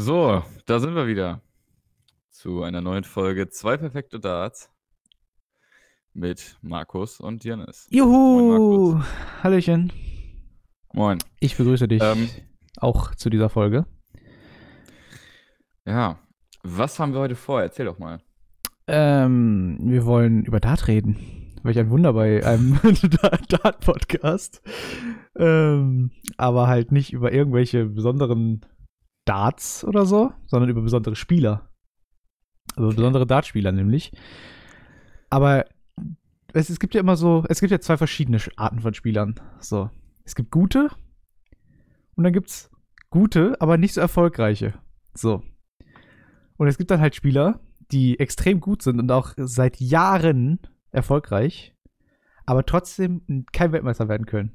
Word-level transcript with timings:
So, 0.00 0.44
da 0.66 0.78
sind 0.78 0.94
wir 0.94 1.08
wieder 1.08 1.42
zu 2.30 2.62
einer 2.62 2.80
neuen 2.80 3.02
Folge 3.02 3.48
Zwei 3.48 3.76
perfekte 3.76 4.20
Darts 4.20 4.70
mit 6.14 6.56
Markus 6.62 7.18
und 7.18 7.42
Janis. 7.42 7.88
Juhu! 7.90 8.92
Moin, 8.92 9.04
Hallöchen. 9.42 9.92
Moin. 10.92 11.18
Ich 11.40 11.56
begrüße 11.56 11.88
dich 11.88 12.00
Ähm, 12.00 12.28
auch 12.76 13.12
zu 13.16 13.28
dieser 13.28 13.48
Folge. 13.48 13.86
ja, 15.84 16.20
was 16.62 17.00
haben 17.00 17.12
wir 17.12 17.18
heute 17.18 17.34
vor? 17.34 17.60
Erzähl 17.60 17.86
doch 17.86 17.98
mal. 17.98 18.20
Ähm, 18.86 19.78
wir 19.80 20.06
wollen 20.06 20.44
über 20.44 20.60
Dart 20.60 20.86
reden. 20.86 21.56
Welch 21.64 21.76
ein 21.76 21.90
Wunder 21.90 22.12
bei 22.12 22.46
einem 22.46 22.78
Dart-Podcast. 23.48 24.62
Ähm, 25.34 26.12
aber 26.36 26.68
halt 26.68 26.92
nicht 26.92 27.12
über 27.12 27.32
irgendwelche 27.32 27.86
besonderen 27.86 28.64
Darts 29.28 29.84
oder 29.84 30.06
so, 30.06 30.32
sondern 30.46 30.70
über 30.70 30.82
besondere 30.82 31.16
Spieler. 31.16 31.68
Also 32.76 32.88
besondere 32.90 33.26
Dartspieler 33.26 33.72
nämlich. 33.72 34.12
Aber 35.30 35.66
es, 36.52 36.70
es 36.70 36.80
gibt 36.80 36.94
ja 36.94 37.00
immer 37.00 37.16
so, 37.16 37.44
es 37.48 37.60
gibt 37.60 37.70
ja 37.70 37.80
zwei 37.80 37.96
verschiedene 37.96 38.38
Arten 38.56 38.80
von 38.80 38.94
Spielern. 38.94 39.34
So. 39.60 39.90
Es 40.24 40.34
gibt 40.34 40.50
gute 40.50 40.88
und 42.16 42.24
dann 42.24 42.32
gibt's 42.32 42.70
gute, 43.10 43.60
aber 43.60 43.76
nicht 43.76 43.94
so 43.94 44.00
erfolgreiche. 44.00 44.74
So. 45.14 45.42
Und 46.56 46.66
es 46.68 46.78
gibt 46.78 46.90
dann 46.90 47.00
halt 47.00 47.14
Spieler, 47.14 47.60
die 47.90 48.18
extrem 48.18 48.60
gut 48.60 48.82
sind 48.82 48.98
und 48.98 49.10
auch 49.10 49.34
seit 49.36 49.80
Jahren 49.80 50.60
erfolgreich, 50.90 51.74
aber 52.46 52.64
trotzdem 52.64 53.46
kein 53.52 53.72
Weltmeister 53.72 54.08
werden 54.08 54.26
können. 54.26 54.54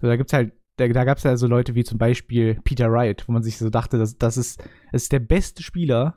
So, 0.00 0.06
da 0.06 0.16
gibt's 0.16 0.32
halt, 0.32 0.52
da, 0.76 0.88
da 0.88 1.04
gab's 1.04 1.22
ja 1.22 1.36
so 1.36 1.46
Leute 1.46 1.74
wie 1.74 1.84
zum 1.84 1.98
Beispiel 1.98 2.60
Peter 2.64 2.90
Wright, 2.90 3.26
wo 3.26 3.32
man 3.32 3.42
sich 3.42 3.58
so 3.58 3.70
dachte, 3.70 3.98
das, 3.98 4.16
das, 4.18 4.36
ist, 4.36 4.60
das 4.92 5.04
ist 5.04 5.12
der 5.12 5.20
beste 5.20 5.62
Spieler 5.62 6.14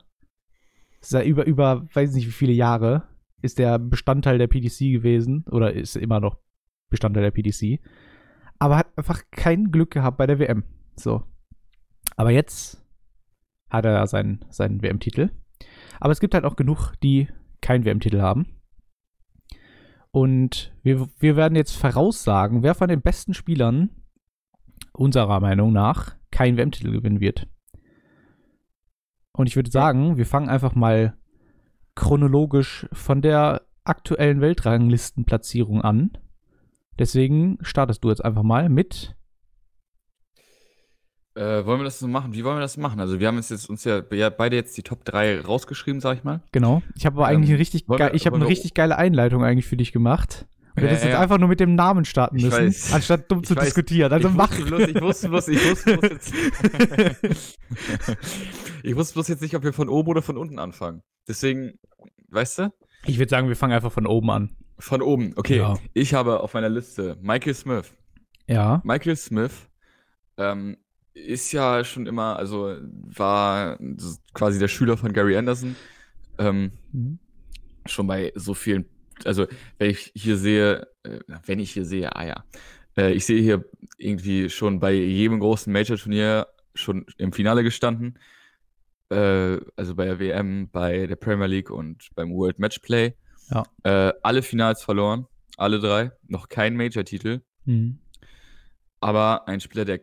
seit 1.00 1.26
über, 1.26 1.46
über, 1.46 1.86
weiß 1.94 2.14
nicht 2.14 2.26
wie 2.26 2.32
viele 2.32 2.52
Jahre, 2.52 3.04
ist 3.42 3.58
der 3.58 3.78
Bestandteil 3.78 4.38
der 4.38 4.48
PDC 4.48 4.92
gewesen 4.92 5.44
oder 5.50 5.72
ist 5.72 5.96
immer 5.96 6.20
noch 6.20 6.38
Bestandteil 6.90 7.22
der 7.22 7.30
PDC, 7.30 7.80
aber 8.58 8.76
hat 8.76 8.98
einfach 8.98 9.22
kein 9.30 9.70
Glück 9.70 9.90
gehabt 9.92 10.18
bei 10.18 10.26
der 10.26 10.38
WM. 10.38 10.64
So. 10.96 11.22
Aber 12.16 12.30
jetzt 12.30 12.84
hat 13.70 13.86
er 13.86 14.06
seinen, 14.06 14.44
seinen 14.50 14.82
WM-Titel. 14.82 15.30
Aber 16.00 16.12
es 16.12 16.20
gibt 16.20 16.34
halt 16.34 16.44
auch 16.44 16.56
genug, 16.56 16.92
die 17.02 17.28
keinen 17.62 17.84
WM-Titel 17.84 18.20
haben. 18.20 18.46
Und 20.10 20.74
wir, 20.82 21.08
wir 21.18 21.36
werden 21.36 21.54
jetzt 21.54 21.76
voraussagen, 21.76 22.62
wer 22.62 22.74
von 22.74 22.88
den 22.88 23.00
besten 23.00 23.32
Spielern 23.32 23.90
unserer 25.00 25.40
Meinung 25.40 25.72
nach 25.72 26.14
keinen 26.30 26.56
WM-Titel 26.56 26.92
gewinnen 26.92 27.20
wird. 27.20 27.48
Und 29.32 29.46
ich 29.48 29.56
würde 29.56 29.70
sagen, 29.70 30.16
wir 30.16 30.26
fangen 30.26 30.48
einfach 30.48 30.74
mal 30.74 31.14
chronologisch 31.94 32.86
von 32.92 33.22
der 33.22 33.62
aktuellen 33.84 34.40
Weltranglistenplatzierung 34.40 35.80
an. 35.82 36.12
Deswegen 36.98 37.58
startest 37.62 38.04
du 38.04 38.10
jetzt 38.10 38.24
einfach 38.24 38.42
mal 38.42 38.68
mit 38.68 39.16
Äh, 41.34 41.64
wollen 41.64 41.80
wir 41.80 41.84
das 41.84 41.98
so 42.00 42.08
machen? 42.08 42.34
Wie 42.34 42.44
wollen 42.44 42.56
wir 42.56 42.60
das 42.60 42.76
machen? 42.76 43.00
Also, 43.00 43.20
wir 43.20 43.28
haben 43.28 43.36
jetzt, 43.36 43.50
jetzt 43.50 43.70
uns 43.70 43.84
ja 43.84 44.00
be- 44.00 44.30
beide 44.36 44.56
jetzt 44.56 44.76
die 44.76 44.82
Top 44.82 45.04
3 45.04 45.40
rausgeschrieben, 45.40 46.00
sag 46.00 46.18
ich 46.18 46.24
mal. 46.24 46.42
Genau. 46.52 46.82
Ich 46.96 47.06
habe 47.06 47.16
aber 47.16 47.30
Ähm, 47.30 47.36
eigentlich 47.36 47.50
eine 47.50 47.58
richtig, 47.60 47.88
wir- 47.88 48.14
ich 48.14 48.26
eine 48.30 48.46
richtig 48.46 48.74
geile 48.74 48.98
Einleitung 48.98 49.44
eigentlich 49.44 49.66
für 49.66 49.76
dich 49.76 49.92
gemacht. 49.92 50.46
Und 50.70 50.76
du 50.76 50.82
Ja, 50.82 50.88
hättest 50.88 51.04
jetzt 51.04 51.12
ja. 51.14 51.20
einfach 51.20 51.38
nur 51.38 51.48
mit 51.48 51.60
dem 51.60 51.74
Namen 51.74 52.04
starten 52.04 52.36
Ich 52.36 52.44
müssen, 52.44 52.66
weiß. 52.68 52.92
anstatt 52.92 53.30
dumm 53.30 53.42
zu 53.44 53.56
weiß. 53.56 53.64
diskutieren. 53.64 54.12
Also 54.12 54.28
ich 54.28 54.34
mach. 54.34 54.50
Wusste 54.50 54.64
bloß, 54.66 54.88
ich 54.88 55.00
wusste 55.00 55.28
bloß, 55.28 55.48
ich 55.48 55.70
wusste 55.70 55.96
bloß 55.98 56.10
jetzt. 56.12 57.58
ich 58.82 58.96
wusste 58.96 59.14
bloß 59.14 59.28
jetzt 59.28 59.42
nicht, 59.42 59.54
ob 59.54 59.62
wir 59.64 59.72
von 59.72 59.88
oben 59.88 60.08
oder 60.10 60.22
von 60.22 60.36
unten 60.36 60.58
anfangen. 60.58 61.02
Deswegen, 61.28 61.78
weißt 62.28 62.58
du? 62.60 62.72
Ich 63.06 63.18
würde 63.18 63.30
sagen, 63.30 63.48
wir 63.48 63.56
fangen 63.56 63.72
einfach 63.72 63.92
von 63.92 64.06
oben 64.06 64.30
an. 64.30 64.56
Von 64.78 65.02
oben. 65.02 65.32
Okay, 65.36 65.58
Ja. 65.58 65.74
ich 65.94 66.14
habe 66.14 66.40
auf 66.40 66.54
meiner 66.54 66.68
Liste 66.68 67.16
Michael 67.20 67.54
Smith. 67.54 67.92
Ja. 68.46 68.80
Michael 68.84 69.16
Smith 69.16 69.52
ähm, 70.36 70.76
ist 71.14 71.52
ja 71.52 71.84
schon 71.84 72.06
immer, 72.06 72.36
also 72.36 72.76
war 72.80 73.78
quasi 74.34 74.58
der 74.58 74.68
Schüler 74.68 74.96
von 74.96 75.12
Gary 75.12 75.36
Anderson. 75.36 75.76
Ähm, 76.38 76.72
Mhm. 76.92 77.18
schon 77.86 78.06
bei 78.06 78.32
so 78.34 78.54
vielen, 78.54 78.86
also 79.26 79.46
wenn 79.78 79.90
ich 79.90 80.12
hier 80.14 80.36
sehe, 80.36 80.86
äh, 81.02 81.20
wenn 81.46 81.58
ich 81.58 81.72
hier 81.72 81.84
sehe, 81.84 82.14
ah 82.14 82.26
ja, 82.26 82.44
äh, 82.96 83.12
ich 83.12 83.24
sehe 83.26 83.40
hier 83.42 83.64
irgendwie 83.98 84.50
schon 84.50 84.80
bei 84.80 84.92
jedem 84.92 85.40
großen 85.40 85.72
Major-Turnier 85.72 86.46
schon 86.74 87.06
im 87.18 87.32
Finale 87.32 87.62
gestanden. 87.62 88.18
Äh, 89.10 89.58
also 89.76 89.94
bei 89.94 90.04
der 90.04 90.18
WM, 90.20 90.68
bei 90.70 91.06
der 91.06 91.16
Premier 91.16 91.46
League 91.46 91.70
und 91.70 92.08
beim 92.14 92.32
World 92.32 92.58
Matchplay. 92.58 93.14
Ja. 93.50 93.64
Alle 94.22 94.42
Finals 94.42 94.84
verloren, 94.84 95.26
alle 95.56 95.80
drei, 95.80 96.12
noch 96.28 96.48
kein 96.48 96.76
Major-Titel, 96.76 97.40
Mhm. 97.64 97.98
aber 99.00 99.48
ein 99.48 99.60
Spieler, 99.60 99.84
der 99.84 100.00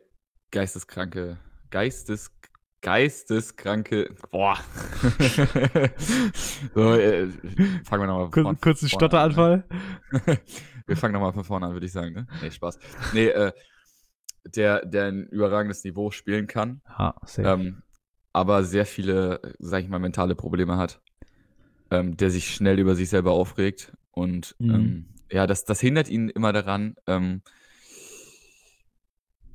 geisteskranke, 0.52 1.38
geistes, 1.70 2.37
geisteskranke, 2.82 4.16
boah. 4.32 4.58
so, 6.74 6.94
äh, 6.94 7.28
fangen 7.84 8.04
wir 8.04 8.08
nochmal 8.08 8.30
Kur 8.32 8.56
kurzen 8.56 8.90
Stotteranfall. 8.90 9.64
Wir 10.88 10.96
fangen 10.96 11.14
nochmal 11.14 11.34
von 11.34 11.44
vorne 11.44 11.66
an, 11.66 11.74
würde 11.74 11.86
ich 11.86 11.92
sagen, 11.92 12.14
ne? 12.14 12.28
Nee, 12.42 12.50
Spaß. 12.50 12.80
Nee, 13.14 13.28
äh, 13.28 13.52
der, 14.56 14.86
der 14.86 15.08
ein 15.08 15.28
überragendes 15.28 15.84
Niveau 15.84 16.12
spielen 16.12 16.48
kann, 16.48 16.82
safe. 17.26 17.44
ähm, 17.46 17.84
aber 18.32 18.64
sehr 18.64 18.86
viele, 18.86 19.42
sag 19.60 19.84
ich 19.84 19.90
mal, 19.90 20.00
mentale 20.00 20.34
Probleme 20.36 20.78
hat. 20.78 21.02
Ähm, 21.92 22.16
der 22.16 22.30
sich 22.30 22.54
schnell 22.54 22.80
über 22.80 22.96
sich 22.96 23.10
selber 23.10 23.32
aufregt. 23.32 23.92
Und 24.12 24.56
Mhm. 24.60 24.70
ähm, 24.74 25.06
ja, 25.32 25.46
das, 25.46 25.66
das 25.66 25.82
hindert 25.82 26.08
ihn 26.08 26.30
immer 26.30 26.54
daran, 26.54 26.96
ähm, 27.06 27.42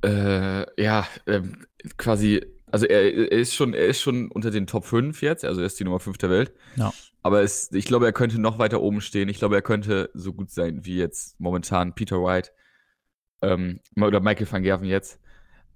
äh, 0.03 0.81
ja, 0.81 1.07
ähm, 1.27 1.65
quasi, 1.97 2.45
also 2.73 2.85
er, 2.87 3.13
er 3.31 3.39
ist 3.39 3.53
schon, 3.53 3.73
er 3.75 3.85
ist 3.85 4.01
schon 4.01 4.29
unter 4.31 4.49
den 4.51 4.65
Top 4.67 4.85
5 4.85 5.21
jetzt, 5.21 5.45
also 5.45 5.61
er 5.61 5.67
ist 5.67 5.79
die 5.79 5.83
Nummer 5.83 5.99
5 5.99 6.17
der 6.17 6.29
Welt. 6.31 6.53
Ja. 6.75 6.91
Aber 7.21 7.41
es, 7.43 7.71
ich 7.71 7.85
glaube, 7.85 8.05
er 8.05 8.13
könnte 8.13 8.41
noch 8.41 8.57
weiter 8.59 8.81
oben 8.81 8.99
stehen. 8.99 9.29
Ich 9.29 9.37
glaube, 9.37 9.55
er 9.55 9.61
könnte 9.61 10.09
so 10.13 10.33
gut 10.33 10.49
sein 10.51 10.83
wie 10.85 10.97
jetzt 10.97 11.39
momentan 11.39 11.93
Peter 11.95 12.17
White 12.17 12.49
ähm, 13.41 13.79
oder 13.95 14.19
Michael 14.19 14.51
van 14.51 14.63
Gerven 14.63 14.87
jetzt. 14.87 15.19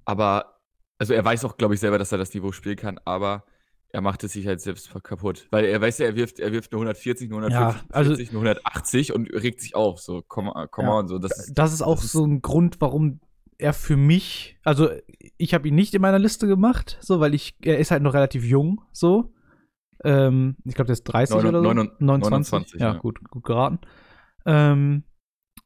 Aber, 0.06 0.60
also 0.98 1.14
er 1.14 1.24
weiß 1.24 1.46
auch, 1.46 1.58
glaube 1.58 1.74
ich, 1.76 1.80
selber, 1.80 1.98
dass 2.00 2.12
er 2.12 2.18
das 2.18 2.34
Niveau 2.34 2.52
spielen 2.52 2.76
kann, 2.78 3.00
aber 3.06 3.46
er 3.90 4.02
macht 4.02 4.24
es 4.24 4.34
sich 4.34 4.46
halt 4.48 4.60
selbst 4.60 4.92
kaputt. 5.04 5.48
Weil 5.52 5.66
er 5.66 5.80
weiß 5.80 6.00
ja, 6.00 6.08
er 6.08 6.16
wirft, 6.16 6.40
er 6.40 6.52
wirft 6.52 6.72
eine 6.74 6.80
140, 6.80 7.32
eine 7.32 7.50
Ja, 7.50 7.70
150, 7.70 7.96
also- 7.96 8.12
eine 8.14 8.30
180 8.32 9.14
und 9.14 9.28
regt 9.34 9.62
sich 9.62 9.76
auf. 9.76 10.00
So, 10.00 10.18
on, 10.18 10.24
come 10.28 10.88
Ja. 10.88 10.94
on. 10.94 11.08
So, 11.08 11.20
das, 11.20 11.50
das 11.54 11.74
ist 11.74 11.82
auch 11.82 11.96
das 11.96 12.06
ist- 12.06 12.12
so 12.12 12.26
ein 12.26 12.42
Grund, 12.42 12.82
warum 12.82 13.22
er 13.58 13.74
für 13.74 13.98
mich, 13.98 14.58
also 14.64 14.90
ich 15.38 15.54
habe 15.54 15.68
ihn 15.68 15.76
nicht 15.76 15.94
in 15.94 16.02
meiner 16.02 16.20
Liste 16.20 16.48
gemacht, 16.48 16.98
so, 17.02 17.20
weil 17.20 17.34
ich, 17.34 17.56
er 17.62 17.80
ist 17.80 17.92
halt 17.92 18.04
noch 18.04 18.14
relativ 18.14 18.44
jung, 18.44 18.82
so. 18.92 19.34
Ähm, 20.04 20.58
ich 20.64 20.76
glaube, 20.76 20.88
der 20.88 20.94
ist 20.94 21.04
30 21.06 21.36
Neun- 21.36 21.46
oder 21.48 21.62
so. 21.64 21.74
neun- 21.74 21.92
29, 22.00 22.80
ja, 22.80 22.94
ja. 22.94 23.00
gut, 23.00 23.20
gut 23.30 23.44
geraten. 23.44 23.80
Ähm, 24.46 25.04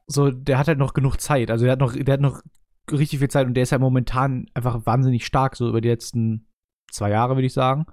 so, 0.07 0.31
der 0.31 0.57
hat 0.57 0.67
halt 0.67 0.79
noch 0.79 0.93
genug 0.93 1.17
Zeit. 1.17 1.51
Also 1.51 1.65
der 1.65 1.73
hat 1.73 1.79
noch, 1.79 1.93
der 1.93 2.13
hat 2.13 2.21
noch 2.21 2.41
richtig 2.89 3.19
viel 3.19 3.29
Zeit 3.29 3.45
und 3.45 3.53
der 3.53 3.63
ist 3.63 3.71
halt 3.71 3.81
momentan 3.81 4.45
einfach 4.53 4.85
wahnsinnig 4.85 5.25
stark, 5.25 5.55
so 5.55 5.67
über 5.67 5.81
die 5.81 5.89
letzten 5.89 6.47
zwei 6.91 7.09
Jahre, 7.09 7.35
würde 7.35 7.45
ich 7.45 7.53
sagen. 7.53 7.85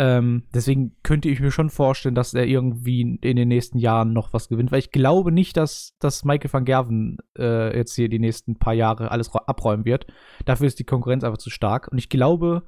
Ähm, 0.00 0.44
deswegen 0.54 0.96
könnte 1.02 1.28
ich 1.28 1.40
mir 1.40 1.50
schon 1.50 1.68
vorstellen, 1.68 2.14
dass 2.14 2.32
er 2.32 2.46
irgendwie 2.46 3.18
in 3.20 3.36
den 3.36 3.48
nächsten 3.48 3.76
Jahren 3.76 4.14
noch 4.14 4.32
was 4.32 4.48
gewinnt, 4.48 4.72
weil 4.72 4.78
ich 4.78 4.92
glaube 4.92 5.30
nicht, 5.30 5.58
dass, 5.58 5.94
dass 5.98 6.24
Michael 6.24 6.50
van 6.50 6.64
Gerven 6.64 7.18
äh, 7.36 7.76
jetzt 7.76 7.96
hier 7.96 8.08
die 8.08 8.18
nächsten 8.18 8.58
paar 8.58 8.72
Jahre 8.72 9.10
alles 9.10 9.30
abräumen 9.34 9.84
wird. 9.84 10.06
Dafür 10.46 10.68
ist 10.68 10.78
die 10.78 10.84
Konkurrenz 10.84 11.22
einfach 11.22 11.36
zu 11.36 11.50
stark. 11.50 11.88
Und 11.92 11.98
ich 11.98 12.08
glaube, 12.08 12.62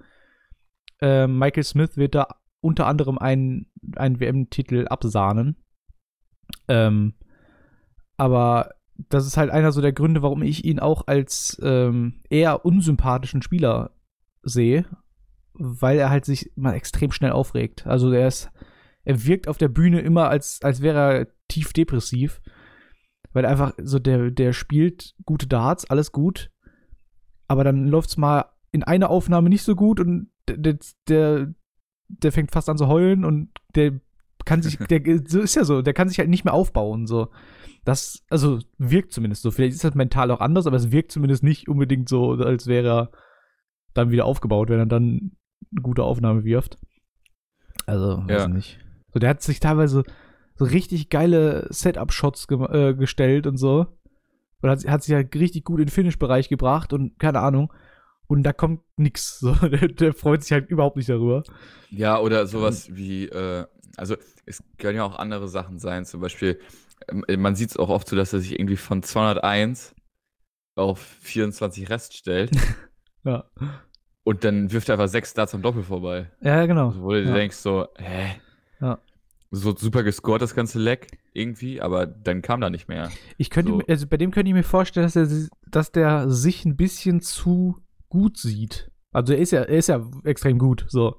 äh, 1.01 1.27
Michael 1.27 1.65
Smith 1.65 1.97
wird 1.97 2.15
da 2.15 2.29
unter 2.61 2.87
anderem 2.87 3.17
einen, 3.17 3.73
einen 3.97 4.21
WM-Titel 4.21 4.87
absahnen. 4.89 5.57
Ähm, 6.69 7.15
aber 8.19 8.75
das 9.09 9.27
ist 9.27 9.39
halt 9.39 9.49
einer 9.49 9.73
so 9.73 9.81
der 9.81 9.95
Gründe, 9.95 10.21
warum 10.21 10.43
ich 10.43 10.67
ihn 10.67 10.81
auch 10.81 11.07
als 11.07 11.59
ähm, 11.65 12.21
eher 12.29 12.67
unsympathischen 12.67 13.41
Spieler 13.41 13.93
sehe, 14.43 14.85
weil 15.55 15.99
er 15.99 16.11
halt 16.11 16.25
sich 16.25 16.51
mal 16.57 16.75
extrem 16.75 17.13
schnell 17.13 17.33
aufregt. 17.33 17.87
Also 17.87 18.11
er 18.13 18.29
ist, 18.29 18.51
er 19.05 19.25
wirkt 19.25 19.49
auf 19.49 19.59
der 19.59 19.69
Bühne 19.69 20.01
immer 20.01 20.29
als, 20.29 20.61
als 20.63 20.83
wäre 20.83 20.99
er 20.99 21.27
tief 21.49 21.73
depressiv, 21.73 22.41
weil 23.33 23.45
er 23.45 23.51
einfach 23.51 23.73
so 23.83 23.99
der, 23.99 24.31
der 24.31 24.53
spielt 24.53 25.15
gute 25.25 25.47
Darts, 25.47 25.89
alles 25.89 26.13
gut, 26.13 26.51
aber 27.49 27.65
dann 27.65 27.87
läuft's 27.87 28.17
mal 28.17 28.47
in 28.71 28.83
einer 28.83 29.11
Aufnahme 29.11 29.49
nicht 29.49 29.63
so 29.63 29.75
gut 29.77 30.01
und 30.01 30.31
der, 30.49 30.79
der, 31.09 31.55
der 32.09 32.33
fängt 32.33 32.51
fast 32.51 32.69
an 32.69 32.79
zu 32.79 32.89
heulen 32.89 33.25
und 33.25 33.51
der 33.75 34.01
kann 34.45 34.63
sich, 34.63 34.79
der 34.91 35.03
so 35.27 35.41
ist 35.41 35.55
ja 35.55 35.65
so, 35.65 35.83
der 35.83 35.95
kann 35.95 36.09
sich 36.09 36.19
halt 36.19 36.29
nicht 36.29 36.45
mehr 36.45 36.55
aufbauen. 36.55 37.07
So. 37.07 37.29
Das, 37.85 38.25
also 38.31 38.61
wirkt 38.79 39.13
zumindest 39.13 39.43
so. 39.43 39.51
Vielleicht 39.51 39.75
ist 39.75 39.85
das 39.85 39.95
mental 39.95 40.31
auch 40.31 40.41
anders, 40.41 40.67
aber 40.67 40.77
es 40.77 40.93
wirkt 40.93 41.13
zumindest 41.13 41.43
nicht 41.43 41.69
unbedingt 41.69 42.09
so, 42.09 42.33
als 42.33 42.67
wäre 42.67 42.89
er 42.89 43.11
dann 43.95 44.11
wieder 44.11 44.25
aufgebaut, 44.25 44.71
wenn 44.71 44.79
er 44.79 44.87
dann 44.87 45.33
eine 45.71 45.83
gute 45.83 46.03
Aufnahme 46.05 46.45
wirft. 46.45 46.79
Also, 47.87 48.23
weiß 48.27 48.43
Ja. 48.43 48.49
nicht. 48.49 48.79
So, 49.13 49.19
der 49.19 49.31
hat 49.31 49.43
sich 49.43 49.61
teilweise 49.61 50.03
so 50.55 50.65
richtig 50.65 51.09
geile 51.11 51.67
Setup-Shots 51.71 52.49
ge 52.49 52.59
äh, 52.91 52.95
gestellt 52.95 53.47
und 53.47 53.57
so. 53.57 53.87
Und 54.61 54.71
hat, 54.71 54.87
hat 54.87 55.03
sich 55.03 55.15
halt 55.15 55.35
richtig 55.35 55.65
gut 55.65 55.81
in 55.81 55.87
den 55.87 55.91
Finish-Bereich 55.93 56.49
gebracht 56.49 56.93
und 56.93 57.19
keine 57.19 57.41
Ahnung. 57.41 57.73
Und 58.29 58.45
da 58.45 58.53
kommt 58.53 58.81
nix. 58.97 59.41
So, 59.41 59.53
der, 59.69 59.89
der 59.89 60.13
freut 60.15 60.43
sich 60.43 60.53
halt 60.53 60.71
überhaupt 60.71 60.97
nicht 60.97 61.09
darüber. 61.09 61.43
Ja, 61.91 62.19
oder 62.21 62.47
sowas 62.47 62.89
wie, 62.95 63.25
äh, 63.27 63.67
also 63.97 64.17
es 64.47 64.63
können 64.79 64.97
ja 64.97 65.05
auch 65.05 65.19
andere 65.19 65.49
Sachen 65.49 65.79
sein, 65.79 66.05
zum 66.05 66.21
Beispiel, 66.21 66.59
ähm, 67.09 67.25
man 67.43 67.57
sieht 67.57 67.71
es 67.71 67.77
auch 67.77 67.89
oft 67.89 68.09
so, 68.09 68.17
dass 68.17 68.33
er 68.33 68.41
sich 68.41 68.53
irgendwie 68.59 68.77
von 68.77 69.03
201 69.03 69.95
auf 70.77 71.01
24 71.01 71.91
Rest 71.91 72.17
stellt 72.17 72.51
Ja. 73.25 73.45
Und 74.25 74.45
dann 74.45 74.71
wirft 74.73 74.89
er 74.89 74.95
einfach 74.95 75.09
sechs 75.09 75.35
Darts 75.35 75.55
am 75.55 75.63
Doppel 75.63 75.83
vorbei. 75.83 76.31
Ja, 76.41 76.67
genau. 76.67 76.89
Also, 76.89 77.03
wo 77.03 77.11
du 77.13 77.23
Ja. 77.23 77.35
denkst 77.35 77.57
so, 77.57 77.89
hä? 77.99 78.37
Ja. 78.81 78.99
So 79.51 79.75
super 79.77 80.03
gescored 80.03 80.41
das 80.41 80.55
ganze 80.55 80.79
Leck 80.79 81.09
irgendwie, 81.35 81.81
aber 81.81 82.07
dann 82.07 82.41
kam 82.41 82.61
da 82.61 82.71
nicht 82.71 82.89
mehr. 82.89 83.11
Ich 83.37 83.51
könnte, 83.51 83.73
So. 83.73 83.83
also 83.87 84.07
bei 84.07 84.17
dem 84.17 84.31
könnte 84.31 84.49
ich 84.49 84.55
mir 84.55 84.63
vorstellen, 84.63 85.05
dass, 85.07 85.17
er, 85.17 85.29
dass 85.71 85.93
der 85.93 86.31
sich 86.31 86.65
ein 86.65 86.77
bisschen 86.77 87.21
zu 87.21 87.77
gut 88.09 88.39
sieht. 88.39 88.91
Also 89.13 89.35
er 89.35 89.39
ist 89.41 89.51
ja, 89.51 89.61
er 89.63 89.77
ist 89.79 89.89
ja 89.89 90.09
extrem 90.25 90.59
gut, 90.59 90.87
so. 90.89 91.19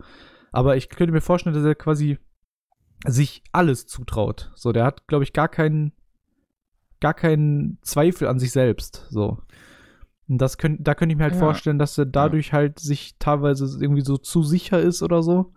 Aber 0.52 0.78
ich 0.78 0.90
könnte 0.90 1.14
mir 1.14 1.22
vorstellen, 1.22 1.56
dass 1.56 1.64
er 1.66 1.76
quasi 1.76 2.18
sich 3.06 3.44
alles 3.52 3.86
zutraut. 3.86 4.52
So, 4.56 4.72
der 4.72 4.86
hat, 4.86 5.08
glaube 5.08 5.24
ich, 5.24 5.34
gar 5.34 5.48
keinen, 5.50 5.92
gar 7.02 7.14
keinen 7.14 7.78
Zweifel 7.82 8.28
an 8.28 8.40
sich 8.40 8.52
selbst. 8.52 9.06
So. 9.10 9.40
Und 10.28 10.38
das 10.38 10.58
könnt, 10.58 10.88
da 10.88 10.96
könnte 10.96 11.14
ich 11.14 11.18
mir 11.18 11.26
halt 11.26 11.34
Ja. 11.34 11.40
vorstellen, 11.40 11.80
dass 11.80 11.98
er 11.98 12.06
dadurch 12.06 12.54
halt 12.54 12.80
sich 12.80 13.16
teilweise 13.20 13.66
irgendwie 13.82 14.04
so 14.06 14.18
zu 14.18 14.44
sicher 14.44 14.80
ist 14.80 15.04
oder 15.04 15.22
so. 15.22 15.54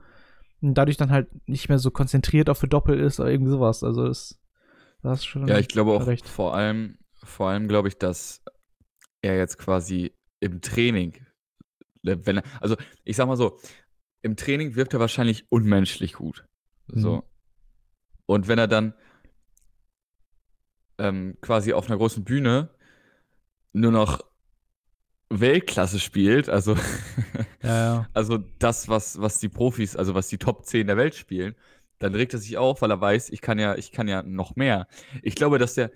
Und 0.60 0.74
dadurch 0.74 0.96
dann 0.96 1.10
halt 1.10 1.28
nicht 1.48 1.68
mehr 1.68 1.78
so 1.78 1.90
konzentriert 1.90 2.50
auf 2.50 2.58
für 2.58 2.68
Doppel 2.68 2.98
ist 2.98 3.20
oder 3.20 3.30
irgendwie 3.30 3.52
sowas. 3.52 3.84
Also 3.84 4.06
das, 4.08 4.40
das 5.02 5.20
ist 5.20 5.26
schon. 5.26 5.46
Ja, 5.46 5.58
ich 5.58 5.68
glaube 5.68 5.92
auch 5.92 6.06
recht. 6.06 6.26
vor 6.26 6.54
allem, 6.54 6.98
vor 7.22 7.48
allem 7.48 7.68
glaube 7.68 7.88
ich, 7.88 7.98
dass 7.98 8.42
er 9.22 9.36
jetzt 9.36 9.58
quasi 9.58 10.12
im 10.40 10.60
Training, 10.60 11.14
äh, 12.04 12.16
wenn 12.22 12.38
er, 12.38 12.42
also 12.60 12.76
ich 13.04 13.16
sag 13.16 13.26
mal 13.28 13.36
so, 13.36 13.58
im 14.22 14.36
Training 14.36 14.74
wirkt 14.74 14.94
er 14.94 15.00
wahrscheinlich 15.00 15.46
unmenschlich 15.50 16.14
gut. 16.14 16.44
So. 16.88 17.16
Mhm. 17.16 17.22
Und 18.26 18.48
wenn 18.48 18.58
er 18.58 18.66
dann 18.66 18.94
ähm, 20.98 21.36
quasi 21.40 21.72
auf 21.72 21.86
einer 21.86 21.98
großen 21.98 22.24
Bühne 22.24 22.70
nur 23.72 23.92
noch 23.92 24.24
Weltklasse 25.28 25.98
spielt, 25.98 26.48
also 26.48 26.76
Ja, 27.62 27.68
ja. 27.94 28.08
also 28.12 28.38
das, 28.58 28.88
was, 28.88 29.20
was 29.20 29.38
die 29.40 29.48
Profis, 29.48 29.96
also 29.96 30.14
was 30.14 30.28
die 30.28 30.38
Top 30.38 30.64
10 30.66 30.86
der 30.86 30.96
Welt 30.96 31.14
spielen, 31.14 31.54
dann 31.98 32.14
regt 32.14 32.32
er 32.34 32.38
sich 32.38 32.56
auf, 32.58 32.82
weil 32.82 32.90
er 32.90 33.00
weiß, 33.00 33.30
ich 33.30 33.40
kann 33.40 33.58
ja, 33.58 33.74
ich 33.76 33.90
kann 33.90 34.06
ja 34.06 34.22
noch 34.22 34.54
mehr. 34.56 34.86
Ich 35.22 35.34
glaube, 35.34 35.58
dass 35.58 35.74
der, 35.74 35.90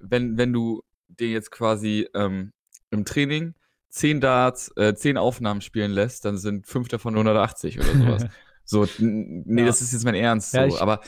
wenn, 0.00 0.36
wenn 0.38 0.52
du 0.52 0.82
den 1.08 1.30
jetzt 1.30 1.50
quasi 1.50 2.08
ähm, 2.14 2.52
im 2.90 3.04
Training 3.04 3.54
10 3.90 4.20
Darts, 4.20 4.72
äh, 4.76 4.94
10 4.94 5.16
Aufnahmen 5.18 5.60
spielen 5.60 5.90
lässt, 5.92 6.24
dann 6.24 6.38
sind 6.38 6.66
fünf 6.66 6.88
davon 6.88 7.14
180 7.14 7.78
oder 7.78 7.92
sowas. 7.92 8.26
so, 8.64 8.88
nee, 8.98 9.60
Ja. 9.60 9.66
das 9.66 9.82
ist 9.82 9.92
jetzt 9.92 10.04
mein 10.04 10.14
Ernst. 10.14 10.52
So. 10.52 10.62
ich- 10.64 10.80
Aber 10.80 11.02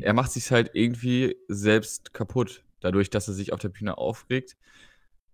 er 0.00 0.12
macht 0.14 0.30
sich 0.32 0.50
halt 0.52 0.70
irgendwie 0.74 1.36
selbst 1.48 2.14
kaputt, 2.14 2.62
dadurch, 2.80 3.10
dass 3.10 3.26
er 3.28 3.34
sich 3.34 3.52
auf 3.52 3.58
der 3.58 3.70
Bühne 3.70 3.98
aufregt. 3.98 4.56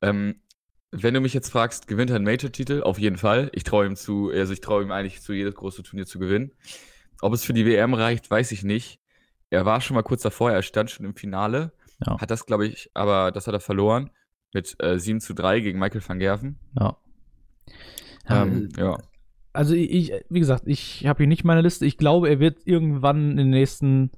Ähm, 0.00 0.40
wenn 0.90 1.14
du 1.14 1.20
mich 1.20 1.34
jetzt 1.34 1.50
fragst, 1.50 1.86
gewinnt 1.88 2.10
er 2.10 2.16
einen 2.16 2.24
Major-Titel? 2.24 2.82
Auf 2.82 2.98
jeden 2.98 3.16
Fall. 3.18 3.50
Ich 3.54 3.64
traue 3.64 3.86
ihm 3.86 3.96
zu, 3.96 4.30
also 4.30 4.52
ich 4.52 4.60
traue 4.60 4.82
ihm 4.82 4.90
eigentlich 4.90 5.20
zu, 5.20 5.32
jedes 5.32 5.54
große 5.54 5.82
Turnier 5.82 6.06
zu 6.06 6.18
gewinnen. 6.18 6.52
Ob 7.20 7.32
es 7.32 7.44
für 7.44 7.52
die 7.52 7.66
WM 7.66 7.94
reicht, 7.94 8.30
weiß 8.30 8.52
ich 8.52 8.62
nicht. 8.62 9.00
Er 9.50 9.64
war 9.66 9.80
schon 9.80 9.94
mal 9.94 10.02
kurz 10.02 10.22
davor, 10.22 10.50
er 10.52 10.62
stand 10.62 10.90
schon 10.90 11.04
im 11.06 11.14
Finale. 11.14 11.72
Ja. 12.06 12.18
Hat 12.20 12.30
das, 12.30 12.46
glaube 12.46 12.66
ich, 12.66 12.90
aber 12.94 13.32
das 13.32 13.46
hat 13.46 13.54
er 13.54 13.60
verloren. 13.60 14.10
Mit 14.54 14.76
äh, 14.82 14.98
7 14.98 15.20
zu 15.20 15.34
3 15.34 15.60
gegen 15.60 15.78
Michael 15.78 16.02
van 16.06 16.18
Gerven. 16.18 16.58
Ja. 16.78 16.96
Ja, 18.28 18.42
Ähm, 18.42 18.68
ja. 18.76 18.98
Also 19.52 19.74
ich, 19.74 19.90
ich- 19.90 20.12
wie 20.30 20.38
gesagt, 20.40 20.64
ich 20.66 21.06
habe 21.06 21.18
hier 21.18 21.26
nicht 21.26 21.44
meine 21.44 21.62
Liste. 21.62 21.84
Ich 21.86 21.96
glaube, 21.98 22.28
er 22.28 22.38
wird 22.40 22.58
irgendwann 22.66 23.32
in 23.32 23.36
den 23.38 23.50
nächsten 23.50 24.10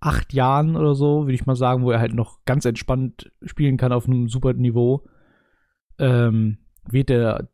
acht 0.00 0.32
Jahren 0.34 0.76
oder 0.76 0.94
so, 0.94 1.22
würde 1.22 1.34
ich 1.34 1.46
mal 1.46 1.56
sagen, 1.56 1.82
wo 1.84 1.90
er 1.90 1.98
halt 2.00 2.12
noch 2.14 2.44
ganz 2.44 2.64
entspannt 2.66 3.32
spielen 3.42 3.78
kann 3.78 3.92
auf 3.92 4.06
einem 4.06 4.28
super 4.28 4.52
Niveau, 4.52 5.04
ähm, 5.98 6.58
wird 6.90 7.10
er 7.10 7.48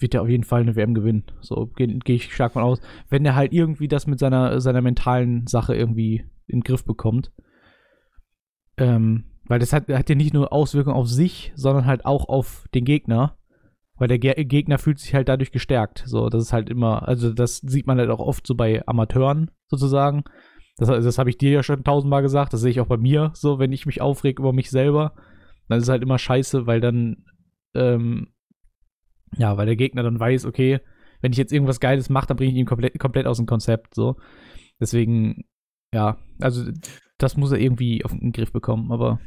wird 0.00 0.14
er 0.14 0.22
auf 0.22 0.28
jeden 0.28 0.44
Fall 0.44 0.62
eine 0.62 0.76
WM 0.76 0.94
gewinnen. 0.94 1.24
So 1.40 1.66
gehe 1.66 1.86
geh 1.98 2.14
ich 2.14 2.34
stark 2.34 2.52
von 2.52 2.62
aus. 2.62 2.80
Wenn 3.08 3.24
er 3.24 3.34
halt 3.34 3.52
irgendwie 3.52 3.88
das 3.88 4.06
mit 4.06 4.18
seiner, 4.18 4.60
seiner 4.60 4.80
mentalen 4.80 5.46
Sache 5.46 5.74
irgendwie 5.74 6.24
in 6.46 6.60
den 6.60 6.64
Griff 6.64 6.84
bekommt. 6.84 7.32
Ähm, 8.76 9.24
weil 9.46 9.58
das 9.58 9.72
hat, 9.72 9.88
hat 9.88 10.08
ja 10.08 10.14
nicht 10.14 10.32
nur 10.32 10.52
Auswirkungen 10.52 10.96
auf 10.96 11.08
sich, 11.08 11.52
sondern 11.54 11.86
halt 11.86 12.04
auch 12.04 12.28
auf 12.28 12.66
den 12.74 12.84
Gegner. 12.84 13.36
Weil 13.96 14.08
der 14.08 14.18
Ge 14.18 14.44
Gegner 14.44 14.78
fühlt 14.78 14.98
sich 14.98 15.14
halt 15.14 15.28
dadurch 15.28 15.52
gestärkt. 15.52 16.04
So, 16.06 16.30
das 16.30 16.44
ist 16.44 16.52
halt 16.52 16.70
immer, 16.70 17.06
also 17.06 17.32
das 17.32 17.58
sieht 17.58 17.86
man 17.86 17.98
halt 17.98 18.10
auch 18.10 18.20
oft 18.20 18.46
so 18.46 18.54
bei 18.54 18.86
Amateuren 18.86 19.50
sozusagen. 19.66 20.24
Das, 20.78 20.88
das 20.88 21.18
habe 21.18 21.28
ich 21.28 21.36
dir 21.36 21.50
ja 21.50 21.62
schon 21.62 21.84
tausendmal 21.84 22.22
gesagt, 22.22 22.54
das 22.54 22.62
sehe 22.62 22.70
ich 22.70 22.80
auch 22.80 22.86
bei 22.86 22.96
mir 22.96 23.32
so, 23.34 23.58
wenn 23.58 23.72
ich 23.72 23.84
mich 23.84 24.00
aufreg 24.00 24.38
über 24.38 24.54
mich 24.54 24.70
selber, 24.70 25.14
dann 25.70 25.78
ist 25.78 25.84
es 25.84 25.90
halt 25.90 26.02
immer 26.02 26.18
scheiße, 26.18 26.66
weil 26.66 26.80
dann, 26.80 27.24
ähm, 27.74 28.28
ja, 29.36 29.56
weil 29.56 29.66
der 29.66 29.76
Gegner 29.76 30.02
dann 30.02 30.18
weiß, 30.18 30.44
okay, 30.44 30.80
wenn 31.20 31.32
ich 31.32 31.38
jetzt 31.38 31.52
irgendwas 31.52 31.80
Geiles 31.80 32.08
mache, 32.08 32.26
dann 32.28 32.36
bringe 32.36 32.52
ich 32.52 32.58
ihn 32.58 32.66
komplett, 32.66 32.98
komplett 32.98 33.26
aus 33.26 33.36
dem 33.36 33.46
Konzept, 33.46 33.94
so. 33.94 34.16
Deswegen, 34.80 35.44
ja, 35.94 36.18
also 36.40 36.64
das 37.18 37.36
muss 37.36 37.52
er 37.52 37.58
irgendwie 37.60 38.04
auf 38.04 38.12
den 38.12 38.32
Griff 38.32 38.52
bekommen, 38.52 38.90
aber 38.92 39.20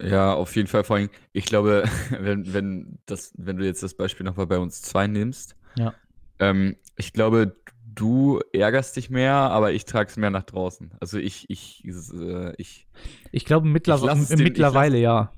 Ja, 0.00 0.34
auf 0.34 0.54
jeden 0.56 0.68
Fall. 0.68 0.84
Vor 0.84 0.96
allem, 0.96 1.10
ich 1.32 1.46
glaube, 1.46 1.84
wenn, 2.20 2.52
wenn, 2.52 2.98
das, 3.06 3.32
wenn 3.36 3.56
du 3.56 3.64
jetzt 3.64 3.82
das 3.82 3.94
Beispiel 3.94 4.24
nochmal 4.24 4.46
bei 4.46 4.58
uns 4.58 4.82
zwei 4.82 5.06
nimmst, 5.06 5.56
Ja. 5.78 5.94
ähm, 6.38 6.76
ich 6.96 7.12
glaube, 7.12 7.56
du 7.94 8.40
ärgerst 8.52 8.96
dich 8.96 9.10
mehr, 9.10 9.34
aber 9.34 9.72
ich 9.72 9.84
trage 9.86 10.10
es 10.10 10.16
mehr 10.16 10.30
nach 10.30 10.44
draußen. 10.44 10.92
Also 11.00 11.18
ich, 11.18 11.48
ich, 11.50 11.82
äh, 11.84 12.52
ich, 12.58 12.86
ich 13.32 13.44
glaube 13.44 13.66
mittlerwe 13.68 14.00
Ich 14.00 14.06
lass 14.06 14.20
es 14.20 14.28
dem- 14.28 14.38
ich 14.40 14.44
mittlerweile 14.44 14.98
ja. 14.98 15.32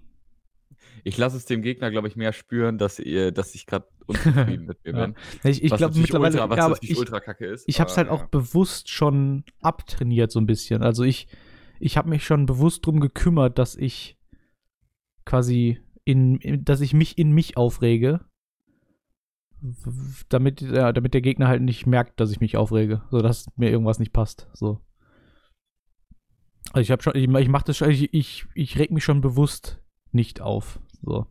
Ich 1.05 1.17
lasse 1.19 1.37
es 1.37 1.45
dem 1.45 1.63
Gegner, 1.63 1.91
glaube 1.91 2.09
ich, 2.09 2.17
mehr 2.17 2.33
spüren, 2.33 2.79
dass, 2.79 2.99
ihr, 2.99 3.33
dass 3.33 3.55
ich 3.55 3.67
gerade 3.67 3.87
unzufrieden 4.07 4.67
mit 4.67 4.85
mir 4.85 4.93
Ja. 4.93 5.07
bin. 5.07 5.15
Ich, 5.45 5.63
ich 5.63 5.71
Was 5.71 5.79
glaube 5.79 5.99
mittlerweile, 5.99 6.41
ultra, 6.43 6.51
was 6.51 6.81
ja, 6.81 6.89
ich, 6.91 6.99
ultra 6.99 7.21
kacke 7.21 7.47
ist. 7.47 7.65
ich 7.69 7.81
habe 7.81 7.91
es 7.91 7.97
halt 7.97 8.09
aber, 8.09 8.23
auch 8.23 8.27
bewusst 8.27 8.91
schon 8.91 9.45
abtrainiert 9.61 10.31
so 10.33 10.41
ein 10.41 10.47
bisschen. 10.47 10.83
Also 10.83 11.05
ich, 11.05 11.29
ich 11.81 11.97
habe 11.97 12.09
mich 12.09 12.25
schon 12.25 12.47
bewusst 12.47 12.85
drum 12.87 13.01
gekümmert, 13.01 13.59
dass 13.59 13.77
ich 13.77 14.17
quasi 15.25 15.81
in, 16.05 16.37
in, 16.37 16.65
dass 16.65 16.81
ich 16.81 16.95
mich 16.95 17.19
in 17.19 17.33
mich 17.33 17.57
aufrege, 17.57 18.21
damit, 20.29 20.61
ja, 20.61 20.93
damit 20.93 21.15
der 21.15 21.21
Gegner 21.21 21.49
halt 21.49 21.63
nicht 21.63 21.87
merkt, 21.87 22.21
dass 22.21 22.31
ich 22.31 22.41
mich 22.41 22.57
aufrege, 22.57 23.03
so 23.11 23.21
dass 23.21 23.47
mir 23.57 23.71
irgendwas 23.71 23.99
nicht 23.99 24.13
passt. 24.13 24.49
So. 24.55 24.81
Also 26.73 26.81
ich 26.81 26.91
habe 26.91 27.03
schon, 27.03 27.17
ich, 27.17 27.29
ich 27.29 27.49
mache 27.49 27.65
das 27.65 27.77
schon, 27.77 27.91
ich, 27.91 28.13
ich, 28.15 28.47
ich 28.55 28.79
reg 28.79 28.91
mich 28.91 29.05
schon 29.05 29.21
bewusst 29.21 29.83
nicht 30.13 30.41
auf. 30.41 30.81
So. 31.03 31.27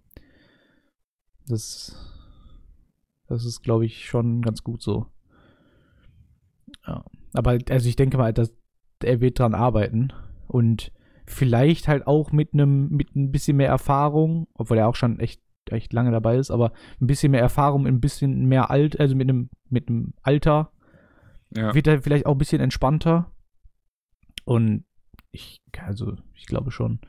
Das, 1.47 1.95
das 3.27 3.45
ist, 3.45 3.61
glaube 3.61 3.85
ich, 3.85 4.05
schon 4.05 4.41
ganz 4.41 4.63
gut 4.63 4.81
so. 4.81 5.07
Ja. 6.85 7.03
Aber 7.33 7.57
also 7.69 7.89
ich 7.89 7.95
denke 7.95 8.17
mal, 8.17 8.33
dass 8.33 8.53
er 9.03 9.21
wird 9.21 9.39
dran 9.39 9.53
arbeiten 9.53 10.11
und 10.47 10.91
vielleicht 11.25 11.87
halt 11.87 12.07
auch 12.07 12.31
mit 12.31 12.53
einem 12.53 12.89
mit 12.89 13.15
ein 13.15 13.31
bisschen 13.31 13.57
mehr 13.57 13.69
Erfahrung, 13.69 14.47
obwohl 14.53 14.77
er 14.77 14.87
auch 14.87 14.95
schon 14.95 15.19
echt 15.19 15.41
echt 15.69 15.91
lange 15.91 16.11
dabei 16.11 16.37
ist, 16.37 16.49
aber 16.49 16.71
ein 17.01 17.07
bisschen 17.07 17.31
mehr 17.31 17.41
Erfahrung, 17.41 17.85
ein 17.85 17.99
bisschen 17.99 18.45
mehr 18.45 18.71
alt, 18.71 18.99
also 18.99 19.15
mit 19.15 19.29
einem 19.29 19.49
mit 19.69 19.89
einem 19.89 20.13
Alter 20.23 20.71
ja. 21.55 21.73
wird 21.73 21.87
er 21.87 22.01
vielleicht 22.01 22.25
auch 22.25 22.33
ein 22.33 22.37
bisschen 22.37 22.61
entspannter. 22.61 23.31
Und 24.45 24.85
ich, 25.31 25.61
also, 25.85 26.15
ich 26.35 26.45
glaube 26.45 26.71
schon. 26.71 26.99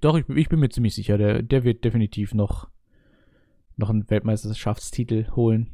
Doch, 0.00 0.16
ich, 0.16 0.28
ich 0.28 0.48
bin 0.48 0.60
mir 0.60 0.68
ziemlich 0.70 0.94
sicher, 0.94 1.18
der, 1.18 1.42
der 1.42 1.64
wird 1.64 1.84
definitiv 1.84 2.34
noch, 2.34 2.68
noch 3.76 3.90
einen 3.90 4.08
Weltmeisterschaftstitel 4.10 5.30
holen. 5.36 5.70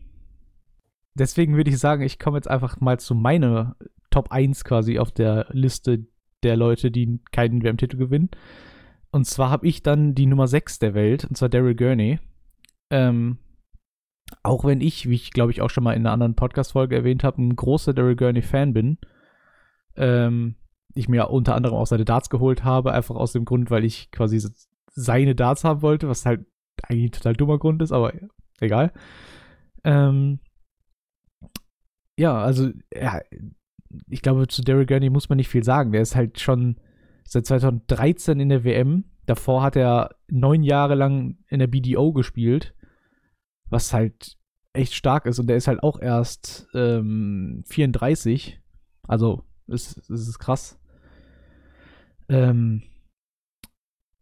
Deswegen 1.14 1.56
würde 1.56 1.70
ich 1.70 1.78
sagen, 1.78 2.02
ich 2.02 2.18
komme 2.18 2.38
jetzt 2.38 2.50
einfach 2.50 2.80
mal 2.80 2.98
zu 2.98 3.14
meiner 3.14 3.76
Top 4.10 4.30
1 4.30 4.64
quasi 4.64 4.98
auf 4.98 5.12
der 5.12 5.46
Liste 5.50 6.06
der 6.42 6.56
Leute, 6.56 6.90
die 6.90 7.20
keinen 7.32 7.62
WM-Titel 7.62 7.96
gewinnen. 7.96 8.30
Und 9.10 9.26
zwar 9.26 9.48
habe 9.48 9.66
ich 9.66 9.82
dann 9.82 10.14
die 10.14 10.26
Nummer 10.26 10.48
6 10.48 10.80
der 10.80 10.94
Welt, 10.94 11.24
und 11.24 11.36
zwar 11.36 11.48
Daryl 11.48 11.76
Gurney. 11.76 12.18
Ähm, 12.90 13.38
auch 14.42 14.64
wenn 14.64 14.80
ich, 14.80 15.08
wie 15.08 15.14
ich 15.14 15.30
glaube 15.30 15.52
ich 15.52 15.60
auch 15.62 15.70
schon 15.70 15.84
mal 15.84 15.92
in 15.92 16.02
einer 16.02 16.12
anderen 16.12 16.34
Podcast-Folge 16.34 16.96
erwähnt 16.96 17.24
habe, 17.24 17.40
ein 17.40 17.56
großer 17.56 17.94
Daryl 17.94 18.16
Gurney-Fan 18.16 18.72
bin, 18.72 18.98
ähm, 19.96 20.56
ich 20.94 21.08
mir 21.08 21.30
unter 21.30 21.54
anderem 21.54 21.74
auch 21.76 21.86
seine 21.86 22.04
Darts 22.04 22.30
geholt 22.30 22.64
habe, 22.64 22.92
einfach 22.92 23.16
aus 23.16 23.32
dem 23.32 23.44
Grund, 23.44 23.70
weil 23.70 23.84
ich 23.84 24.10
quasi 24.10 24.40
seine 24.92 25.34
Darts 25.34 25.64
haben 25.64 25.82
wollte, 25.82 26.08
was 26.08 26.24
halt 26.24 26.46
eigentlich 26.82 27.10
ein 27.10 27.12
total 27.12 27.34
dummer 27.34 27.58
Grund 27.58 27.82
ist, 27.82 27.92
aber 27.92 28.12
egal. 28.60 28.92
Ähm, 29.82 30.38
ja, 32.16 32.36
also, 32.36 32.70
ja, 32.94 33.20
ich 34.08 34.22
glaube, 34.22 34.48
zu 34.48 34.62
Derek 34.62 34.88
Gurney 34.88 35.10
muss 35.10 35.28
man 35.28 35.36
nicht 35.36 35.48
viel 35.48 35.64
sagen. 35.64 35.92
Der 35.92 36.02
ist 36.02 36.16
halt 36.16 36.40
schon 36.40 36.76
seit 37.24 37.46
2013 37.46 38.40
in 38.40 38.48
der 38.48 38.64
WM. 38.64 39.04
Davor 39.26 39.62
hat 39.62 39.76
er 39.76 40.10
neun 40.28 40.62
Jahre 40.62 40.94
lang 40.94 41.38
in 41.48 41.58
der 41.58 41.66
BDO 41.66 42.12
gespielt, 42.12 42.74
was 43.68 43.92
halt 43.92 44.36
echt 44.72 44.94
stark 44.94 45.26
ist. 45.26 45.38
Und 45.38 45.46
der 45.48 45.56
ist 45.56 45.68
halt 45.68 45.82
auch 45.82 45.98
erst 46.00 46.68
ähm, 46.74 47.64
34. 47.66 48.60
Also, 49.06 49.44
ist, 49.66 49.96
ist, 49.96 50.10
ist 50.10 50.38
krass. 50.38 50.78
Ähm, 52.28 52.82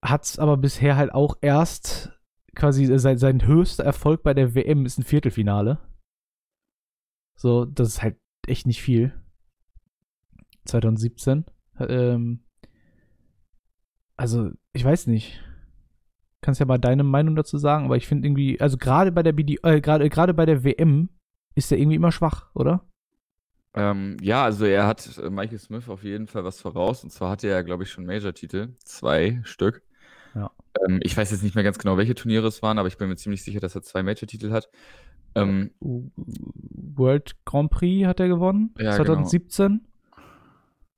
hat 0.02 0.24
es 0.24 0.38
aber 0.38 0.56
bisher 0.56 0.96
halt 0.96 1.12
auch 1.14 1.36
erst 1.40 2.12
quasi 2.54 2.86
sein, 2.98 3.18
sein 3.18 3.46
höchster 3.46 3.84
Erfolg 3.84 4.22
bei 4.22 4.34
der 4.34 4.54
WM 4.54 4.84
ist 4.84 4.98
ein 4.98 5.04
Viertelfinale. 5.04 5.78
So, 7.36 7.64
das 7.64 7.88
ist 7.88 8.02
halt 8.02 8.18
echt 8.46 8.66
nicht 8.66 8.82
viel. 8.82 9.14
2017. 10.64 11.44
Ähm, 11.80 12.44
also, 14.16 14.50
ich 14.72 14.84
weiß 14.84 15.06
nicht. 15.06 15.40
Kannst 16.40 16.60
ja 16.60 16.66
mal 16.66 16.78
deine 16.78 17.04
Meinung 17.04 17.36
dazu 17.36 17.56
sagen, 17.56 17.84
aber 17.84 17.96
ich 17.96 18.06
finde 18.06 18.26
irgendwie, 18.26 18.60
also 18.60 18.76
gerade 18.76 19.12
bei 19.12 19.22
der 19.22 19.32
BD, 19.32 19.58
äh, 19.62 19.80
gerade 19.80 20.08
gerade 20.10 20.34
bei 20.34 20.44
der 20.44 20.64
WM 20.64 21.08
ist 21.54 21.70
er 21.70 21.78
irgendwie 21.78 21.96
immer 21.96 22.10
schwach, 22.10 22.50
oder? 22.54 22.84
Ähm, 23.74 24.16
ja, 24.20 24.44
also 24.44 24.64
er 24.66 24.86
hat 24.86 25.18
äh, 25.18 25.30
Michael 25.30 25.58
Smith 25.58 25.88
auf 25.88 26.04
jeden 26.04 26.26
Fall 26.26 26.44
was 26.44 26.60
voraus. 26.60 27.02
Und 27.04 27.10
zwar 27.10 27.30
hatte 27.30 27.48
er, 27.48 27.64
glaube 27.64 27.84
ich, 27.84 27.90
schon 27.90 28.04
Major-Titel. 28.04 28.68
Zwei 28.84 29.40
Stück. 29.44 29.82
Ja. 30.34 30.50
Ähm, 30.86 31.00
ich 31.02 31.16
weiß 31.16 31.30
jetzt 31.30 31.42
nicht 31.42 31.54
mehr 31.54 31.64
ganz 31.64 31.78
genau, 31.78 31.96
welche 31.96 32.14
Turniere 32.14 32.46
es 32.46 32.62
waren, 32.62 32.78
aber 32.78 32.88
ich 32.88 32.98
bin 32.98 33.08
mir 33.08 33.16
ziemlich 33.16 33.42
sicher, 33.42 33.60
dass 33.60 33.74
er 33.74 33.82
zwei 33.82 34.02
Major-Titel 34.02 34.50
hat. 34.50 34.68
Ähm, 35.34 35.70
World 35.80 37.36
Grand 37.44 37.70
Prix 37.70 38.06
hat 38.06 38.20
er 38.20 38.28
gewonnen, 38.28 38.74
Ja, 38.78 38.92
2017. 38.92 39.86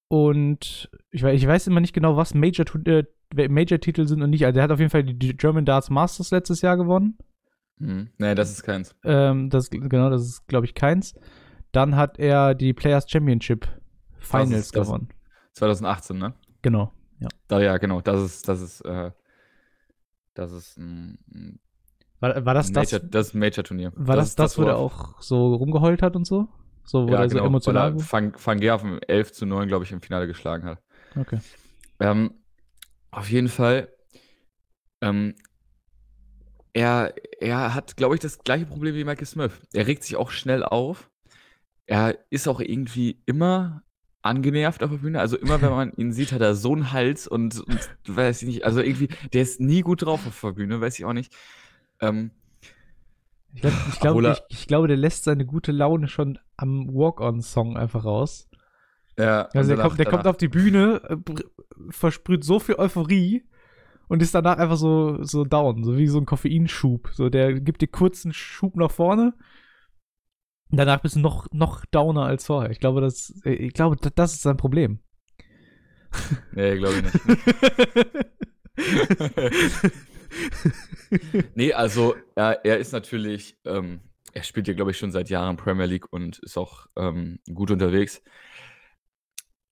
Und 0.08 0.90
ich 1.10 1.22
weiß, 1.22 1.36
ich 1.40 1.46
weiß 1.46 1.66
immer 1.66 1.80
nicht 1.80 1.92
genau, 1.92 2.16
was 2.16 2.34
Major, 2.34 2.66
äh, 2.86 3.04
Major-Titel 3.48 4.06
sind 4.06 4.22
und 4.22 4.30
nicht. 4.30 4.44
Also 4.44 4.58
er 4.58 4.64
hat 4.64 4.72
auf 4.72 4.78
jeden 4.78 4.90
Fall 4.90 5.04
die 5.04 5.36
German 5.36 5.64
Darts 5.64 5.90
Masters 5.90 6.30
letztes 6.30 6.60
Jahr 6.60 6.76
gewonnen. 6.76 7.18
hm, 7.78 8.08
nee, 8.18 8.34
das 8.34 8.50
ist 8.50 8.62
keins. 8.62 8.94
Ähm, 9.04 9.50
das, 9.50 9.70
genau, 9.70 10.10
das 10.10 10.22
ist, 10.22 10.46
glaube 10.46 10.66
ich, 10.66 10.74
keins. 10.74 11.14
Dann 11.74 11.96
hat 11.96 12.18
er 12.18 12.54
die 12.54 12.72
Players 12.72 13.10
Championship 13.10 13.66
Finals 14.18 14.50
Das 14.50 14.70
das- 14.70 14.86
gewonnen. 14.86 15.08
2018, 15.52 16.18
ne? 16.18 16.34
Genau. 16.62 16.92
Ja. 17.20 17.28
Da, 17.48 17.60
ja, 17.60 17.76
genau. 17.78 18.00
Das 18.00 18.22
ist, 18.22 18.48
das 18.48 18.60
ist, 18.60 18.80
äh, 18.82 19.10
das 20.34 20.52
ist 20.52 20.76
ein, 20.78 21.18
ein 21.32 21.60
War, 22.20 22.44
war 22.44 22.54
das 22.54 22.72
das, 22.72 22.92
Major, 22.92 23.08
das 23.08 23.28
ist 23.28 23.34
ein 23.34 23.38
Major-Turnier. 23.38 23.92
war 23.94 24.16
das, 24.16 24.34
das, 24.34 24.58
wo 24.58 24.62
er 24.62 24.76
auch 24.76 25.20
so 25.20 25.54
rumgeheult 25.54 26.02
hat 26.02 26.16
und 26.16 26.26
so? 26.26 26.48
So, 26.84 27.06
wo 27.08 27.12
ja, 27.12 27.22
er 27.22 27.28
so 27.28 27.36
genau, 27.36 27.46
emotional 27.46 27.94
weil 27.94 28.00
er 28.00 28.12
Van, 28.12 28.32
Van 28.42 28.60
Gerven 28.60 29.02
11 29.02 29.32
zu 29.32 29.46
9, 29.46 29.68
glaube 29.68 29.84
ich, 29.84 29.92
im 29.92 30.00
Finale 30.02 30.26
geschlagen 30.26 30.66
hat. 30.66 30.82
Okay. 31.16 31.38
Ähm, 32.00 32.34
auf 33.10 33.30
jeden 33.30 33.48
Fall, 33.48 33.88
ähm, 35.00 35.34
er, 36.72 37.14
er 37.40 37.74
hat, 37.74 37.96
glaube 37.96 38.16
ich, 38.16 38.20
das 38.20 38.38
gleiche 38.40 38.66
Problem 38.66 38.94
wie 38.96 39.04
Michael 39.04 39.26
Smith. 39.26 39.52
Er 39.72 39.86
regt 39.86 40.02
sich 40.02 40.16
auch 40.16 40.30
schnell 40.30 40.64
auf. 40.64 41.10
Er 41.86 42.18
ist 42.30 42.48
auch 42.48 42.60
irgendwie 42.60 43.20
immer 43.26 43.82
angenervt 44.22 44.82
auf 44.82 44.90
der 44.90 44.96
Bühne. 44.98 45.20
Also 45.20 45.36
immer, 45.36 45.60
wenn 45.60 45.70
man 45.70 45.92
ihn 45.96 46.12
sieht, 46.12 46.32
hat 46.32 46.40
er 46.40 46.54
so 46.54 46.72
einen 46.72 46.92
Hals 46.92 47.26
und, 47.28 47.60
und 47.60 47.78
weiß 48.06 48.42
ich 48.42 48.48
nicht, 48.48 48.64
also 48.64 48.80
irgendwie, 48.80 49.08
der 49.32 49.42
ist 49.42 49.60
nie 49.60 49.82
gut 49.82 50.02
drauf 50.02 50.26
auf 50.26 50.40
der 50.40 50.52
Bühne, 50.52 50.80
weiß 50.80 50.98
ich 50.98 51.04
auch 51.04 51.12
nicht. 51.12 51.34
Ähm, 52.00 52.30
Ich, 53.54 53.60
glaub, 53.60 53.72
ich, 53.88 54.00
glaub, 54.00 54.22
ich, 54.24 54.42
ich 54.48 54.66
glaube, 54.66 54.88
der 54.88 54.96
lässt 54.96 55.24
seine 55.24 55.44
gute 55.46 55.72
Laune 55.72 56.08
schon 56.08 56.38
am 56.56 56.88
Walk-On-Song 56.88 57.76
einfach 57.76 58.04
raus. 58.04 58.48
ja, 59.18 59.42
Also 59.52 59.68
der, 59.68 59.76
danach- 59.76 59.82
kommt, 59.88 59.98
der 59.98 60.06
kommt 60.06 60.26
auf 60.26 60.36
die 60.38 60.48
Bühne, 60.48 61.02
äh, 61.08 61.16
versprüht 61.90 62.44
so 62.44 62.58
viel 62.58 62.76
Euphorie 62.76 63.44
und 64.08 64.22
ist 64.22 64.34
danach 64.34 64.58
einfach 64.58 64.76
so, 64.76 65.22
so 65.22 65.44
down, 65.44 65.84
so 65.84 65.96
wie 65.98 66.06
so 66.08 66.18
ein 66.18 66.26
Koffeinschub. 66.26 67.10
So, 67.12 67.28
der 67.28 67.60
gibt 67.60 67.80
dir 67.82 67.88
kurz 67.88 68.24
einen 68.24 68.32
Schub 68.32 68.74
nach 68.76 68.90
vorne. 68.90 69.34
Danach 70.70 71.00
bist 71.00 71.16
du 71.16 71.20
noch, 71.20 71.46
noch 71.52 71.84
downer 71.86 72.24
als 72.24 72.46
vorher. 72.46 72.70
Ich 72.70 72.80
glaube, 72.80 73.00
das, 73.00 73.34
äh, 73.44 73.52
ich 73.52 73.72
glaube, 73.74 73.96
da- 73.96 74.10
das 74.14 74.34
ist 74.34 74.42
sein 74.42 74.56
Problem. 74.56 75.00
Nee, 76.52 76.76
glaube 76.78 76.94
ich 76.94 77.02
nicht. 77.02 77.14
nee, 81.54 81.72
also 81.72 82.14
er, 82.34 82.64
er 82.64 82.78
ist 82.78 82.92
natürlich, 82.92 83.56
ähm, 83.64 84.00
er 84.32 84.42
spielt 84.42 84.68
ja, 84.68 84.74
glaube 84.74 84.90
ich, 84.90 84.98
schon 84.98 85.12
seit 85.12 85.30
Jahren 85.30 85.56
Premier 85.56 85.86
League 85.86 86.12
und 86.12 86.38
ist 86.40 86.56
auch 86.56 86.86
ähm, 86.96 87.38
gut 87.52 87.70
unterwegs. 87.70 88.22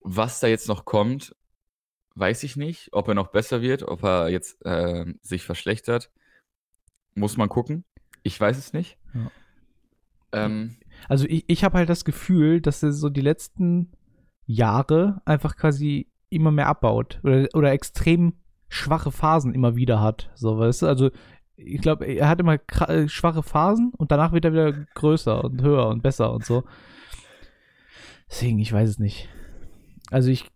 Was 0.01 0.39
da 0.39 0.47
jetzt 0.47 0.67
noch 0.67 0.85
kommt, 0.85 1.35
weiß 2.15 2.43
ich 2.43 2.55
nicht. 2.55 2.89
Ob 2.91 3.07
er 3.07 3.13
noch 3.13 3.27
besser 3.27 3.61
wird, 3.61 3.83
ob 3.83 4.03
er 4.03 4.29
jetzt 4.29 4.57
ähm, 4.65 5.19
sich 5.21 5.43
verschlechtert, 5.43 6.11
muss 7.15 7.37
man 7.37 7.49
gucken. 7.49 7.85
Ich 8.23 8.39
weiß 8.39 8.57
es 8.57 8.73
nicht. 8.73 8.97
Ja. 9.13 9.31
Ähm, 10.33 10.77
Also 11.09 11.25
ich, 11.27 11.45
ich 11.47 11.63
habe 11.63 11.77
halt 11.77 11.89
das 11.89 12.05
Gefühl, 12.05 12.61
dass 12.61 12.83
er 12.83 12.91
so 12.91 13.09
die 13.09 13.21
letzten 13.21 13.91
Jahre 14.45 15.21
einfach 15.25 15.55
quasi 15.55 16.07
immer 16.29 16.51
mehr 16.51 16.67
abbaut 16.67 17.19
oder, 17.23 17.47
oder 17.53 17.71
extrem 17.71 18.33
schwache 18.67 19.11
Phasen 19.11 19.53
immer 19.53 19.75
wieder 19.75 20.01
hat. 20.01 20.31
So, 20.35 20.57
weißt 20.57 20.81
du? 20.81 20.87
Also 20.87 21.11
ich 21.55 21.81
glaube, 21.81 22.05
er 22.05 22.27
hat 22.27 22.39
immer 22.39 22.57
äh, 22.87 23.07
schwache 23.07 23.43
Phasen 23.43 23.93
und 23.95 24.11
danach 24.11 24.31
wird 24.31 24.45
er 24.45 24.53
wieder 24.53 24.71
größer 24.95 25.43
und 25.43 25.61
höher 25.61 25.87
und 25.87 26.01
besser 26.01 26.33
und 26.33 26.45
so. 26.45 26.63
Deswegen, 28.29 28.59
ich 28.59 28.73
weiß 28.73 28.89
es 28.89 28.99
nicht. 28.99 29.29
Also 30.09 30.29
ich, 30.29 30.47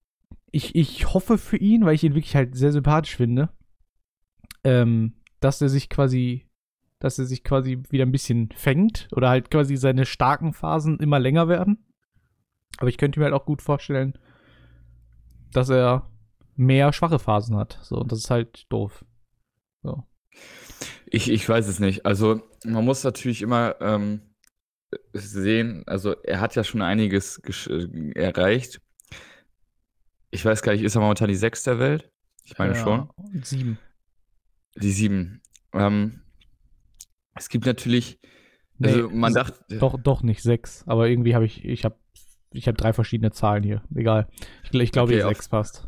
ich, 0.51 0.75
ich 0.75 1.13
hoffe 1.13 1.37
für 1.37 1.57
ihn, 1.57 1.85
weil 1.85 1.95
ich 1.95 2.03
ihn 2.03 2.15
wirklich 2.15 2.35
halt 2.35 2.55
sehr 2.55 2.71
sympathisch 2.71 3.15
finde, 3.15 3.49
ähm, 4.63 5.13
dass 5.39 5.61
er 5.61 5.69
sich 5.69 5.89
quasi, 5.89 6.46
dass 6.99 7.19
er 7.19 7.25
sich 7.25 7.43
quasi 7.43 7.83
wieder 7.89 8.05
ein 8.05 8.11
bisschen 8.11 8.49
fängt 8.55 9.07
oder 9.11 9.29
halt 9.29 9.51
quasi 9.51 9.77
seine 9.77 10.05
starken 10.05 10.53
Phasen 10.53 10.99
immer 10.99 11.19
länger 11.19 11.47
werden. 11.47 11.85
Aber 12.77 12.89
ich 12.89 12.97
könnte 12.97 13.19
mir 13.19 13.25
halt 13.25 13.35
auch 13.35 13.45
gut 13.45 13.61
vorstellen, 13.61 14.17
dass 15.51 15.69
er 15.69 16.09
mehr 16.55 16.91
schwache 16.93 17.19
Phasen 17.19 17.55
hat. 17.55 17.79
So, 17.81 17.97
und 17.97 18.11
das 18.11 18.19
ist 18.19 18.29
halt 18.29 18.65
doof. 18.69 19.05
So. 19.83 20.03
Ich, 21.05 21.29
ich 21.29 21.47
weiß 21.47 21.67
es 21.67 21.79
nicht. 21.79 22.05
Also 22.05 22.41
man 22.65 22.83
muss 22.83 23.03
natürlich 23.03 23.41
immer 23.41 23.75
ähm, 23.79 24.21
sehen, 25.13 25.83
also 25.87 26.15
er 26.23 26.41
hat 26.41 26.55
ja 26.55 26.63
schon 26.63 26.81
einiges 26.81 27.41
äh, 27.69 28.11
erreicht. 28.13 28.81
Ich 30.29 30.43
weiß 30.43 30.61
gar 30.61 30.73
nicht, 30.73 30.83
ist 30.83 30.95
er 30.95 31.01
momentan 31.01 31.29
die 31.29 31.35
Sechs 31.35 31.63
der 31.63 31.79
Welt? 31.79 32.11
Ich 32.43 32.57
meine 32.57 32.73
Ja, 32.73 32.83
schon. 32.83 33.09
Sieben. 33.43 33.79
Die 34.75 34.91
Sieben. 34.91 35.41
Ähm, 35.73 36.21
es 37.37 37.49
gibt 37.49 37.65
natürlich, 37.65 38.19
Nee, 38.79 38.89
also 38.89 39.09
man 39.09 39.33
dachte, 39.33 39.77
Doch, 39.77 39.99
doch 39.99 40.21
nicht 40.23 40.43
sechs. 40.43 40.83
Aber 40.87 41.07
irgendwie 41.07 41.35
habe 41.35 41.45
ich, 41.45 41.65
ich 41.65 41.83
habe 41.83 41.95
ich 42.51 42.67
hab 42.67 42.77
drei 42.77 42.93
verschiedene 42.93 43.31
Zahlen 43.31 43.63
hier. 43.63 43.81
Egal. 43.93 44.27
Ich, 44.63 44.73
ich 44.73 44.91
glaube, 44.91 45.13
Okay, 45.13 45.27
sechs 45.27 45.49
passt. 45.49 45.87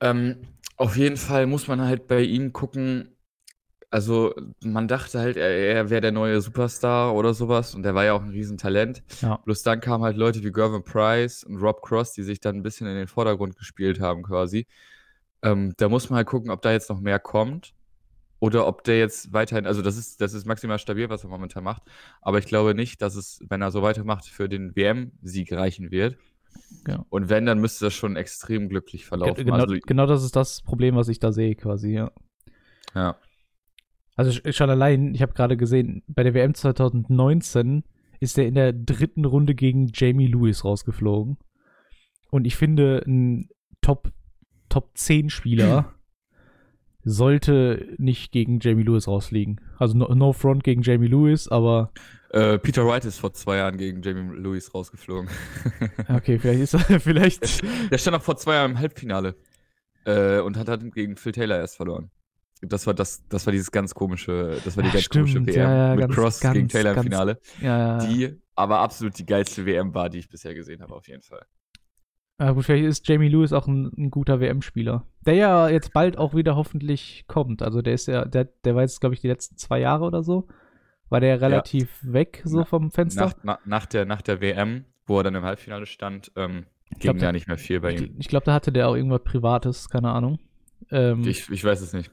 Ähm, 0.00 0.38
auf 0.76 0.96
jeden 0.96 1.16
Fall 1.16 1.46
muss 1.46 1.68
man 1.68 1.80
halt 1.80 2.06
bei 2.06 2.22
ihm 2.22 2.52
gucken. 2.52 3.08
Also, 3.90 4.34
man 4.64 4.88
dachte 4.88 5.20
halt, 5.20 5.36
er, 5.36 5.50
er 5.50 5.90
wäre 5.90 6.00
der 6.00 6.12
neue 6.12 6.40
Superstar 6.40 7.14
oder 7.14 7.34
sowas 7.34 7.74
und 7.74 7.84
er 7.84 7.94
war 7.94 8.06
ja 8.06 8.14
auch 8.14 8.22
ein 8.22 8.30
Riesentalent. 8.30 9.02
Ja. 9.20 9.36
Bloß 9.36 9.62
dann 9.62 9.80
kamen 9.80 10.02
halt 10.02 10.16
Leute 10.16 10.42
wie 10.42 10.50
Gervin 10.50 10.82
Price 10.82 11.44
und 11.44 11.58
Rob 11.58 11.82
Cross, 11.82 12.12
die 12.14 12.22
sich 12.22 12.40
dann 12.40 12.56
ein 12.56 12.62
bisschen 12.62 12.86
in 12.86 12.96
den 12.96 13.06
Vordergrund 13.06 13.56
gespielt 13.56 14.00
haben, 14.00 14.22
quasi. 14.22 14.66
Ähm, 15.42 15.74
da 15.76 15.90
muss 15.90 16.08
man 16.08 16.16
halt 16.16 16.26
gucken, 16.26 16.50
ob 16.50 16.62
da 16.62 16.72
jetzt 16.72 16.88
noch 16.88 17.00
mehr 17.00 17.18
kommt 17.18 17.74
oder 18.42 18.66
ob 18.66 18.82
der 18.82 18.98
jetzt 18.98 19.32
weiterhin, 19.32 19.68
also 19.68 19.82
das 19.82 19.96
ist, 19.96 20.20
das 20.20 20.34
ist 20.34 20.46
maximal 20.46 20.76
stabil, 20.80 21.08
was 21.08 21.22
er 21.22 21.30
momentan 21.30 21.62
macht. 21.62 21.84
Aber 22.20 22.38
ich 22.38 22.46
glaube 22.46 22.74
nicht, 22.74 23.00
dass 23.00 23.14
es, 23.14 23.40
wenn 23.48 23.62
er 23.62 23.70
so 23.70 23.82
weitermacht, 23.82 24.26
für 24.26 24.48
den 24.48 24.74
WM-Sieg 24.74 25.52
reichen 25.52 25.92
wird. 25.92 26.16
Ja. 26.88 27.06
Und 27.08 27.28
wenn, 27.28 27.46
dann 27.46 27.60
müsste 27.60 27.84
das 27.84 27.94
schon 27.94 28.16
extrem 28.16 28.68
glücklich 28.68 29.06
verlaufen. 29.06 29.44
genau, 29.44 29.58
also, 29.58 29.76
genau 29.86 30.06
das 30.06 30.24
ist 30.24 30.34
das 30.34 30.60
Problem, 30.60 30.96
was 30.96 31.06
ich 31.06 31.20
da 31.20 31.30
sehe, 31.30 31.54
quasi, 31.54 31.92
ja. 31.92 32.10
ja. 32.96 33.16
Also 34.16 34.32
sch- 34.32 34.52
schon 34.52 34.70
allein, 34.70 35.14
ich 35.14 35.22
habe 35.22 35.34
gerade 35.34 35.56
gesehen, 35.56 36.02
bei 36.08 36.24
der 36.24 36.34
WM 36.34 36.52
2019 36.52 37.84
ist 38.18 38.38
er 38.38 38.48
in 38.48 38.56
der 38.56 38.72
dritten 38.72 39.24
Runde 39.24 39.54
gegen 39.54 39.92
Jamie 39.94 40.26
Lewis 40.26 40.64
rausgeflogen. 40.64 41.38
Und 42.32 42.44
ich 42.44 42.56
finde, 42.56 43.04
ein 43.06 43.50
Top, 43.82 44.10
Top 44.68 44.90
10 44.94 45.30
Spieler 45.30 45.94
sollte 47.04 47.88
nicht 47.98 48.32
gegen 48.32 48.60
Jamie 48.60 48.82
Lewis 48.84 49.08
rausfliegen. 49.08 49.60
Also 49.78 49.96
no, 49.96 50.12
no 50.14 50.32
front 50.32 50.64
gegen 50.64 50.82
Jamie 50.82 51.08
Lewis, 51.08 51.48
aber 51.48 51.90
Äh, 52.30 52.58
Peter 52.58 52.86
Wright 52.86 53.04
ist 53.04 53.18
vor 53.18 53.32
zwei 53.34 53.56
Jahren 53.58 53.76
gegen 53.76 54.02
Jamie 54.02 54.34
Lewis 54.36 54.72
rausgeflogen. 54.74 55.28
okay, 56.08 56.38
vielleicht 56.38 56.60
ist 56.60 56.74
er, 56.74 56.80
vielleicht. 57.00 57.62
Der 57.90 57.98
stand 57.98 58.16
auch 58.16 58.22
vor 58.22 58.36
zwei 58.36 58.54
Jahren 58.54 58.72
im 58.72 58.78
Halbfinale. 58.78 59.34
Äh, 60.04 60.40
und 60.40 60.56
hat 60.56 60.68
dann 60.68 60.90
gegen 60.90 61.16
Phil 61.16 61.32
Taylor 61.32 61.58
erst 61.58 61.76
verloren. 61.76 62.10
das 62.60 62.86
war 62.86 62.94
das, 62.94 63.22
das 63.28 63.46
war 63.46 63.52
dieses 63.52 63.70
ganz 63.70 63.94
komische, 63.94 64.58
das 64.64 64.76
war 64.76 64.82
die 64.82 64.88
Ja, 64.88 64.94
ganz 64.94 65.08
komische 65.08 65.30
stimmt, 65.32 65.46
WM 65.48 65.56
ja, 65.60 65.88
ja, 65.88 65.90
mit 65.94 66.00
ganz- 66.00 66.14
Cross 66.14 66.40
ganz- 66.40 66.54
gegen 66.54 66.68
Taylor 66.68 66.90
im 66.90 66.94
ganz- 66.96 67.04
Finale, 67.06 67.40
Ja, 67.60 67.78
ja. 67.78 67.98
die 68.06 68.36
aber 68.56 68.80
absolut 68.80 69.16
die 69.18 69.24
geilste 69.26 69.64
WM 69.64 69.94
war, 69.94 70.10
die 70.10 70.18
ich 70.18 70.28
bisher 70.28 70.54
gesehen 70.54 70.82
habe, 70.82 70.94
auf 70.94 71.06
jeden 71.08 71.22
Fall. 71.22 71.44
Ja, 72.42 72.50
gut, 72.52 72.64
vielleicht 72.64 72.84
ist 72.84 73.06
Jamie 73.08 73.28
Lewis 73.28 73.52
auch 73.52 73.68
ein, 73.68 73.92
ein 73.96 74.10
guter 74.10 74.40
WM-Spieler. 74.40 75.06
Der 75.24 75.34
ja 75.34 75.68
jetzt 75.68 75.92
bald 75.92 76.18
auch 76.18 76.34
wieder 76.34 76.56
hoffentlich 76.56 77.24
kommt. 77.28 77.62
Also 77.62 77.82
der 77.82 77.94
ist 77.94 78.08
ja, 78.08 78.24
der, 78.24 78.44
der 78.64 78.74
war 78.74 78.82
jetzt, 78.82 79.00
glaube 79.00 79.14
ich, 79.14 79.20
die 79.20 79.28
letzten 79.28 79.56
zwei 79.56 79.78
Jahre 79.78 80.04
oder 80.04 80.22
so. 80.24 80.48
War 81.08 81.20
der 81.20 81.40
relativ 81.40 82.00
weg, 82.02 82.42
so 82.44 82.58
Na- 82.58 82.64
vom 82.64 82.90
Fenster. 82.90 83.26
Nach, 83.26 83.34
nach, 83.44 83.58
nach, 83.66 83.86
der, 83.86 84.06
nach 84.06 84.22
der 84.22 84.40
WM, 84.40 84.86
wo 85.06 85.18
er 85.18 85.24
dann 85.24 85.34
im 85.36 85.44
Halbfinale 85.44 85.86
stand, 85.86 86.32
ähm, 86.36 86.64
ging 86.90 86.98
glaub, 87.00 87.16
ja 87.16 87.22
da- 87.28 87.32
nicht 87.32 87.46
mehr 87.46 87.58
viel 87.58 87.78
bei 87.80 87.94
ich 87.94 88.00
ihm. 88.02 88.16
ich 88.18 88.28
glaube, 88.28 88.46
da 88.46 88.54
hatte 88.54 88.72
der 88.72 88.88
auch 88.88 88.96
irgendwas 88.96 89.22
Privates, 89.22 89.88
keine 89.88 90.10
Ahnung. 90.10 90.38
Ähm, 90.90 91.22
Ich, 91.26 91.48
ich 91.48 91.62
weiß 91.62 91.80
es 91.80 91.92
nicht. 91.92 92.10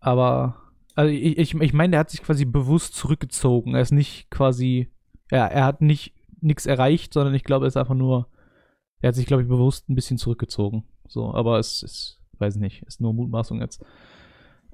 aber, 0.00 0.56
also 0.94 1.10
ich, 1.12 1.38
ich, 1.38 1.54
ich 1.54 1.72
meine, 1.72 1.92
der 1.92 2.00
hat 2.00 2.10
sich 2.10 2.22
quasi 2.22 2.44
bewusst 2.44 2.94
zurückgezogen. 2.94 3.74
Er 3.74 3.82
ist 3.82 3.92
nicht 3.92 4.30
quasi, 4.30 4.90
ja, 5.30 5.46
er 5.46 5.64
hat 5.64 5.82
nicht 5.82 6.14
nichts 6.40 6.66
erreicht, 6.66 7.12
sondern 7.12 7.34
ich 7.34 7.44
glaube, 7.44 7.66
er 7.66 7.68
ist 7.68 7.76
einfach 7.76 7.94
nur, 7.94 8.26
er 9.00 9.08
hat 9.08 9.14
sich, 9.14 9.26
glaube 9.26 9.42
ich, 9.42 9.48
bewusst 9.48 9.88
ein 9.88 9.94
bisschen 9.94 10.18
zurückgezogen. 10.18 10.84
So, 11.08 11.34
aber 11.34 11.58
es 11.58 11.82
ist, 11.82 12.20
weiß 12.38 12.56
nicht, 12.56 12.82
ist 12.82 13.00
nur 13.00 13.12
Mutmaßung 13.12 13.60
jetzt. 13.60 13.84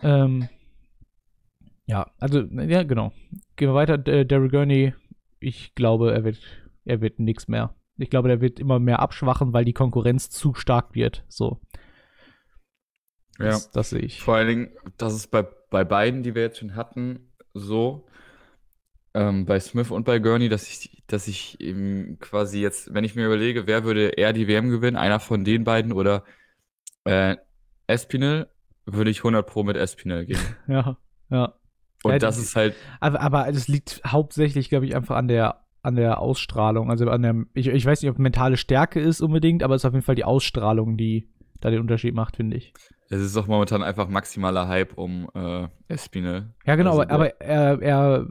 Ähm, 0.02 0.48
ja, 1.86 2.10
also, 2.18 2.40
ja, 2.40 2.82
genau. 2.82 3.12
Gehen 3.56 3.68
wir 3.68 3.74
weiter. 3.74 3.96
D- 3.96 4.24
Derrick 4.24 4.50
Gurney, 4.50 4.94
ich 5.40 5.74
glaube, 5.74 6.12
er 6.12 6.24
wird, 6.24 6.38
er 6.84 7.00
wird 7.00 7.18
nichts 7.18 7.48
mehr. 7.48 7.74
Ich 7.96 8.10
glaube, 8.10 8.28
der 8.28 8.40
wird 8.40 8.60
immer 8.60 8.78
mehr 8.78 9.00
abschwachen, 9.00 9.52
weil 9.52 9.64
die 9.64 9.72
Konkurrenz 9.72 10.28
zu 10.28 10.54
stark 10.54 10.94
wird. 10.94 11.24
So. 11.28 11.60
Ja. 13.38 13.46
Das, 13.46 13.70
das 13.70 13.90
sehe 13.90 14.00
ich. 14.00 14.20
Vor 14.20 14.34
allen 14.36 14.48
Dingen, 14.48 14.70
das 14.98 15.14
ist 15.14 15.28
bei, 15.28 15.46
bei 15.70 15.84
beiden, 15.84 16.22
die 16.22 16.34
wir 16.34 16.42
jetzt 16.42 16.58
schon 16.58 16.74
hatten, 16.74 17.32
so, 17.54 18.06
ähm, 19.16 19.46
bei 19.46 19.58
Smith 19.60 19.90
und 19.90 20.04
bei 20.04 20.18
Gurney, 20.18 20.48
dass 20.48 20.68
ich, 20.68 21.02
dass 21.06 21.26
ich 21.26 21.60
eben 21.60 22.18
quasi 22.20 22.60
jetzt, 22.60 22.92
wenn 22.94 23.02
ich 23.04 23.14
mir 23.14 23.26
überlege, 23.26 23.66
wer 23.66 23.84
würde 23.84 24.08
eher 24.10 24.32
die 24.32 24.46
WM 24.46 24.68
gewinnen, 24.70 24.96
einer 24.96 25.20
von 25.20 25.44
den 25.44 25.64
beiden 25.64 25.92
oder 25.92 26.22
äh, 27.04 27.36
Espinel, 27.86 28.48
würde 28.84 29.10
ich 29.10 29.18
100 29.18 29.46
Pro 29.46 29.62
mit 29.62 29.76
Espinel 29.76 30.26
gehen. 30.26 30.38
Ja, 30.68 30.96
ja. 31.30 31.54
Und 32.02 32.12
Ja, 32.12 32.18
das 32.18 32.36
die- 32.36 32.42
ist 32.42 32.56
halt, 32.56 32.74
Aber, 33.00 33.20
aber 33.20 33.50
das 33.50 33.68
liegt 33.68 34.02
hauptsächlich, 34.06 34.68
glaube 34.68 34.86
ich, 34.86 34.94
einfach 34.94 35.16
an 35.16 35.28
der, 35.28 35.64
an 35.82 35.96
der 35.96 36.20
Ausstrahlung. 36.20 36.90
Also 36.90 37.08
an 37.08 37.22
der, 37.22 37.34
ich, 37.54 37.68
ich 37.68 37.86
weiß 37.86 38.02
nicht, 38.02 38.10
ob 38.10 38.18
mentale 38.18 38.56
Stärke 38.56 39.00
ist 39.00 39.20
unbedingt, 39.20 39.62
aber 39.62 39.74
es 39.74 39.82
ist 39.82 39.86
auf 39.86 39.94
jeden 39.94 40.04
Fall 40.04 40.14
die 40.14 40.24
Ausstrahlung, 40.24 40.96
die 40.96 41.28
da 41.60 41.70
den 41.70 41.80
Unterschied 41.80 42.14
macht, 42.14 42.36
finde 42.36 42.56
ich. 42.58 42.72
es 43.08 43.20
ist 43.20 43.36
auch 43.36 43.46
momentan 43.46 43.82
einfach 43.82 44.08
maximaler 44.08 44.68
Hype 44.68 44.98
um 44.98 45.28
äh, 45.34 45.68
Espinel. 45.88 46.54
Ja, 46.66 46.76
genau, 46.76 46.90
Also 46.90 47.02
aber, 47.02 47.12
aber 47.12 47.40
er, 47.40 47.80
er 47.80 48.26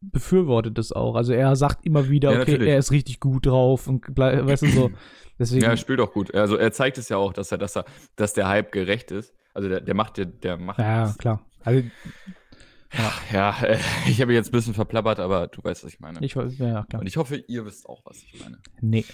befürwortet 0.00 0.78
es 0.78 0.92
auch. 0.92 1.14
Also 1.14 1.32
er 1.32 1.56
sagt 1.56 1.84
immer 1.86 2.08
wieder, 2.08 2.32
Ja, 2.32 2.40
okay, 2.42 2.52
natürlich. 2.52 2.68
er 2.72 2.78
ist 2.78 2.90
richtig 2.92 3.20
gut 3.20 3.46
drauf 3.46 3.86
und 3.88 4.14
blei- 4.14 4.44
weißt 4.46 4.62
du 4.62 4.68
so. 4.68 4.90
Deswegen, 5.38 5.62
Ja, 5.64 5.70
er 5.70 5.76
spielt 5.76 6.00
auch 6.00 6.12
gut. 6.12 6.34
Also 6.34 6.56
er 6.56 6.72
zeigt 6.72 6.98
es 6.98 7.08
ja 7.08 7.16
auch, 7.16 7.32
dass 7.32 7.52
er, 7.52 7.58
dass 7.58 7.76
er, 7.76 7.84
dass 8.16 8.32
der 8.34 8.48
Hype 8.48 8.72
gerecht 8.72 9.10
ist. 9.10 9.34
Also 9.54 9.68
der, 9.68 9.80
der 9.80 9.94
macht, 9.94 10.16
der, 10.16 10.26
der 10.26 10.56
macht. 10.56 10.78
ja, 10.78 11.14
klar. 11.18 11.44
Also 11.60 11.88
Ja, 13.32 13.54
äh, 13.62 13.78
ich 14.08 14.20
habe 14.20 14.32
jetzt 14.32 14.48
ein 14.48 14.52
bisschen 14.52 14.74
verplappert, 14.74 15.20
aber 15.20 15.48
du 15.48 15.62
weißt, 15.62 15.84
was 15.84 15.92
ich 15.92 16.00
meine. 16.00 16.18
ich 16.24 16.34
weiß, 16.36 16.58
ja, 16.58 16.84
klar. 16.84 17.00
Und 17.00 17.06
ich 17.06 17.16
hoffe, 17.16 17.36
ihr 17.48 17.64
wisst 17.66 17.86
auch, 17.88 18.02
was 18.04 18.22
ich 18.22 18.40
meine. 18.42 18.58
Nee. 18.80 19.04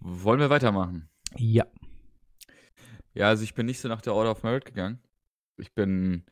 Wollen 0.00 0.40
wir 0.40 0.50
weitermachen? 0.50 1.08
Ja. 1.36 1.66
Ja, 3.14 3.26
also 3.28 3.42
ich 3.44 3.54
bin 3.54 3.66
nicht 3.66 3.80
so 3.80 3.88
nach 3.88 4.00
der 4.00 4.14
Order 4.14 4.30
of 4.30 4.42
Merit 4.42 4.64
gegangen. 4.64 5.00
Ich 5.58 5.74
bin 5.74 6.24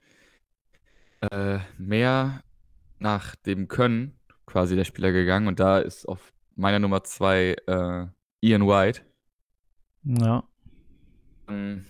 äh, 1.31 1.59
mehr 1.77 2.43
nach 2.99 3.37
dem 3.37 3.69
Können 3.69 4.19
quasi 4.47 4.77
der 4.77 4.85
Spieler 4.85 5.13
gegangen 5.13 5.47
und 5.49 5.61
da 5.61 5.79
ist 5.79 6.07
auf 6.07 6.33
meiner 6.57 6.79
Nummer 6.79 7.05
zwei 7.05 7.57
äh, 7.67 8.07
Ian 8.41 8.67
White. 8.67 9.03
Ja. 10.05 10.45
Ähm, 11.49 11.85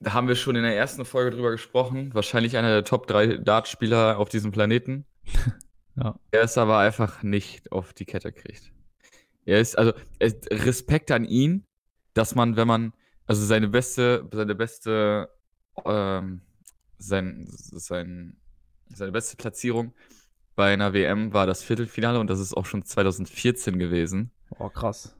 Da 0.00 0.12
haben 0.12 0.28
wir 0.28 0.36
schon 0.36 0.56
in 0.56 0.62
der 0.62 0.76
ersten 0.76 1.04
Folge 1.04 1.30
drüber 1.30 1.50
gesprochen. 1.50 2.12
Wahrscheinlich 2.14 2.56
einer 2.56 2.68
der 2.70 2.84
Top 2.84 3.06
3 3.06 3.38
Dartspieler 3.38 4.18
auf 4.18 4.28
diesem 4.28 4.52
Planeten. 4.52 5.04
Ja. 5.98 6.14
Er 6.30 6.42
ist 6.42 6.58
aber 6.58 6.76
einfach 6.76 7.22
nicht 7.22 7.72
auf 7.72 7.94
die 7.94 8.04
Kette 8.04 8.30
kriegt. 8.30 8.70
Er 9.46 9.60
ist, 9.60 9.78
also, 9.78 9.94
es- 10.18 10.36
Respekt 10.50 11.10
an 11.10 11.24
ihn, 11.24 11.64
dass 12.12 12.34
man, 12.34 12.56
wenn 12.56 12.68
man, 12.68 12.92
also 13.24 13.42
seine 13.42 13.68
beste, 13.68 14.28
seine 14.30 14.54
beste, 14.54 15.30
ähm, 15.86 16.42
sein, 16.98 17.46
sein, 17.50 18.36
seine 18.94 19.12
beste 19.12 19.36
Platzierung 19.36 19.92
bei 20.54 20.72
einer 20.72 20.92
WM 20.94 21.32
war 21.34 21.46
das 21.46 21.62
Viertelfinale 21.62 22.18
und 22.18 22.28
das 22.30 22.40
ist 22.40 22.54
auch 22.56 22.64
schon 22.66 22.82
2014 22.84 23.78
gewesen. 23.78 24.30
Oh, 24.58 24.68
krass. 24.70 25.14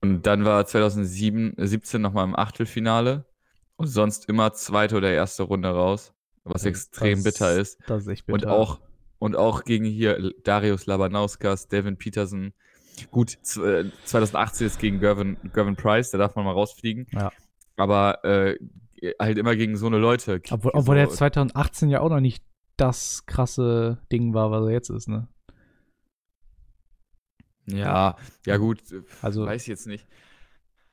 Und 0.00 0.26
dann 0.26 0.44
war 0.44 0.64
2017 0.66 2.00
nochmal 2.00 2.24
im 2.24 2.36
Achtelfinale 2.36 3.24
und 3.76 3.86
sonst 3.88 4.28
immer 4.28 4.52
zweite 4.52 4.96
oder 4.96 5.10
erste 5.12 5.42
Runde 5.44 5.68
raus, 5.70 6.12
was 6.44 6.64
extrem 6.64 7.22
Das- 7.22 7.24
bitter 7.24 7.56
ist. 7.58 7.78
Das 7.86 8.02
ist 8.02 8.08
echt 8.08 8.28
Und 8.28 8.40
bitter. 8.42 8.52
auch, 8.52 8.80
und 9.18 9.36
auch 9.36 9.64
gegen 9.64 9.84
hier 9.84 10.32
Darius 10.44 10.86
Labanauskas, 10.86 11.68
Devin 11.68 11.96
Peterson. 11.96 12.52
Gut, 13.10 13.38
z- 13.42 13.64
äh, 13.64 13.90
2018 14.04 14.66
ist 14.66 14.78
gegen 14.78 15.00
Gervin, 15.00 15.36
Gervin 15.52 15.76
Price, 15.76 16.10
da 16.10 16.18
darf 16.18 16.36
man 16.36 16.44
mal 16.44 16.52
rausfliegen. 16.52 17.06
Ja. 17.12 17.32
Aber 17.76 18.22
äh, 18.24 18.58
halt 19.20 19.38
immer 19.38 19.56
gegen 19.56 19.76
so 19.76 19.86
eine 19.86 19.98
Leute. 19.98 20.40
Obwohl, 20.50 20.72
obwohl 20.74 20.96
er 20.96 21.08
so, 21.08 21.16
2018 21.16 21.88
ja 21.90 22.00
auch 22.00 22.08
noch 22.10 22.20
nicht 22.20 22.44
das 22.76 23.26
krasse 23.26 23.98
Ding 24.10 24.34
war, 24.34 24.50
was 24.50 24.64
er 24.64 24.70
jetzt 24.72 24.90
ist, 24.90 25.08
ne? 25.08 25.28
Ja, 27.66 28.16
ja 28.46 28.56
gut, 28.56 28.80
Also- 29.22 29.46
weiß 29.46 29.62
ich 29.62 29.68
jetzt 29.68 29.86
nicht. 29.86 30.06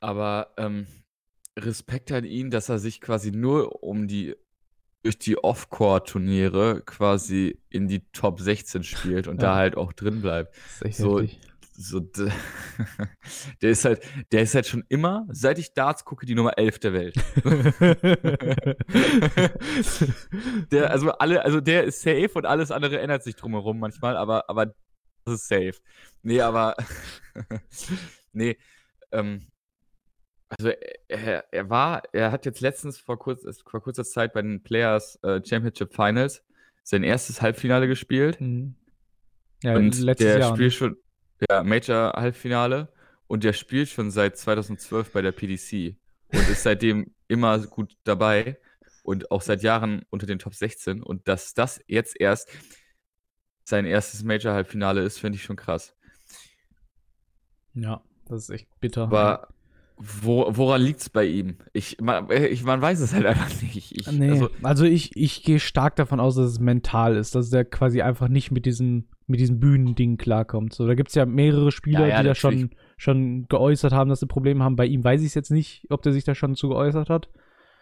Aber 0.00 0.52
ähm, 0.56 0.86
Respekt 1.58 2.12
an 2.12 2.24
ihn, 2.24 2.50
dass 2.50 2.68
er 2.68 2.78
sich 2.78 3.00
quasi 3.00 3.32
nur 3.32 3.82
um 3.82 4.06
die 4.08 4.36
durch 5.02 5.18
die 5.18 5.38
Off-Court-Turniere 5.42 6.82
quasi 6.84 7.58
in 7.70 7.88
die 7.88 8.00
Top 8.12 8.38
16 8.38 8.82
spielt 8.84 9.28
und 9.28 9.36
Ja. 9.40 9.48
da 9.48 9.56
halt 9.56 9.76
auch 9.76 9.92
drin 9.94 10.20
bleibt. 10.20 10.54
Das 10.54 10.72
ist 10.76 10.82
echt 10.84 10.96
So, 10.98 11.20
heftig. 11.20 11.40
So, 11.80 12.00
der 13.62 13.70
ist 13.70 13.84
halt, 13.84 14.02
der 14.32 14.42
ist 14.42 14.54
halt 14.54 14.66
schon 14.66 14.84
immer, 14.88 15.26
seit 15.30 15.58
ich 15.58 15.72
Darts 15.72 16.04
gucke, 16.04 16.26
die 16.26 16.34
Nummer 16.34 16.58
11 16.58 16.78
der 16.78 16.92
Welt. 16.92 17.14
Der, 20.70 20.90
also 20.90 21.10
alle, 21.12 21.44
also 21.44 21.60
der 21.60 21.84
ist 21.84 22.02
safe 22.02 22.30
und 22.34 22.46
alles 22.46 22.70
andere 22.70 23.00
ändert 23.00 23.22
sich 23.22 23.34
drumherum 23.34 23.78
manchmal, 23.78 24.16
aber, 24.16 24.48
aber 24.48 24.66
das 25.24 25.34
ist 25.34 25.48
safe. 25.48 25.74
Nee, 26.22 26.40
aber 26.40 26.76
nee, 28.32 28.56
ähm, 29.10 29.46
also 30.48 30.70
er, 31.08 31.44
er 31.52 31.70
war, 31.70 32.02
er 32.12 32.30
hat 32.32 32.44
jetzt 32.44 32.60
letztens 32.60 32.98
vor, 32.98 33.18
kurz, 33.18 33.44
vor 33.64 33.82
kurzer 33.82 34.04
Zeit 34.04 34.32
bei 34.32 34.42
den 34.42 34.62
Players 34.62 35.16
äh, 35.22 35.40
Championship 35.44 35.94
Finals 35.94 36.44
sein 36.82 37.04
erstes 37.04 37.40
Halbfinale 37.40 37.86
gespielt. 37.88 38.40
Mhm. 38.40 38.74
Ja, 39.62 39.76
und 39.76 39.98
letztes 40.00 40.26
der 40.26 40.38
Jahr. 40.38 40.54
spielt 40.54 40.72
schon, 40.72 40.96
ja, 41.48 41.62
Major 41.62 42.12
Halbfinale 42.12 42.92
und 43.26 43.44
der 43.44 43.52
spielt 43.52 43.88
schon 43.88 44.10
seit 44.10 44.36
2012 44.36 45.12
bei 45.12 45.22
der 45.22 45.32
PDC 45.32 45.96
und 46.32 46.48
ist 46.48 46.62
seitdem 46.62 47.14
immer 47.28 47.58
gut 47.58 47.96
dabei 48.04 48.58
und 49.02 49.30
auch 49.30 49.42
seit 49.42 49.62
Jahren 49.62 50.04
unter 50.10 50.26
den 50.26 50.38
Top 50.38 50.54
16 50.54 51.02
und 51.02 51.28
dass 51.28 51.54
das 51.54 51.80
jetzt 51.86 52.20
erst 52.20 52.48
sein 53.64 53.86
erstes 53.86 54.24
Major 54.24 54.52
Halbfinale 54.52 55.00
ist, 55.02 55.18
finde 55.18 55.36
ich 55.36 55.44
schon 55.44 55.56
krass. 55.56 55.94
Ja, 57.74 58.02
das 58.26 58.44
ist 58.44 58.50
echt 58.50 58.80
bitter. 58.80 59.02
Aber 59.02 59.48
wo, 59.96 60.46
woran 60.48 60.80
liegt 60.80 61.00
es 61.00 61.10
bei 61.10 61.26
ihm? 61.26 61.58
Ich 61.72 62.00
man, 62.00 62.30
ich, 62.30 62.64
man 62.64 62.80
weiß 62.80 63.00
es 63.00 63.12
halt 63.12 63.26
einfach 63.26 63.50
nicht. 63.60 63.92
Ich, 63.92 64.10
Nee, 64.10 64.30
also, 64.30 64.50
also, 64.62 64.84
ich, 64.84 65.14
ich 65.14 65.42
gehe 65.42 65.60
stark 65.60 65.96
davon 65.96 66.20
aus, 66.20 66.36
dass 66.36 66.52
es 66.52 66.58
mental 66.58 67.16
ist, 67.16 67.34
dass 67.34 67.50
der 67.50 67.64
quasi 67.66 68.00
einfach 68.00 68.28
nicht 68.28 68.50
mit 68.50 68.64
diesem, 68.64 69.08
mit 69.30 69.40
diesem 69.40 69.60
Bühnending 69.60 70.16
klarkommt. 70.16 70.74
So, 70.74 70.86
da 70.86 70.94
gibt 70.94 71.08
es 71.10 71.14
ja 71.14 71.24
mehrere 71.26 71.70
Spieler, 71.72 72.00
Ja, 72.00 72.06
ja, 72.08 72.18
die 72.22 72.28
da 72.28 72.34
schon, 72.34 72.70
schon 72.96 73.46
geäußert 73.48 73.92
haben, 73.92 74.10
dass 74.10 74.20
sie 74.20 74.26
Probleme 74.26 74.62
haben. 74.64 74.76
Bei 74.76 74.86
ihm 74.86 75.02
weiß 75.04 75.20
ich 75.20 75.28
es 75.28 75.34
jetzt 75.34 75.50
nicht, 75.50 75.86
ob 75.90 76.02
der 76.02 76.12
sich 76.12 76.24
da 76.24 76.34
schon 76.34 76.54
zu 76.56 76.68
geäußert 76.68 77.08
hat. 77.08 77.30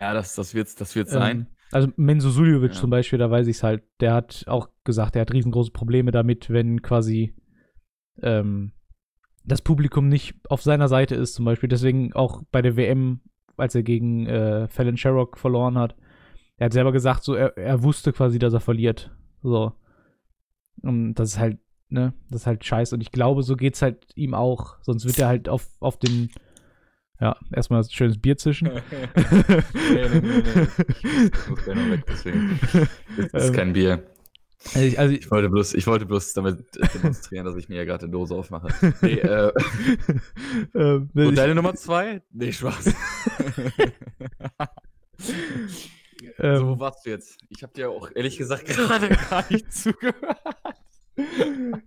ja, 0.00 0.12
das, 0.14 0.34
das 0.34 0.54
wird 0.54 0.80
das 0.80 0.94
wird's 0.94 1.10
sein. 1.12 1.38
Ähm, 1.38 1.46
also 1.72 1.88
Menzo 1.96 2.30
Suljovic 2.30 2.72
Ja. 2.74 2.80
zum 2.80 2.90
Beispiel, 2.90 3.18
da 3.18 3.30
weiß 3.30 3.46
ich 3.46 3.56
es 3.56 3.62
halt, 3.62 3.82
der 4.00 4.14
hat 4.14 4.44
auch 4.46 4.68
gesagt, 4.84 5.16
er 5.16 5.22
hat 5.22 5.32
riesengroße 5.32 5.70
Probleme 5.72 6.10
damit, 6.12 6.48
wenn 6.50 6.80
quasi 6.82 7.34
ähm, 8.22 8.72
das 9.44 9.62
Publikum 9.62 10.08
nicht 10.08 10.34
auf 10.48 10.62
seiner 10.62 10.88
Seite 10.88 11.14
ist, 11.14 11.34
zum 11.34 11.44
Beispiel. 11.44 11.68
Deswegen 11.68 12.12
auch 12.12 12.42
bei 12.52 12.62
der 12.62 12.76
WM, 12.76 13.20
als 13.56 13.74
er 13.74 13.82
gegen 13.82 14.26
äh, 14.26 14.68
Fallon 14.68 14.96
Sherrock 14.96 15.38
verloren 15.38 15.78
hat, 15.78 15.96
er 16.58 16.66
hat 16.66 16.72
selber 16.72 16.92
gesagt, 16.92 17.22
so 17.24 17.34
er, 17.34 17.56
er 17.56 17.82
wusste 17.82 18.12
quasi, 18.12 18.38
dass 18.38 18.52
er 18.52 18.60
verliert. 18.60 19.10
So. 19.42 19.72
Und 20.82 21.14
das 21.14 21.30
ist 21.30 21.38
halt, 21.38 21.58
ne, 21.88 22.12
das 22.30 22.42
ist 22.42 22.46
halt 22.46 22.64
scheiße. 22.64 22.94
Und 22.94 23.00
ich 23.00 23.12
glaube, 23.12 23.42
so 23.42 23.56
geht's 23.56 23.82
halt 23.82 24.06
ihm 24.14 24.34
auch. 24.34 24.76
Sonst 24.82 25.04
wird 25.06 25.18
er 25.18 25.28
halt 25.28 25.48
auf, 25.48 25.66
auf 25.80 25.98
den 25.98 26.30
Ja, 27.20 27.36
erstmal 27.52 27.82
ein 27.82 27.90
schönes 27.90 28.18
Bier 28.18 28.36
zischen. 28.36 28.68
nee, 28.70 30.08
nee, 30.08 30.20
nee, 30.20 30.20
nee. 30.20 30.68
Ich 31.02 31.48
muss 31.48 31.64
gleich 31.64 31.76
noch 31.76 31.90
weg, 31.90 32.04
deswegen. 32.08 32.60
Das 33.16 33.44
ist 33.44 33.48
Ähm, 33.50 33.54
kein 33.54 33.72
Bier. 33.72 34.04
Also 34.74 34.80
ich, 34.80 34.98
also 34.98 35.14
ich, 35.14 35.30
wollte 35.30 35.48
bloß, 35.48 35.74
ich 35.74 35.86
wollte 35.86 36.04
bloß 36.04 36.32
damit 36.32 36.64
demonstrieren, 36.94 37.46
dass 37.46 37.54
ich 37.56 37.68
mir 37.68 37.76
ja 37.76 37.84
gerade 37.84 38.04
eine 38.04 38.12
Dose 38.12 38.34
aufmache. 38.34 38.68
Nee, 39.02 39.18
äh, 39.20 39.52
ähm, 40.74 41.10
und 41.14 41.28
ich, 41.28 41.34
deine 41.36 41.54
Nummer 41.54 41.74
zwei? 41.74 42.22
Nee, 42.32 42.52
Spaß. 42.52 42.92
ähm, 46.38 46.56
so, 46.56 46.68
wo 46.68 46.80
warst 46.80 47.06
du 47.06 47.10
jetzt? 47.10 47.38
Ich 47.48 47.62
habe 47.62 47.72
dir 47.72 47.88
auch 47.90 48.10
ehrlich 48.14 48.36
gesagt 48.36 48.66
gerade 48.66 49.08
gar 49.08 49.44
nicht 49.50 49.72
zugehört. 49.72 50.57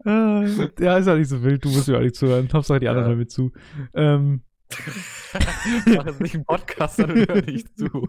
Ah, 0.05 0.43
ja, 0.79 0.97
ist 0.97 1.07
ja 1.07 1.15
nicht 1.15 1.29
so 1.29 1.41
wild, 1.43 1.63
du 1.63 1.69
musst 1.69 1.87
mir 1.87 1.97
auch 1.97 2.01
nicht 2.01 2.15
zuhören. 2.15 2.47
Hauptsache 2.51 2.79
die 2.79 2.87
anderen 2.87 3.05
Ja. 3.05 3.09
hören 3.09 3.19
mir 3.19 3.27
zu. 3.27 3.51
Ähm, 3.93 4.41
Ich 5.85 5.95
mache 5.97 6.09
jetzt 6.09 6.21
nicht 6.21 6.35
einen 6.35 6.45
Podcast, 6.45 6.95
sondern 6.97 7.17
hör 7.27 7.41
nicht 7.41 7.67
zu. 7.77 7.87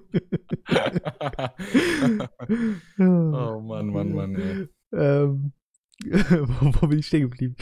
oh 2.98 3.60
Mann, 3.60 3.88
Mann, 3.88 4.12
Mann. 4.12 4.34
Ey. 4.36 4.68
ähm, 4.92 5.52
wo, 6.04 6.72
wo 6.82 6.86
bin 6.88 6.98
ich 6.98 7.06
stehen 7.06 7.22
geblieben? 7.30 7.56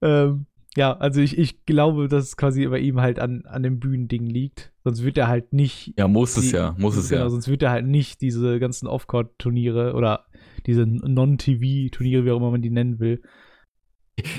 Ähm, 0.00 0.46
ja, 0.76 0.96
also 0.96 1.20
ich, 1.20 1.36
ich 1.36 1.66
glaube, 1.66 2.08
dass 2.08 2.24
es 2.24 2.36
quasi 2.38 2.66
bei 2.66 2.78
ihm 2.78 3.00
halt 3.00 3.18
an, 3.18 3.42
an 3.44 3.62
dem 3.62 3.78
Bühnending 3.78 4.24
liegt. 4.24 4.72
Sonst 4.84 5.02
wird 5.02 5.18
er 5.18 5.28
halt 5.28 5.52
nicht. 5.52 5.92
Ja, 5.98 6.08
muss 6.08 6.36
es 6.38 6.48
die- 6.50 6.56
ja, 6.56 6.74
muss 6.78 6.96
es 6.96 7.10
genau, 7.10 7.24
ja. 7.24 7.30
Sonst 7.30 7.48
wird 7.48 7.62
er 7.62 7.70
halt 7.70 7.86
nicht 7.86 8.22
diese 8.22 8.58
ganzen 8.58 8.86
Off-Court-Turniere 8.86 9.92
oder 9.94 10.24
diese 10.66 10.86
Non-TV-Turniere, 10.86 12.24
wie 12.24 12.30
auch 12.30 12.36
immer 12.38 12.50
man 12.50 12.62
die 12.62 12.70
nennen 12.70 12.98
will. 13.00 13.22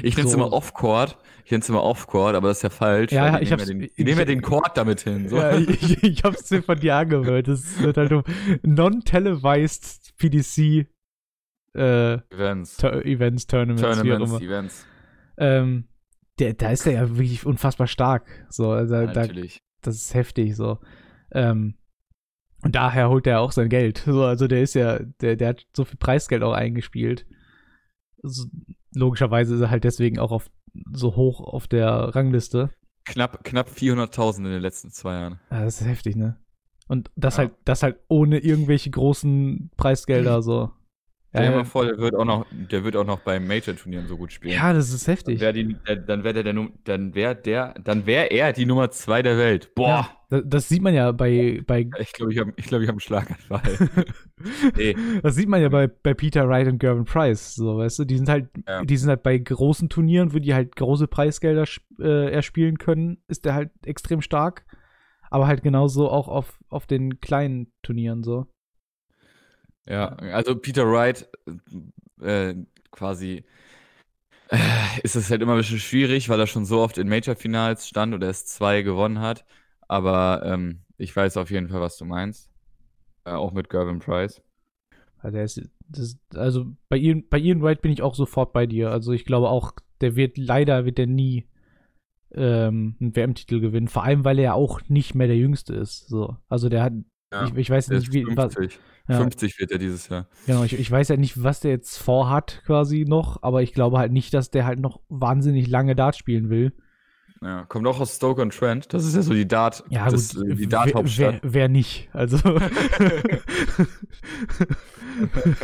Ich 0.03 0.15
nenne 0.15 0.27
es 0.27 0.31
so- 0.33 0.37
immer 0.37 0.53
Off-Court. 0.53 1.17
Ich 1.45 1.51
nenne 1.51 1.61
es 1.63 1.69
immer 1.69 1.83
Off-Court, 1.83 2.35
aber 2.35 2.49
das 2.49 2.57
ist 2.57 2.63
ja 2.63 2.69
falsch. 2.69 3.11
Ja, 3.11 3.39
ich 3.39 3.49
nehmen 3.49 3.51
hab's- 3.51 3.67
Ja 3.67 3.73
den, 3.73 3.81
ich- 3.81 3.97
nehmen 3.97 4.19
ja 4.19 4.25
den 4.25 4.41
Court 4.41 4.77
damit 4.77 5.01
hin. 5.01 5.27
So. 5.29 5.37
Ja, 5.37 5.57
ich, 5.57 6.03
ich 6.03 6.23
hab's 6.23 6.49
mir 6.51 6.61
von 6.61 6.79
dir 6.79 6.95
angehört. 6.95 7.47
Es 7.47 7.81
wird 7.81 7.97
halt 7.97 8.11
um 8.13 8.23
non-televised 8.61 10.13
PDC 10.17 10.87
äh, 11.75 12.13
Events. 12.29 12.77
Tur 12.77 13.03
Events, 13.05 13.47
Tournaments, 13.47 13.81
wie 13.81 13.85
auch 13.87 13.95
Tournaments, 13.95 14.31
immer. 14.31 14.41
Events. 14.41 14.85
Ähm, 15.37 15.87
der, 16.39 16.53
da 16.53 16.71
ist 16.71 16.85
er 16.85 16.93
ja 16.93 17.09
wirklich 17.09 17.45
unfassbar 17.45 17.87
stark. 17.87 18.45
So, 18.49 18.69
also 18.71 19.07
da, 19.07 19.27
das 19.81 19.95
ist 19.95 20.13
heftig 20.13 20.55
so. 20.55 20.79
Ähm, 21.31 21.75
und 22.63 22.75
daher 22.75 23.09
holt 23.09 23.27
er 23.27 23.41
auch 23.41 23.51
sein 23.51 23.69
Geld. 23.69 23.99
So, 24.05 24.23
also 24.23 24.47
der 24.47 24.61
ist 24.61 24.73
ja, 24.73 24.99
der, 25.21 25.35
der 25.35 25.49
hat 25.49 25.65
so 25.75 25.85
viel 25.85 25.97
Preisgeld 25.97 26.43
auch 26.43 26.53
eingespielt. 26.53 27.25
So, 28.21 28.45
logischerweise 28.93 29.55
ist 29.55 29.61
er 29.61 29.69
halt 29.69 29.83
deswegen 29.83 30.17
auch 30.19 30.31
auf, 30.31 30.49
so 30.91 31.15
hoch 31.15 31.41
auf 31.41 31.67
der 31.67 31.89
Rangliste. 32.15 32.69
Knapp, 33.05 33.43
knapp 33.43 33.69
400.000 33.69 34.37
in 34.37 34.43
den 34.45 34.61
letzten 34.61 34.89
zwei 34.91 35.13
Jahren. 35.13 35.39
Ja, 35.51 35.65
das 35.65 35.81
ist 35.81 35.87
heftig, 35.87 36.15
ne? 36.15 36.37
Und 36.87 37.11
das 37.15 37.35
Ja. 37.35 37.39
halt, 37.43 37.51
das 37.65 37.83
halt 37.83 37.97
ohne 38.07 38.39
irgendwelche 38.39 38.89
großen 38.89 39.71
Preisgelder 39.77 40.41
so. 40.41 40.71
Ja, 41.33 41.49
mal 41.49 41.65
vor, 41.65 41.85
der 41.85 41.97
wird 41.97 42.15
auch 42.15 42.25
noch, 42.25 42.45
der 42.51 42.83
wird 42.83 42.95
auch 42.95 43.05
noch 43.05 43.19
bei 43.19 43.39
Major-Turnieren 43.39 44.07
so 44.07 44.17
gut 44.17 44.31
spielen. 44.31 44.53
ja, 44.53 44.71
das 44.71 44.93
ist 44.93 45.07
heftig. 45.07 45.39
dann 45.39 45.55
wäre 46.23 46.33
der, 46.33 46.53
der, 46.53 46.69
dann 46.83 47.15
wäre 47.15 47.35
der, 47.35 47.73
dann 47.83 48.05
wäre 48.05 48.25
er 48.27 48.53
die 48.53 48.65
Nummer 48.67 48.91
zwei 48.91 49.23
der 49.23 49.37
Welt. 49.37 49.73
Boah. 49.73 50.09
Ja, 50.29 50.41
das, 50.41 50.69
sieht 50.69 50.81
man 50.83 50.93
ja 50.93 51.11
bei, 51.11 51.63
bei 51.65 51.89
Ich 51.99 52.13
glaube, 52.13 52.33
ich 52.33 52.39
habe, 52.39 52.53
ich 52.55 52.65
glaube, 52.65 52.83
ich 52.83 52.87
habe 52.87 52.95
einen 52.95 52.99
Schlaganfall. 52.99 53.61
nee. 54.77 54.95
Das 55.23 55.35
sieht 55.35 55.49
man 55.49 55.61
ja 55.61 55.69
bei, 55.69 55.87
bei 55.87 56.13
Peter 56.13 56.47
Wright 56.47 56.67
und 56.67 56.77
Gervin 56.79 57.05
Price, 57.05 57.55
so, 57.55 57.77
weißt 57.77 57.99
du, 57.99 58.05
die 58.05 58.17
sind 58.17 58.29
halt, 58.29 58.49
Ja. 58.67 58.83
die 58.83 58.97
sind 58.97 59.09
halt 59.09 59.23
bei 59.23 59.37
großen 59.37 59.89
Turnieren, 59.89 60.33
wo 60.33 60.39
die 60.39 60.53
halt 60.53 60.75
große 60.75 61.07
Preisgelder 61.07 61.65
äh, 61.99 62.31
erspielen 62.31 62.77
können, 62.77 63.23
ist 63.27 63.45
der 63.45 63.55
halt 63.55 63.71
extrem 63.85 64.21
stark. 64.21 64.65
Aber 65.31 65.47
halt 65.47 65.63
genauso 65.63 66.11
auch 66.11 66.27
auf, 66.27 66.59
auf 66.69 66.85
den 66.85 67.19
kleinen 67.19 67.71
Turnieren 67.81 68.21
so. 68.21 68.45
Ja, 69.85 70.07
also 70.07 70.55
Peter 70.55 70.89
Wright 70.89 71.27
äh, 72.21 72.55
quasi 72.91 73.43
äh, 74.49 74.57
ist 75.03 75.15
es 75.15 75.29
halt 75.29 75.41
immer 75.41 75.53
ein 75.53 75.57
bisschen 75.57 75.79
schwierig, 75.79 76.29
weil 76.29 76.39
er 76.39 76.47
schon 76.47 76.65
so 76.65 76.79
oft 76.79 76.97
in 76.97 77.09
Major-Finals 77.09 77.87
stand 77.87 78.13
und 78.13 78.23
erst 78.23 78.49
zwei 78.49 78.81
gewonnen 78.81 79.19
hat. 79.19 79.45
Aber 79.87 80.43
ähm, 80.45 80.81
ich 80.97 81.15
weiß 81.15 81.37
auf 81.37 81.51
jeden 81.51 81.69
Fall, 81.69 81.81
was 81.81 81.97
du 81.97 82.05
meinst. 82.05 82.49
Äh, 83.25 83.31
auch 83.31 83.51
mit 83.51 83.69
Gervin 83.69 83.99
Price. 83.99 84.41
Also, 85.19 85.37
ist, 85.37 85.69
das, 85.87 86.17
also 86.35 86.65
bei 86.89 86.97
Ian, 86.97 87.27
bei 87.29 87.39
Ian 87.39 87.61
Wright 87.61 87.81
bin 87.81 87.91
ich 87.91 88.01
auch 88.01 88.15
sofort 88.15 88.53
bei 88.53 88.65
dir. 88.65 88.91
Also 88.91 89.11
ich 89.13 89.25
glaube 89.25 89.49
auch, 89.49 89.73
der 90.01 90.15
wird 90.15 90.37
leider 90.37 90.85
wird 90.85 90.97
der 90.97 91.07
nie 91.07 91.47
ähm, 92.31 92.95
einen 92.99 93.15
WM-Titel 93.15 93.59
gewinnen. 93.59 93.87
Vor 93.87 94.03
allem, 94.03 94.25
weil 94.25 94.39
er 94.39 94.43
ja 94.43 94.53
auch 94.53 94.81
nicht 94.87 95.15
mehr 95.15 95.27
der 95.27 95.37
Jüngste 95.37 95.73
ist. 95.73 96.07
So. 96.07 96.37
Also 96.47 96.69
der 96.69 96.83
hat, 96.83 96.93
Ja, 97.33 97.45
ich, 97.45 97.55
ich 97.55 97.69
weiß 97.69 97.89
nicht, 97.89 98.13
wie, 98.13 98.25
was, 98.35 98.53
50. 98.53 98.79
ja. 99.09 99.17
50 99.17 99.59
wird 99.59 99.71
er 99.71 99.79
dieses 99.79 100.07
Jahr. 100.07 100.27
Genau, 100.45 100.63
ich, 100.63 100.77
ich 100.77 100.91
weiß 100.91 101.07
ja 101.07 101.17
nicht, 101.17 101.41
was 101.41 101.61
der 101.61 101.71
jetzt 101.71 101.97
vorhat 101.97 102.61
quasi 102.65 103.05
noch, 103.07 103.41
aber 103.41 103.63
ich 103.63 103.73
glaube 103.73 103.97
halt 103.97 104.11
nicht, 104.11 104.33
dass 104.35 104.51
der 104.51 104.65
halt 104.65 104.79
noch 104.79 105.01
wahnsinnig 105.09 105.67
lange 105.67 105.95
Dart 105.95 106.15
spielen 106.15 106.51
will. 106.51 106.73
Ja, 107.43 107.65
kommt 107.67 107.85
auch 107.87 107.99
aus 107.99 108.15
Stoke 108.15 108.41
on 108.41 108.51
Trent. 108.51 108.93
Das 108.93 109.03
ist 109.05 109.15
ja 109.15 109.21
so 109.21 109.33
die 109.33 109.47
Dart, 109.47 109.83
Ja, 109.89 110.09
das, 110.09 110.33
gut, 110.35 110.45
die 110.51 110.59
wer, 110.61 110.67
Dart-Hauptstadt. 110.67 111.39
wer, 111.43 111.53
wer 111.53 111.67
nicht? 111.69 112.07
Also 112.13 112.37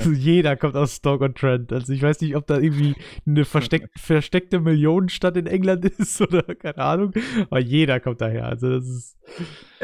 jeder 0.13 0.55
kommt 0.57 0.75
aus 0.75 0.95
Stoke 0.95 1.23
on 1.23 1.33
Trent. 1.35 1.71
Also 1.73 1.93
ich 1.93 2.01
weiß 2.01 2.21
nicht, 2.21 2.35
ob 2.35 2.45
da 2.47 2.57
irgendwie 2.59 2.95
eine 3.25 3.45
versteck, 3.45 3.89
versteckte 3.97 4.59
Millionenstadt 4.59 5.37
in 5.37 5.47
England 5.47 5.85
ist 5.97 6.21
oder 6.21 6.43
keine 6.55 6.77
Ahnung, 6.77 7.13
aber 7.49 7.59
jeder 7.59 7.99
kommt 7.99 8.21
daher. 8.21 8.45
Also 8.47 8.69
das 8.71 8.85
ist 8.85 9.17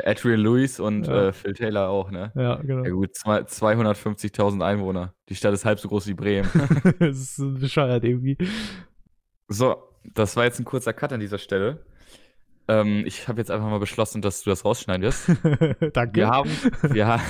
Adrian 0.03 0.39
Lewis 0.41 0.79
und 0.79 1.07
Ja. 1.07 1.27
äh, 1.29 1.33
Phil 1.33 1.53
Taylor 1.53 1.89
auch, 1.89 2.11
ne? 2.11 2.31
ja 2.35 2.55
genau. 2.57 2.83
Ja 2.83 2.89
gut, 2.91 3.15
zwei- 3.15 3.41
250.000 3.41 4.63
Einwohner. 4.63 5.13
Die 5.29 5.35
Stadt 5.35 5.53
ist 5.53 5.65
halb 5.65 5.79
so 5.79 5.87
groß 5.87 6.07
wie 6.07 6.13
Bremen. 6.13 6.49
das 6.99 7.17
ist 7.39 7.59
bescheuert 7.59 8.03
irgendwie. 8.03 8.37
So, 9.47 9.75
das 10.13 10.35
war 10.35 10.43
jetzt 10.45 10.59
ein 10.59 10.65
kurzer 10.65 10.93
Cut 10.93 11.13
an 11.13 11.19
dieser 11.19 11.37
Stelle. 11.37 11.85
Ähm, 12.67 13.03
ich 13.05 13.27
habe 13.27 13.39
jetzt 13.39 13.51
einfach 13.51 13.69
mal 13.69 13.79
beschlossen, 13.79 14.21
dass 14.21 14.41
du 14.43 14.49
das 14.49 14.65
rausschneidest. 14.65 15.29
Danke. 15.93 16.15
Wir 16.15 16.27
haben, 16.29 16.49
wir 16.83 17.07
haben, 17.07 17.21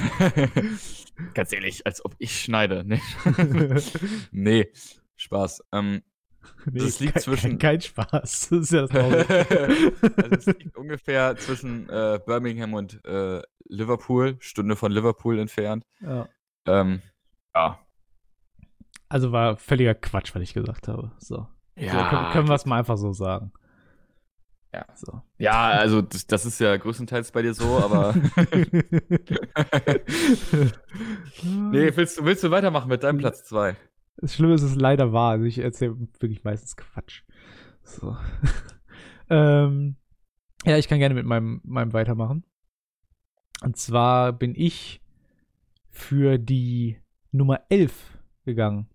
ganz 1.33 1.51
ehrlich, 1.51 1.85
als 1.85 2.03
ob 2.05 2.15
ich 2.19 2.41
schneide. 2.41 2.83
Nee, 2.85 3.01
nee 4.31 4.71
Spaß. 5.15 5.63
Ähm, 5.71 6.01
Nee, 6.71 6.79
das 6.79 6.99
liegt 6.99 7.13
kein, 7.13 7.23
zwischen- 7.23 7.49
Kein, 7.57 7.79
kein 7.79 7.81
Spaß. 7.81 8.49
Das 8.49 8.51
ist 8.51 8.71
ja 8.71 8.85
das 8.85 9.29
also 9.29 10.35
es 10.35 10.45
liegt 10.45 10.75
ungefähr 10.77 11.35
zwischen 11.37 11.89
äh, 11.89 12.19
Birmingham 12.23 12.73
und 12.75 13.03
äh, 13.03 13.41
Liverpool, 13.67 14.37
Stunde 14.39 14.75
von 14.75 14.91
Liverpool 14.91 15.39
entfernt. 15.39 15.85
ja. 16.01 16.27
Ähm, 16.67 17.01
ja. 17.55 17.79
Also 19.09 19.31
war 19.31 19.57
völliger 19.57 19.95
Quatsch, 19.95 20.33
was 20.35 20.41
ich 20.43 20.53
gesagt 20.53 20.87
habe. 20.87 21.11
So. 21.19 21.47
So 21.77 21.85
können, 21.85 22.31
können 22.31 22.47
wir 22.47 22.55
es 22.55 22.65
mal 22.65 22.79
einfach 22.79 22.97
so 22.97 23.13
sagen. 23.13 23.51
Ja. 24.73 24.85
So. 24.95 25.21
Ja, 25.37 25.69
also 25.69 26.01
das, 26.01 26.27
das 26.27 26.45
ist 26.45 26.59
ja 26.59 26.75
größtenteils 26.75 27.31
bei 27.31 27.41
dir 27.41 27.53
so, 27.53 27.77
aber 27.77 28.13
nee, 31.43 31.95
willst 31.95 32.17
du, 32.17 32.25
willst 32.25 32.43
du 32.43 32.51
weitermachen 32.51 32.89
mit 32.89 33.03
deinem 33.03 33.19
Platz 33.19 33.45
2? 33.45 33.77
Das 34.17 34.35
Schlimme 34.35 34.53
ist, 34.53 34.63
es 34.63 34.71
ist 34.71 34.81
leider 34.81 35.13
wahr. 35.13 35.31
Also 35.31 35.45
ich 35.45 35.59
erzähle 35.59 35.95
wirklich 36.19 36.43
meistens 36.43 36.75
Quatsch. 36.75 37.23
So. 37.83 38.17
ähm, 39.29 39.97
ja, 40.65 40.77
ich 40.77 40.87
kann 40.87 40.99
gerne 40.99 41.15
mit 41.15 41.25
meinem, 41.25 41.61
meinem 41.63 41.93
weitermachen. 41.93 42.43
Und 43.61 43.77
zwar 43.77 44.33
bin 44.33 44.55
ich 44.55 45.01
für 45.89 46.37
die 46.37 46.99
Nummer 47.31 47.61
11 47.69 48.19
gegangen. 48.45 48.89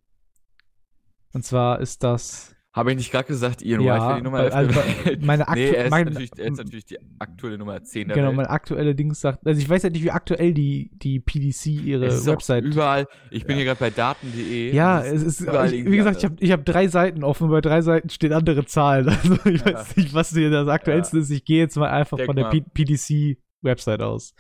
Und 1.33 1.45
zwar 1.45 1.81
ist 1.81 2.03
das 2.03 2.57
Habe 2.73 2.93
ich 2.93 2.99
nicht 2.99 3.11
gerade 3.11 3.27
gesagt, 3.27 3.63
Ian 3.63 3.81
Ja, 3.81 4.11
White 4.11 4.19
die 4.19 4.23
Nummer 4.23 4.39
weil- 4.39 4.45
11 4.53 4.55
also, 4.55 4.81
meine 5.27 5.43
nee, 5.43 5.51
aktu- 5.51 5.75
er 5.75 5.85
ist, 5.87 5.91
mein- 5.91 6.05
natürlich, 6.07 6.31
er 6.39 6.47
ist 6.53 6.57
natürlich 6.59 6.85
die 6.85 6.99
aktuelle 7.19 7.59
Nummer 7.59 7.83
10 7.83 8.07
der 8.07 8.15
genau 8.15 8.29
Welt. 8.29 8.37
mein 8.37 8.47
aktuelle 8.47 8.95
Dings 8.95 9.21
sagt. 9.21 9.45
Also 9.45 9.61
ich 9.61 9.69
weiß 9.69 9.83
ja 9.83 9.91
nicht, 9.91 10.05
wie 10.05 10.13
aktuell 10.13 10.55
die, 10.55 10.89
die 10.95 11.19
PDC 11.19 11.67
ihre 11.67 12.07
es 12.07 12.15
ist 12.21 12.27
Website 12.27 12.63
überall, 12.65 13.09
ich 13.33 13.45
bin 13.45 13.57
hier 13.57 13.65
gerade 13.65 13.81
bei 13.81 13.91
daten.de. 13.91 14.73
Ja, 14.73 15.03
es 15.03 15.21
ist, 15.21 15.41
überall 15.41 15.73
ich, 15.75 15.85
wie 15.85 15.97
gesagt, 15.97 16.19
ich 16.19 16.25
habe 16.25 16.37
ich 16.39 16.53
hab 16.53 16.65
drei 16.65 16.87
Seiten 16.87 17.25
offen 17.25 17.51
bei 17.51 17.61
drei 17.61 17.83
Seiten 17.83 18.09
stehen 18.09 18.33
andere 18.33 18.65
Zahlen. 18.65 19.07
Also 19.21 19.35
ich 19.51 19.61
Ja. 19.63 19.75
weiß 19.75 19.97
nicht, 19.97 20.15
was 20.15 20.31
hier 20.31 20.51
das 20.51 20.69
aktuellste 20.69 21.19
ist. 21.19 21.31
Ich 21.31 21.45
gehe 21.45 21.59
jetzt 21.59 21.77
mal 21.77 21.91
einfach 21.91 22.19
Denk 22.19 22.27
von 22.29 22.37
der. 22.37 22.51
P 22.51 22.61
PDC-Website 22.61 24.01
aus. 24.01 24.35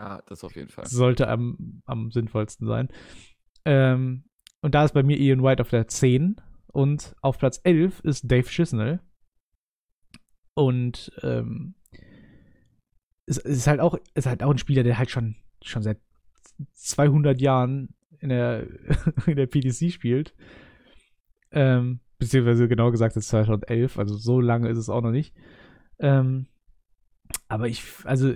Ah, 0.00 0.20
das 0.26 0.42
auf 0.42 0.56
jeden 0.56 0.70
Fall. 0.70 0.86
Sollte 0.86 1.28
am, 1.28 1.82
am 1.86 2.10
sinnvollsten 2.10 2.66
sein. 2.66 2.88
Ähm, 3.64 4.24
und 4.60 4.74
da 4.74 4.84
ist 4.84 4.92
bei 4.92 5.04
mir 5.04 5.16
Ian 5.18 5.42
White 5.44 5.62
auf 5.62 5.70
der 5.70 5.86
10 5.86 6.36
und 6.76 7.16
auf 7.22 7.38
Platz 7.38 7.58
11 7.64 8.00
ist 8.00 8.30
Dave 8.30 8.46
Chisnell. 8.46 9.00
Und 10.52 11.10
ähm, 11.22 11.74
es, 13.24 13.38
es 13.38 13.58
ist 13.58 13.66
halt 13.66 13.80
auch 13.80 13.98
ist 14.14 14.26
halt 14.26 14.42
auch 14.42 14.50
ein 14.50 14.58
Spieler, 14.58 14.82
der 14.82 14.98
halt 14.98 15.10
schon, 15.10 15.36
schon 15.62 15.82
seit 15.82 15.98
200 16.74 17.40
Jahren 17.40 17.94
in 18.18 18.28
der, 18.28 18.66
in 19.26 19.36
der 19.36 19.46
PDC 19.46 19.90
spielt. 19.90 20.34
Ähm, 21.50 22.00
beziehungsweise 22.18 22.68
genau 22.68 22.90
gesagt 22.90 23.16
ist 23.16 23.28
2011, 23.28 23.98
also 23.98 24.14
so 24.16 24.40
lange 24.40 24.68
ist 24.68 24.78
es 24.78 24.90
auch 24.90 25.00
noch 25.00 25.12
nicht. 25.12 25.34
Ähm, 25.98 26.46
Aber 27.48 27.68
ich, 27.68 27.82
also, 28.04 28.34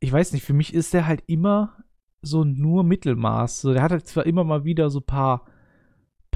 ich 0.00 0.12
weiß 0.12 0.32
nicht, 0.32 0.44
für 0.44 0.54
mich 0.54 0.74
ist 0.74 0.92
der 0.92 1.06
halt 1.06 1.22
immer 1.28 1.84
so 2.22 2.44
nur 2.44 2.84
Mittelmaß. 2.84 3.60
So, 3.60 3.72
der 3.72 3.82
hat 3.82 3.92
halt 3.92 4.06
zwar 4.08 4.26
immer 4.26 4.44
mal 4.44 4.64
wieder 4.64 4.90
so 4.90 5.00
ein 5.00 5.06
paar, 5.06 5.46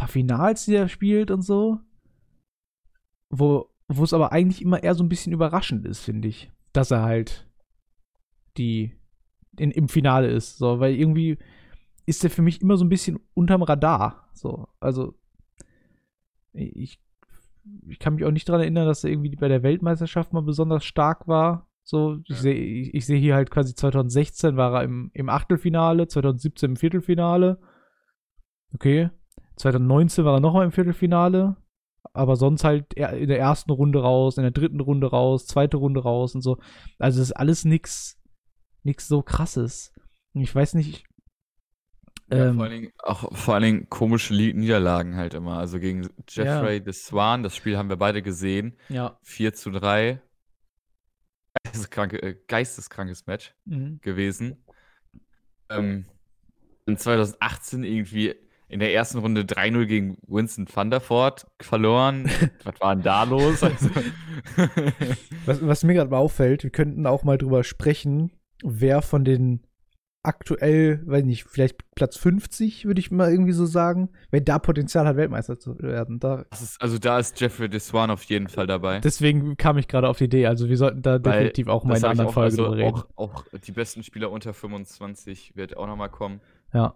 paar 0.00 0.08
Finals, 0.08 0.64
die 0.64 0.74
er 0.74 0.88
spielt 0.88 1.30
und 1.30 1.42
so, 1.42 1.78
wo, 3.28 3.68
wo 3.86 4.02
es 4.02 4.14
aber 4.14 4.32
eigentlich 4.32 4.62
immer 4.62 4.82
eher 4.82 4.94
so 4.94 5.04
ein 5.04 5.10
bisschen 5.10 5.32
überraschend 5.32 5.84
ist, 5.84 6.00
finde 6.00 6.28
ich, 6.28 6.50
dass 6.72 6.90
er 6.90 7.02
halt 7.02 7.46
die 8.56 8.96
in, 9.58 9.70
im 9.70 9.88
Finale 9.88 10.28
ist. 10.28 10.56
So, 10.56 10.80
weil 10.80 10.94
irgendwie 10.94 11.38
ist 12.06 12.22
der 12.22 12.30
für 12.30 12.40
mich 12.40 12.62
immer 12.62 12.78
so 12.78 12.84
ein 12.84 12.88
bisschen 12.88 13.20
unterm 13.34 13.62
Radar. 13.62 14.30
So, 14.32 14.68
also 14.80 15.14
ich, 16.54 16.98
ich 17.86 17.98
kann 17.98 18.14
mich 18.14 18.24
auch 18.24 18.30
nicht 18.30 18.48
daran 18.48 18.62
erinnern, 18.62 18.86
dass 18.86 19.04
er 19.04 19.10
irgendwie 19.10 19.36
bei 19.36 19.48
der 19.48 19.62
Weltmeisterschaft 19.62 20.32
mal 20.32 20.42
besonders 20.42 20.84
stark 20.84 21.28
war. 21.28 21.68
So, 21.82 22.20
ich 22.24 22.36
ja. 22.36 22.36
sehe 22.36 22.54
ich, 22.54 22.94
ich 22.94 23.04
seh 23.04 23.20
hier 23.20 23.34
halt 23.34 23.50
quasi 23.50 23.74
2016 23.74 24.56
war 24.56 24.80
er 24.80 24.84
im, 24.84 25.10
im 25.12 25.28
Achtelfinale, 25.28 26.08
2017 26.08 26.70
im 26.70 26.76
Viertelfinale. 26.76 27.60
Okay. 28.72 29.10
2019 29.60 30.24
war 30.24 30.34
er 30.34 30.40
nochmal 30.40 30.64
im 30.64 30.72
Viertelfinale. 30.72 31.56
Aber 32.12 32.36
sonst 32.36 32.64
halt 32.64 32.94
in 32.94 33.28
der 33.28 33.38
ersten 33.38 33.70
Runde 33.70 34.00
raus, 34.00 34.36
in 34.36 34.42
der 34.42 34.50
dritten 34.50 34.80
Runde 34.80 35.08
raus, 35.08 35.46
zweite 35.46 35.76
Runde 35.76 36.02
raus 36.02 36.34
und 36.34 36.40
so. 36.40 36.58
Also 36.98 37.20
ist 37.20 37.32
alles 37.32 37.64
nix, 37.64 38.18
nix 38.82 39.06
so 39.06 39.22
krasses. 39.22 39.92
Ich 40.34 40.52
weiß 40.52 40.74
nicht. 40.74 41.04
Ja, 42.32 42.46
ähm, 42.46 42.56
vor, 42.56 42.64
allen 42.64 42.72
Dingen, 42.72 42.92
auch, 42.98 43.36
vor 43.36 43.54
allen 43.54 43.62
Dingen 43.62 43.90
komische 43.90 44.34
Niederlagen 44.34 45.16
halt 45.16 45.34
immer. 45.34 45.58
Also 45.58 45.78
gegen 45.78 46.08
Jeffrey 46.28 46.78
ja. 46.78 46.80
de 46.80 46.92
Swan, 46.92 47.42
das 47.42 47.54
Spiel 47.54 47.76
haben 47.76 47.90
wir 47.90 47.96
beide 47.96 48.22
gesehen. 48.22 48.76
Ja. 48.88 49.18
4 49.22 49.54
zu 49.54 49.70
3. 49.70 50.20
Geisteskranke, 51.64 52.22
äh, 52.22 52.36
geisteskrankes 52.46 53.26
Match 53.26 53.54
mhm. 53.66 54.00
gewesen. 54.00 54.64
Ähm, 55.68 56.06
in 56.86 56.96
2018 56.96 57.84
irgendwie 57.84 58.34
in 58.70 58.78
der 58.80 58.94
ersten 58.94 59.18
Runde 59.18 59.42
3-0 59.42 59.86
gegen 59.86 60.16
Winston 60.26 60.66
Thunderford 60.66 61.46
verloren. 61.60 62.30
was 62.64 62.80
war 62.80 62.94
denn 62.94 63.04
da 63.04 63.24
los? 63.24 63.62
Also 63.70 63.90
was, 65.46 65.66
was, 65.66 65.84
mir 65.84 65.94
gerade 65.94 66.10
mal 66.10 66.18
auffällt, 66.18 66.62
wir 66.62 66.70
könnten 66.70 67.06
auch 67.06 67.24
mal 67.24 67.38
drüber 67.38 67.64
sprechen, 67.64 68.30
wer 68.62 69.02
von 69.02 69.24
den 69.24 69.60
aktuell, 70.22 71.02
weiß 71.06 71.24
nicht, 71.24 71.44
vielleicht 71.44 71.78
Platz 71.94 72.16
50, 72.16 72.84
würde 72.84 73.00
ich 73.00 73.10
mal 73.10 73.30
irgendwie 73.30 73.52
so 73.52 73.64
sagen, 73.64 74.10
wer 74.30 74.40
da 74.40 74.58
Potenzial 74.58 75.06
hat, 75.06 75.16
Weltmeister 75.16 75.58
zu 75.58 75.78
werden. 75.78 76.20
Da 76.20 76.44
ist, 76.52 76.80
also 76.80 76.98
da 76.98 77.18
ist 77.18 77.40
Jeffrey 77.40 77.68
Deswan 77.68 78.10
auf 78.10 78.22
jeden 78.24 78.48
Fall 78.48 78.66
dabei. 78.66 79.00
Deswegen 79.00 79.56
kam 79.56 79.78
ich 79.78 79.88
gerade 79.88 80.08
auf 80.08 80.18
die 80.18 80.24
Idee. 80.24 80.46
Also 80.46 80.68
wir 80.68 80.76
sollten 80.76 81.02
da 81.02 81.12
Weil 81.12 81.32
definitiv 81.32 81.68
auch 81.68 81.84
mal 81.84 81.96
in 81.96 82.04
einer 82.04 82.10
anderen 82.10 82.32
Folge 82.32 82.50
also 82.50 82.64
drüber 82.64 82.76
reden. 82.76 82.96
Auch, 82.96 83.06
auch 83.16 83.44
die 83.66 83.72
besten 83.72 84.02
Spieler 84.02 84.30
unter 84.30 84.52
25 84.52 85.56
wird 85.56 85.76
auch 85.76 85.86
nochmal 85.86 86.10
kommen. 86.10 86.40
Ja. 86.72 86.94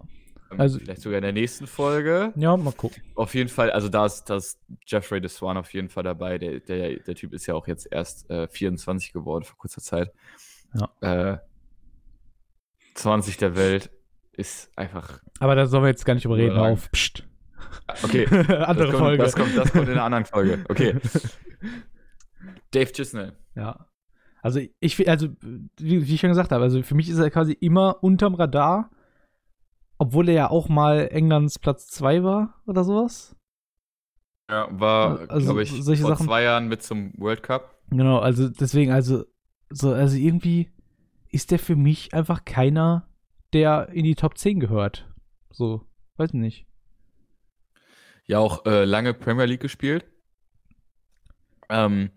Ähm, 0.55 0.61
also, 0.61 0.79
Vielleicht 0.79 1.01
sogar 1.01 1.17
in 1.17 1.23
der 1.23 1.33
nächsten 1.33 1.67
Folge. 1.67 2.33
Ja, 2.35 2.55
mal 2.57 2.73
gucken. 2.73 3.01
Auf 3.15 3.35
jeden 3.35 3.49
Fall, 3.49 3.71
also 3.71 3.89
da 3.89 4.05
ist, 4.05 4.25
da 4.25 4.37
ist 4.37 4.59
Jeffrey 4.85 5.21
Deswan 5.21 5.57
auf 5.57 5.73
jeden 5.73 5.89
Fall 5.89 6.03
dabei. 6.03 6.37
Der, 6.37 6.59
der, 6.59 6.99
der 6.99 7.15
Typ 7.15 7.33
ist 7.33 7.45
ja 7.45 7.53
auch 7.53 7.67
jetzt 7.67 7.87
erst 7.91 8.29
äh, 8.29 8.47
24 8.47 9.13
geworden 9.13 9.43
vor 9.43 9.57
kurzer 9.57 9.81
Zeit. 9.81 10.11
Ja. 10.73 11.33
Äh, 11.33 11.37
20 12.95 13.37
der 13.37 13.55
Welt 13.55 13.91
ist 14.33 14.69
einfach. 14.77 15.19
Aber 15.39 15.55
da 15.55 15.65
sollen 15.65 15.83
wir 15.83 15.89
jetzt 15.89 16.05
gar 16.05 16.13
nicht 16.13 16.25
überreden. 16.25 16.57
Auf. 16.57 16.91
Psst. 16.91 17.27
Okay. 18.03 18.25
Andere 18.31 18.87
das 18.87 18.89
kommt, 18.91 18.97
Folge. 18.97 19.23
Das 19.23 19.35
kommt, 19.35 19.57
das 19.57 19.71
kommt 19.71 19.87
in 19.87 19.93
einer 19.93 20.03
anderen 20.03 20.25
Folge. 20.25 20.63
Okay. 20.69 20.95
Dave 22.71 22.91
Chisnell. 22.91 23.33
Ja. 23.55 23.87
Also 24.41 24.59
ich, 24.79 25.09
also 25.09 25.29
wie, 25.77 26.07
wie 26.07 26.13
ich 26.13 26.19
schon 26.19 26.29
gesagt 26.29 26.51
habe, 26.51 26.63
also 26.63 26.83
für 26.83 26.95
mich 26.95 27.09
ist 27.09 27.17
er 27.17 27.31
quasi 27.31 27.53
immer 27.53 28.03
unterm 28.03 28.35
Radar 28.35 28.91
obwohl 29.97 30.29
er 30.29 30.35
ja 30.35 30.49
auch 30.49 30.69
mal 30.69 31.07
Englands 31.11 31.59
Platz 31.59 31.87
2 31.87 32.23
war 32.23 32.61
oder 32.65 32.83
sowas. 32.83 33.35
Ja, 34.49 34.67
war, 34.71 35.29
also, 35.29 35.45
glaube 35.45 35.63
ich, 35.63 35.71
vor 35.71 35.95
Sachen. 35.95 36.25
zwei 36.25 36.43
Jahren 36.43 36.67
mit 36.67 36.83
zum 36.83 37.13
World 37.17 37.41
Cup. 37.41 37.79
Genau, 37.89 38.19
also 38.19 38.49
deswegen, 38.49 38.91
also, 38.91 39.25
so, 39.69 39.93
also 39.93 40.17
irgendwie 40.17 40.71
ist 41.29 41.51
der 41.51 41.59
für 41.59 41.75
mich 41.75 42.13
einfach 42.13 42.45
keiner, 42.45 43.09
der 43.53 43.89
in 43.89 44.03
die 44.03 44.15
Top 44.15 44.37
10 44.37 44.59
gehört. 44.59 45.09
So, 45.51 45.87
weiß 46.17 46.33
nicht. 46.33 46.67
Ja, 48.25 48.39
auch 48.39 48.65
äh, 48.65 48.85
lange 48.85 49.13
Premier 49.13 49.45
League 49.45 49.61
gespielt. 49.61 50.05
Ähm, 51.69 52.11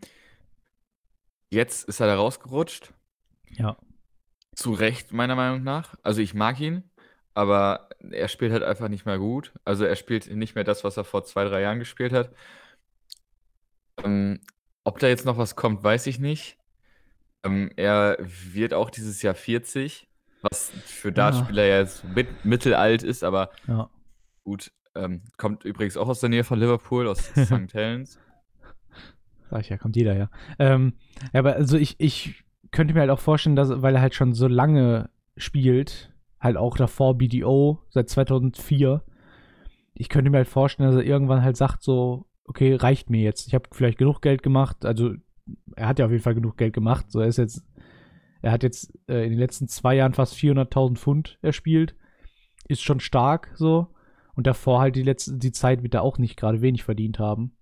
jetzt 1.51 1.89
ist 1.89 2.01
er 2.01 2.07
da 2.07 2.17
rausgerutscht. 2.17 2.93
Ja. 3.51 3.77
Zu 4.55 4.73
Recht, 4.73 5.13
meiner 5.13 5.37
Meinung 5.37 5.63
nach. 5.63 5.95
Also 6.03 6.21
ich 6.21 6.35
mag 6.35 6.61
ihn 6.61 6.88
aber 7.39 7.89
er 8.11 8.27
spielt 8.27 8.51
halt 8.51 8.65
einfach 8.65 8.89
nicht 8.89 9.07
mehr 9.07 9.17
gut. 9.17 9.53
Also 9.65 9.85
er 9.85 9.95
spielt 9.95 10.29
nicht 10.29 10.57
mehr 10.57 10.65
das, 10.65 10.83
was 10.83 10.97
er 10.97 11.05
vor 11.05 11.23
zwei, 11.23 11.45
drei 11.45 11.61
Jahren 11.61 11.79
gespielt 11.79 12.13
hat. 12.13 12.33
Ähm, 14.03 14.41
ob 14.83 14.99
da 14.99 15.07
jetzt 15.07 15.25
noch 15.25 15.39
was 15.39 15.55
kommt, 15.55 15.85
weiß 15.85 16.09
ich 16.09 16.19
nicht. 16.19 16.59
Ähm, 17.45 17.71
er 17.77 18.19
wird 18.19 18.75
auch 18.75 18.91
dieses 18.91 19.23
Jahr 19.23 19.37
40, 19.37 20.09
was 20.43 20.71
für 20.85 21.13
Dartspieler 21.13 21.65
ja, 21.65 21.79
jetzt 21.79 22.03
mit, 22.03 22.45
mittelalt 22.45 23.05
ist, 23.05 23.23
aber 23.23 23.53
ja. 23.69 23.89
gut. 24.43 24.73
Ähm, 24.97 25.23
kommt 25.37 25.65
übrigens 25.65 25.97
auch 25.97 26.09
aus 26.09 26.19
der 26.19 26.31
Nähe 26.31 26.43
von 26.43 26.59
Liverpool, 26.59 27.07
aus 27.07 27.19
St. 27.37 27.73
Helens. 27.73 28.19
Sag 29.49 29.61
ich 29.61 29.69
ja, 29.69 29.79
kommt 29.79 29.95
jeder, 29.95 30.17
ja. 30.17 30.29
Ähm, 30.59 30.95
aber 31.33 31.55
also 31.55 31.77
ich, 31.77 32.01
ich 32.01 32.43
könnte 32.73 32.95
mir 32.95 33.01
halt 33.01 33.11
auch 33.11 33.21
vorstellen, 33.21 33.55
dass, 33.55 33.81
weil 33.81 33.95
er 33.95 34.01
halt 34.01 34.15
schon 34.17 34.35
so 34.35 34.49
lange 34.49 35.09
spielt, 35.37 36.11
halt 36.41 36.57
auch 36.57 36.77
davor 36.77 37.17
BDO 37.17 37.81
seit 37.91 38.09
2004. 38.09 39.03
Ich 39.95 40.09
könnte 40.09 40.31
mir 40.31 40.39
halt 40.39 40.49
vorstellen, 40.49 40.91
dass 40.91 41.01
er 41.01 41.07
irgendwann 41.07 41.43
halt 41.43 41.57
sagt 41.57 41.83
so, 41.83 42.27
okay, 42.45 42.75
reicht 42.75 43.11
mir 43.11 43.23
jetzt. 43.23 43.49
Ich 43.49 43.55
habe 43.55 43.69
vielleicht 43.73 43.99
genug 43.99 44.23
Geld 44.23 44.43
gemacht. 44.43 44.85
Also 44.85 45.15
er 45.77 45.89
hat 45.89 45.99
ja 45.99 46.07
auf 46.07 46.11
jeden 46.11 46.23
Fall 46.23 46.35
genug 46.35 46.57
Geld 46.57 46.73
gemacht. 46.75 47.11
So 47.11 47.21
er 47.21 47.29
ist 47.29 47.39
jetzt, 47.39 47.65
er 48.43 48.53
hat 48.53 48.63
jetzt 48.63 48.97
äh, 49.09 49.25
in 49.25 49.31
den 49.31 49.39
letzten 49.39 49.69
zwei 49.69 49.95
Jahren 49.97 50.15
fast 50.15 50.35
400.000 50.35 50.97
Pfund 50.97 51.39
erspielt. 51.43 51.97
Ist 52.69 52.83
schon 52.83 53.01
stark 53.01 53.53
so. 53.55 53.89
Und 54.35 54.47
davor 54.47 54.81
halt 54.81 54.95
die 54.95 55.03
letzte, 55.03 55.37
die 55.37 55.53
Zeit 55.53 55.83
wird 55.83 55.95
er 55.95 56.03
auch 56.03 56.19
nicht 56.19 56.37
gerade 56.37 56.63
wenig 56.63 56.85
verdient 56.85 57.19
haben. 57.19 57.57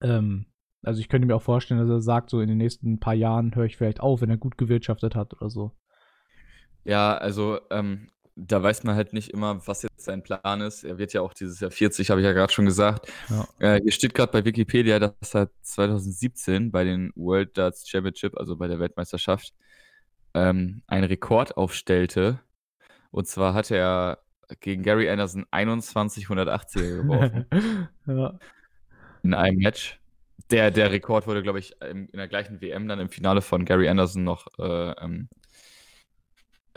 Ähm, 0.00 0.46
also 0.82 1.00
ich 1.00 1.08
könnte 1.08 1.26
mir 1.26 1.36
auch 1.36 1.42
vorstellen, 1.42 1.80
dass 1.80 1.90
er 1.90 2.00
sagt, 2.00 2.30
so 2.30 2.40
in 2.40 2.48
den 2.48 2.58
nächsten 2.58 3.00
paar 3.00 3.14
Jahren 3.14 3.54
höre 3.54 3.64
ich 3.64 3.76
vielleicht 3.76 4.00
auf, 4.00 4.20
wenn 4.20 4.30
er 4.30 4.36
gut 4.36 4.58
gewirtschaftet 4.58 5.14
hat 5.14 5.34
oder 5.34 5.50
so. 5.50 5.72
Ja, 6.84 7.16
also 7.16 7.60
ähm, 7.70 8.08
da 8.36 8.62
weiß 8.62 8.84
man 8.84 8.96
halt 8.96 9.12
nicht 9.12 9.30
immer, 9.30 9.66
was 9.66 9.82
jetzt 9.82 10.04
sein 10.04 10.22
Plan 10.22 10.60
ist. 10.60 10.84
Er 10.84 10.98
wird 10.98 11.12
ja 11.12 11.20
auch 11.20 11.32
dieses 11.32 11.60
Jahr 11.60 11.70
40, 11.70 12.10
habe 12.10 12.20
ich 12.20 12.24
ja 12.26 12.32
gerade 12.32 12.52
schon 12.52 12.66
gesagt. 12.66 13.10
Ja. 13.30 13.46
Äh, 13.58 13.80
hier 13.80 13.92
steht 13.92 14.14
gerade 14.14 14.32
bei 14.32 14.44
Wikipedia, 14.44 14.98
dass 14.98 15.34
er 15.34 15.50
2017 15.62 16.70
bei 16.70 16.84
den 16.84 17.12
World 17.14 17.56
Darts 17.56 17.88
Championship, 17.88 18.36
also 18.36 18.56
bei 18.56 18.66
der 18.66 18.80
Weltmeisterschaft, 18.80 19.54
ähm, 20.34 20.82
einen 20.86 21.04
Rekord 21.04 21.56
aufstellte. 21.56 22.40
Und 23.10 23.28
zwar 23.28 23.54
hatte 23.54 23.76
er 23.76 24.18
gegen 24.60 24.82
Gary 24.82 25.08
Anderson 25.08 25.46
21 25.50 26.26
180er 26.26 27.02
geworfen. 27.02 27.46
ja. 28.06 28.38
In 29.22 29.34
einem 29.34 29.58
Match. 29.58 30.00
Der, 30.50 30.70
der 30.70 30.90
Rekord 30.90 31.26
wurde, 31.26 31.42
glaube 31.42 31.60
ich, 31.60 31.80
in, 31.80 32.08
in 32.08 32.18
der 32.18 32.28
gleichen 32.28 32.60
WM 32.60 32.86
dann 32.88 32.98
im 32.98 33.08
Finale 33.08 33.40
von 33.40 33.64
Gary 33.64 33.88
Anderson 33.88 34.24
noch 34.24 34.46
äh, 34.58 34.90
ähm, 35.00 35.28
äh, 35.32 35.43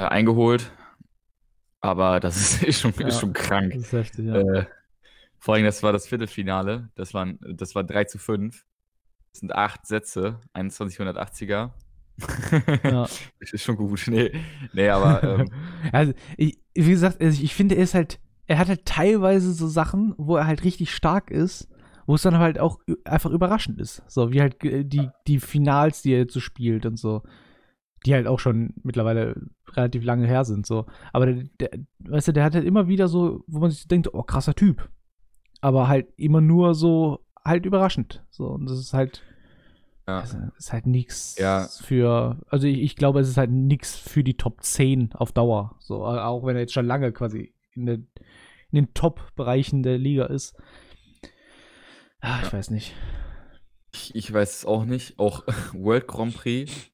eingeholt. 0.06 0.72
Aber 1.82 2.20
das 2.20 2.38
ist, 2.38 2.64
ist, 2.64 2.82
schon, 2.82 2.94
ja, 3.00 3.08
ist 3.08 3.20
schon 3.20 3.34
krank. 3.34 3.74
Ist 3.74 3.92
heftig, 3.92 4.26
ja. 4.26 4.36
Äh, 4.36 4.66
vor 5.40 5.56
allem, 5.56 5.66
das 5.66 5.84
war 5.84 5.94
das 5.94 6.08
Viertelfinale. 6.08 6.90
Das, 6.96 7.14
waren, 7.14 7.40
das 7.42 7.76
war 7.76 7.84
3 7.84 8.06
zu 8.06 8.18
5. 8.18 8.66
Das 9.32 9.40
sind 9.40 9.54
acht 9.54 9.86
Sätze, 9.86 10.40
2180er. 10.56 11.72
ja. 12.84 13.08
Das 13.40 13.54
ist 13.54 13.64
schon 13.64 13.78
gut. 13.78 14.06
Nee, 14.08 14.32
nee 14.74 14.90
aber. 14.90 15.24
Ähm, 15.24 15.52
also, 15.92 16.14
ich, 16.36 16.60
wie 16.74 16.90
gesagt, 16.90 17.22
also 17.22 17.42
ich 17.42 17.54
finde, 17.54 17.76
er 17.76 17.84
ist 17.84 17.94
halt, 17.94 18.20
er 18.48 18.58
hat 18.58 18.70
halt 18.70 18.86
teilweise 18.86 19.54
so 19.54 19.68
Sachen, 19.68 20.16
wo 20.18 20.38
er 20.38 20.48
halt 20.48 20.64
richtig 20.64 20.94
stark 20.94 21.30
ist, 21.30 21.68
wo 22.08 22.16
es 22.16 22.24
dann 22.24 22.40
halt 22.40 22.60
auch 22.60 22.80
einfach 23.04 23.30
überraschend 23.30 23.80
ist. 23.80 24.02
So, 24.08 24.32
wie 24.32 24.42
halt 24.42 24.56
die, 24.64 25.10
die 25.28 25.40
Finals, 25.40 26.02
die 26.02 26.14
er 26.14 26.20
jetzt 26.20 26.34
so 26.34 26.40
spielt 26.40 26.88
und 26.88 26.98
so 26.98 27.22
die 28.06 28.14
halt 28.14 28.28
auch 28.28 28.40
schon 28.40 28.74
mittlerweile 28.84 29.36
relativ 29.72 30.04
lange 30.04 30.28
her 30.28 30.46
sind, 30.46 30.66
so. 30.66 30.86
Aber 31.14 31.26
der, 31.26 31.44
der, 31.60 31.70
weißt 32.00 32.30
du, 32.30 32.34
der 32.34 32.44
hat 32.44 32.56
halt 32.56 32.66
immer 32.66 32.88
wieder 32.88 33.08
so, 33.08 33.44
wo 33.48 33.60
man 33.60 33.72
sich 33.72 33.88
denkt, 33.88 34.14
oh, 34.14 34.24
krasser 34.24 34.56
Typ. 34.56 34.90
Aber 35.62 35.88
halt 35.88 36.08
immer 36.18 36.42
nur 36.42 36.76
so, 36.76 37.26
halt 37.44 37.66
überraschend. 37.66 38.24
So, 38.30 38.48
und 38.48 38.70
das 38.70 38.80
ist 38.80 38.94
halt, 38.94 39.24
ja. 40.08 40.20
also, 40.20 40.38
ist 40.58 40.74
halt 40.74 40.86
nichts 40.86 41.38
ja. 41.38 41.68
für, 41.82 42.40
also 42.50 42.68
ich, 42.68 42.82
ich, 42.82 42.96
glaube, 42.96 43.20
es 43.20 43.30
ist 43.30 43.38
halt 43.38 43.52
nichts 43.52 43.98
für 43.98 44.24
die 44.24 44.38
Top 44.38 44.64
10 44.64 45.14
auf 45.14 45.32
Dauer. 45.32 45.76
So, 45.80 46.06
auch 46.06 46.46
wenn 46.46 46.56
er 46.56 46.62
jetzt 46.62 46.74
schon 46.74 46.86
lange 46.86 47.12
quasi 47.12 47.54
in, 47.74 47.86
der, 47.86 47.96
in 47.96 48.06
den 48.74 48.94
Top-Bereichen 48.94 49.84
der 49.84 49.98
Liga 49.98 50.26
ist. 50.26 50.56
Ah, 52.20 52.40
ich 52.42 52.48
ja. 52.48 52.54
weiß 52.54 52.70
nicht. 52.70 52.94
Ich, 53.94 54.14
ich 54.16 54.32
weiß 54.32 54.58
es 54.58 54.66
auch 54.66 54.86
nicht. 54.86 55.18
Auch 55.18 55.44
World 55.74 56.08
Grand 56.08 56.36
Prix 56.36 56.92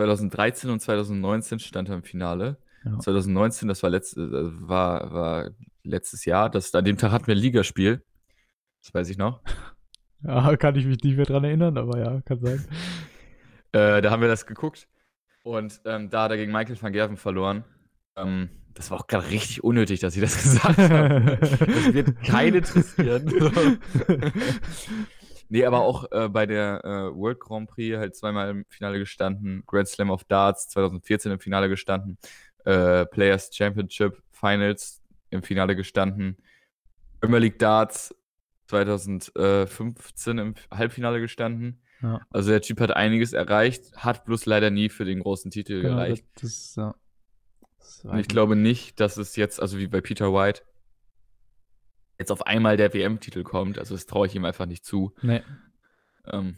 2013 0.00 0.70
und 0.70 0.80
2019 0.80 1.58
stand 1.58 1.88
er 1.88 1.96
im 1.96 2.02
Finale. 2.02 2.56
Ja. 2.84 2.98
2019, 2.98 3.68
das 3.68 3.82
war, 3.82 3.90
letzt, 3.90 4.16
äh, 4.16 4.20
war, 4.20 5.12
war 5.12 5.50
letztes 5.82 6.24
Jahr. 6.24 6.48
Das, 6.50 6.74
an 6.74 6.84
dem 6.84 6.96
Tag 6.96 7.12
hatten 7.12 7.26
wir 7.26 7.34
ein 7.34 7.40
Ligaspiel. 7.40 8.02
Das 8.82 8.94
weiß 8.94 9.08
ich 9.10 9.18
noch. 9.18 9.40
Ja, 10.22 10.54
kann 10.58 10.76
ich 10.76 10.84
mich 10.84 11.02
nicht 11.02 11.16
mehr 11.16 11.24
dran 11.24 11.44
erinnern, 11.44 11.78
aber 11.78 11.98
ja, 11.98 12.20
kann 12.20 12.40
sein. 12.40 12.62
Äh, 13.72 14.02
da 14.02 14.10
haben 14.10 14.20
wir 14.20 14.28
das 14.28 14.46
geguckt. 14.46 14.88
Und 15.44 15.80
ähm, 15.84 16.10
da 16.10 16.24
hat 16.24 16.32
er 16.32 16.36
gegen 16.36 16.50
Michael 16.50 16.76
van 16.82 16.92
Gerven 16.92 17.16
verloren. 17.16 17.64
Ähm, 18.16 18.50
das 18.74 18.90
war 18.90 18.98
auch 18.98 19.06
gerade 19.06 19.30
richtig 19.30 19.62
unnötig, 19.62 20.00
dass 20.00 20.16
ich 20.16 20.20
das 20.20 20.36
gesagt 20.42 20.76
habe. 20.76 21.38
das 21.40 21.94
wird 21.94 22.22
keinen 22.22 22.56
interessieren. 22.56 23.78
Nee, 25.50 25.64
aber 25.64 25.80
auch 25.80 26.10
äh, 26.10 26.28
bei 26.28 26.46
der 26.46 26.84
äh, 26.84 27.14
World 27.14 27.40
Grand 27.40 27.68
Prix 27.68 27.96
halt 27.98 28.16
zweimal 28.16 28.48
im 28.50 28.64
Finale 28.68 28.98
gestanden. 28.98 29.62
Grand 29.66 29.88
Slam 29.88 30.10
of 30.10 30.24
Darts 30.24 30.68
2014 30.68 31.32
im 31.32 31.40
Finale 31.40 31.68
gestanden. 31.68 32.18
Äh, 32.64 33.06
Players 33.06 33.50
Championship 33.54 34.22
Finals 34.32 35.02
im 35.30 35.42
Finale 35.42 35.76
gestanden. 35.76 36.38
Premier 37.20 37.38
League 37.38 37.58
Darts 37.58 38.14
2015 38.68 40.38
im 40.38 40.54
Halbfinale 40.70 41.20
gestanden. 41.20 41.82
Ja. 42.02 42.20
Also 42.30 42.50
der 42.50 42.62
Typ 42.62 42.80
hat 42.80 42.92
einiges 42.92 43.32
erreicht, 43.32 43.94
hat 43.96 44.24
bloß 44.24 44.46
leider 44.46 44.70
nie 44.70 44.88
für 44.88 45.04
den 45.04 45.20
großen 45.20 45.50
Titel 45.50 45.82
Genau, 45.82 45.96
gereicht. 45.96 46.24
das, 46.40 46.74
das. 46.74 46.94
Das 48.02 48.18
ich 48.18 48.28
glaube 48.28 48.56
nicht, 48.56 49.00
dass 49.00 49.16
es 49.16 49.36
jetzt, 49.36 49.60
also 49.60 49.78
wie 49.78 49.86
bei 49.86 50.00
Peter 50.00 50.32
White, 50.32 50.62
jetzt 52.20 52.30
auf 52.30 52.46
einmal 52.46 52.76
der 52.76 52.94
WM-Titel 52.94 53.42
kommt. 53.42 53.78
Also 53.78 53.94
das 53.94 54.06
traue 54.06 54.26
ich 54.26 54.34
ihm 54.34 54.44
einfach 54.44 54.66
nicht 54.66 54.84
zu. 54.84 55.12
Nee. 55.22 55.42
Ähm, 56.26 56.56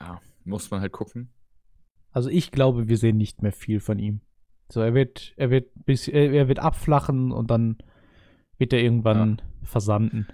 ja, 0.00 0.20
muss 0.44 0.70
man 0.70 0.80
halt 0.80 0.92
gucken. 0.92 1.30
Also 2.12 2.30
ich 2.30 2.50
glaube, 2.50 2.88
wir 2.88 2.96
sehen 2.96 3.16
nicht 3.16 3.42
mehr 3.42 3.52
viel 3.52 3.80
von 3.80 3.98
ihm. 3.98 4.20
So, 4.70 4.80
er 4.80 4.94
wird, 4.94 5.34
er 5.36 5.50
wird 5.50 5.70
bis, 5.84 6.08
er 6.08 6.48
wird 6.48 6.58
abflachen 6.58 7.32
und 7.32 7.50
dann 7.50 7.76
wird 8.58 8.72
er 8.72 8.80
irgendwann 8.80 9.42
versanden. 9.62 10.26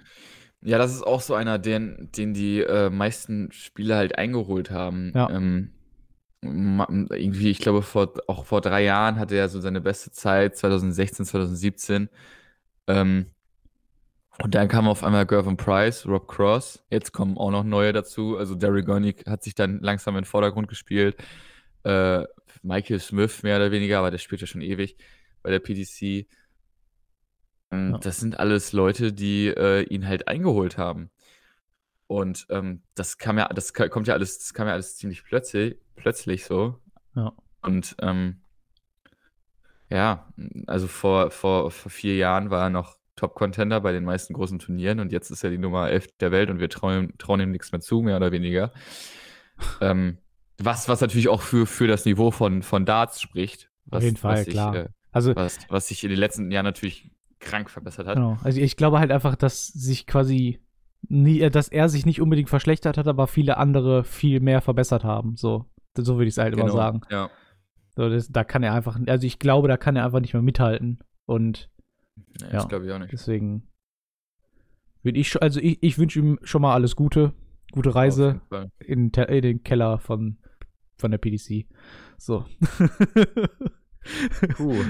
Ja, 0.61 0.77
das 0.77 0.93
ist 0.93 1.03
auch 1.03 1.21
so 1.21 1.33
einer, 1.33 1.57
den, 1.57 2.09
den 2.15 2.33
die 2.33 2.61
äh, 2.61 2.89
meisten 2.89 3.51
Spieler 3.51 3.97
halt 3.97 4.17
eingeholt 4.17 4.71
haben. 4.71 5.11
Ja. 5.15 5.29
Ähm, 5.29 5.71
irgendwie, 6.41 7.49
ich 7.49 7.59
glaube, 7.59 7.81
vor, 7.81 8.13
auch 8.27 8.45
vor 8.45 8.61
drei 8.61 8.83
Jahren 8.83 9.17
hatte 9.17 9.35
er 9.35 9.49
so 9.49 9.59
seine 9.59 9.81
beste 9.81 10.11
Zeit, 10.11 10.55
2016, 10.57 11.25
2017. 11.25 12.09
Ähm, 12.87 13.25
und 14.41 14.55
dann 14.55 14.67
kam 14.67 14.87
auf 14.87 15.03
einmal 15.03 15.25
Gervin 15.25 15.57
Price, 15.57 16.05
Rob 16.07 16.27
Cross. 16.27 16.83
Jetzt 16.89 17.11
kommen 17.11 17.37
auch 17.37 17.51
noch 17.51 17.63
neue 17.63 17.93
dazu. 17.93 18.37
Also 18.37 18.55
Derry 18.55 18.83
Gornick 18.83 19.25
hat 19.27 19.43
sich 19.43 19.55
dann 19.55 19.79
langsam 19.81 20.15
in 20.15 20.21
den 20.21 20.25
Vordergrund 20.27 20.67
gespielt. 20.67 21.17
Äh, 21.83 22.25
Michael 22.61 22.99
Smith 22.99 23.43
mehr 23.43 23.57
oder 23.57 23.71
weniger, 23.71 23.99
aber 23.99 24.11
der 24.11 24.17
spielt 24.17 24.41
ja 24.41 24.47
schon 24.47 24.61
ewig 24.61 24.97
bei 25.43 25.49
der 25.49 25.59
PTC. 25.59 26.27
Ähm, 27.71 27.91
Ja. 27.91 27.97
Das 27.99 28.19
sind 28.19 28.39
alles 28.39 28.73
Leute, 28.73 29.13
die 29.13 29.47
äh, 29.47 29.83
ihn 29.83 30.07
halt 30.07 30.27
eingeholt 30.27 30.77
haben. 30.77 31.09
Und 32.07 32.47
ähm, 32.49 32.81
das 32.95 33.17
kam 33.17 33.37
ja, 33.37 33.47
das 33.49 33.73
kommt 33.73 34.07
ja 34.07 34.13
alles, 34.15 34.39
das 34.39 34.53
kam 34.53 34.67
ja 34.67 34.73
alles 34.73 34.97
ziemlich 34.97 35.23
plötzlich, 35.23 35.77
plötzlich 35.95 36.45
so. 36.45 36.79
Ja. 37.15 37.33
Und 37.61 37.95
ähm, 38.01 38.41
ja, 39.89 40.31
also 40.67 40.87
vor, 40.87 41.29
vor, 41.31 41.71
vor 41.71 41.91
vier 41.91 42.15
Jahren 42.15 42.49
war 42.49 42.63
er 42.63 42.69
noch 42.69 42.98
Top-Contender 43.19 43.81
bei 43.81 43.91
den 43.91 44.03
meisten 44.05 44.33
großen 44.33 44.59
Turnieren 44.59 44.99
und 44.99 45.11
jetzt 45.11 45.29
ist 45.29 45.43
er 45.43 45.49
die 45.49 45.57
Nummer 45.57 45.89
11 45.89 46.17
der 46.19 46.31
Welt 46.31 46.49
und 46.49 46.59
wir 46.59 46.69
trauen, 46.69 47.13
trauen 47.17 47.39
ihm 47.41 47.51
nichts 47.51 47.71
mehr 47.71 47.81
zu, 47.81 48.01
mehr 48.01 48.17
oder 48.17 48.31
weniger. 48.31 48.71
ähm, 49.81 50.17
was, 50.57 50.89
was 50.89 51.01
natürlich 51.01 51.29
auch 51.29 51.41
für, 51.41 51.65
für 51.65 51.87
das 51.87 52.05
Niveau 52.05 52.31
von, 52.31 52.63
von 52.63 52.85
Darts 52.85 53.21
spricht. 53.21 53.69
Auf 53.91 53.97
Was, 53.97 54.03
jeden 54.03 54.17
Fall, 54.17 54.33
was 54.37 54.45
sich, 54.45 54.53
klar. 54.53 54.75
äh, 54.75 54.89
Also, 55.11 55.35
was, 55.35 55.59
was 55.69 55.87
sich 55.87 56.03
in 56.03 56.09
den 56.09 56.19
letzten 56.19 56.51
Jahren 56.51 56.65
natürlich 56.65 57.11
krank 57.39 57.69
verbessert 57.69 58.07
hat. 58.07 58.15
genau. 58.15 58.37
also 58.43 58.59
ich 58.59 58.75
glaube 58.75 58.99
halt 58.99 59.11
einfach, 59.11 59.35
dass 59.37 59.67
sich 59.67 60.05
quasi 60.05 60.59
nie, 61.07 61.39
äh, 61.41 61.49
dass 61.49 61.69
er 61.69 61.87
sich 61.89 62.05
nicht 62.05 62.21
unbedingt 62.21 62.49
verschlechtert 62.49 62.97
hat, 62.97 63.07
aber 63.07 63.27
viele 63.27 63.57
andere 63.57 64.03
viel 64.03 64.39
mehr 64.41 64.61
verbessert 64.61 65.03
haben. 65.03 65.35
So, 65.37 65.65
so 65.97 66.15
würde 66.17 66.25
ich 66.27 66.33
es 66.33 66.37
halt 66.37 66.53
immer 66.53 66.65
Genau, 66.65 66.75
sagen. 66.75 67.01
Ja. 67.09 67.29
So, 67.95 68.09
das, 68.09 68.29
da 68.29 68.43
kann 68.43 68.63
er 68.63 68.73
einfach, 68.73 68.97
also 69.07 69.25
ich 69.25 69.39
glaube, 69.39 69.67
da 69.67 69.77
kann 69.77 69.95
er 69.95 70.05
einfach 70.05 70.19
nicht 70.19 70.33
mehr 70.33 70.43
mithalten. 70.43 70.99
Und 71.25 71.69
Nee, 72.41 72.47
Ja. 72.47 72.49
Das 72.53 72.67
glaube 72.69 72.85
ich 72.85 72.91
auch 72.91 72.99
nicht. 72.99 73.11
deswegen 73.11 73.63
würde 75.03 75.19
ich, 75.19 75.41
also 75.41 75.59
ich, 75.59 75.77
ich 75.81 75.97
wünsche 75.97 76.19
ihm 76.19 76.39
schon 76.43 76.61
mal 76.61 76.73
alles 76.73 76.95
Gute, 76.95 77.33
gute 77.71 77.95
Reise 77.95 78.41
in, 78.85 79.11
in 79.11 79.41
den 79.41 79.63
Keller 79.63 79.97
von, 79.99 80.37
von 80.97 81.11
der 81.11 81.17
PDC. 81.19 81.65
So. 82.17 82.45
Puh. 84.55 84.75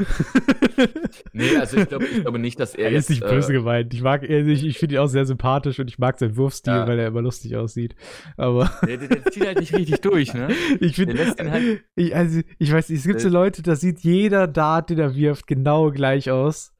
Nee, 1.33 1.57
also 1.57 1.77
ich 1.77 1.89
glaube, 1.89 2.05
ich 2.05 2.21
glaube 2.21 2.39
nicht, 2.39 2.59
dass 2.59 2.73
er 2.73 2.85
Er 2.85 2.91
jetzt. 2.93 3.09
ist 3.09 3.09
nicht 3.09 3.21
böse 3.29 3.51
äh, 3.51 3.55
gemeint. 3.57 3.93
Ich 3.93 4.01
mag, 4.01 4.23
ich, 4.23 4.63
ich 4.63 4.77
finde 4.77 4.95
ihn 4.95 4.99
auch 4.99 5.07
sehr 5.07 5.25
sympathisch 5.25 5.79
und 5.79 5.89
ich 5.89 5.99
mag 5.99 6.17
seinen 6.19 6.37
Wurfstil, 6.37 6.73
Ja. 6.73 6.87
weil 6.87 6.97
er 6.99 7.07
immer 7.07 7.21
lustig 7.21 7.55
aussieht. 7.57 7.95
Aber 8.37 8.71
der, 8.87 8.97
der, 8.97 9.07
der 9.09 9.25
zieht 9.25 9.45
halt 9.45 9.59
nicht 9.59 9.75
richtig 9.75 9.99
durch, 10.01 10.33
ne? 10.33 10.49
ich 10.79 10.95
finde, 10.95 11.17
halt- 11.37 11.83
ich, 11.95 12.15
also 12.15 12.41
ich 12.59 12.71
weiß 12.71 12.89
nicht, 12.89 12.99
es 12.99 13.05
gibt 13.07 13.19
so. 13.19 13.29
Leute, 13.29 13.61
da 13.61 13.75
sieht 13.75 13.99
jeder 13.99 14.47
Dart, 14.47 14.89
den 14.89 14.99
er 14.99 15.15
wirft, 15.15 15.47
genau 15.47 15.91
gleich 15.91 16.31
aus. 16.31 16.73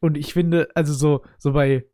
Und 0.00 0.16
ich 0.16 0.32
finde, 0.32 0.68
also 0.74 0.92
so, 0.92 1.22
so 1.38 1.52
bei, 1.52 1.84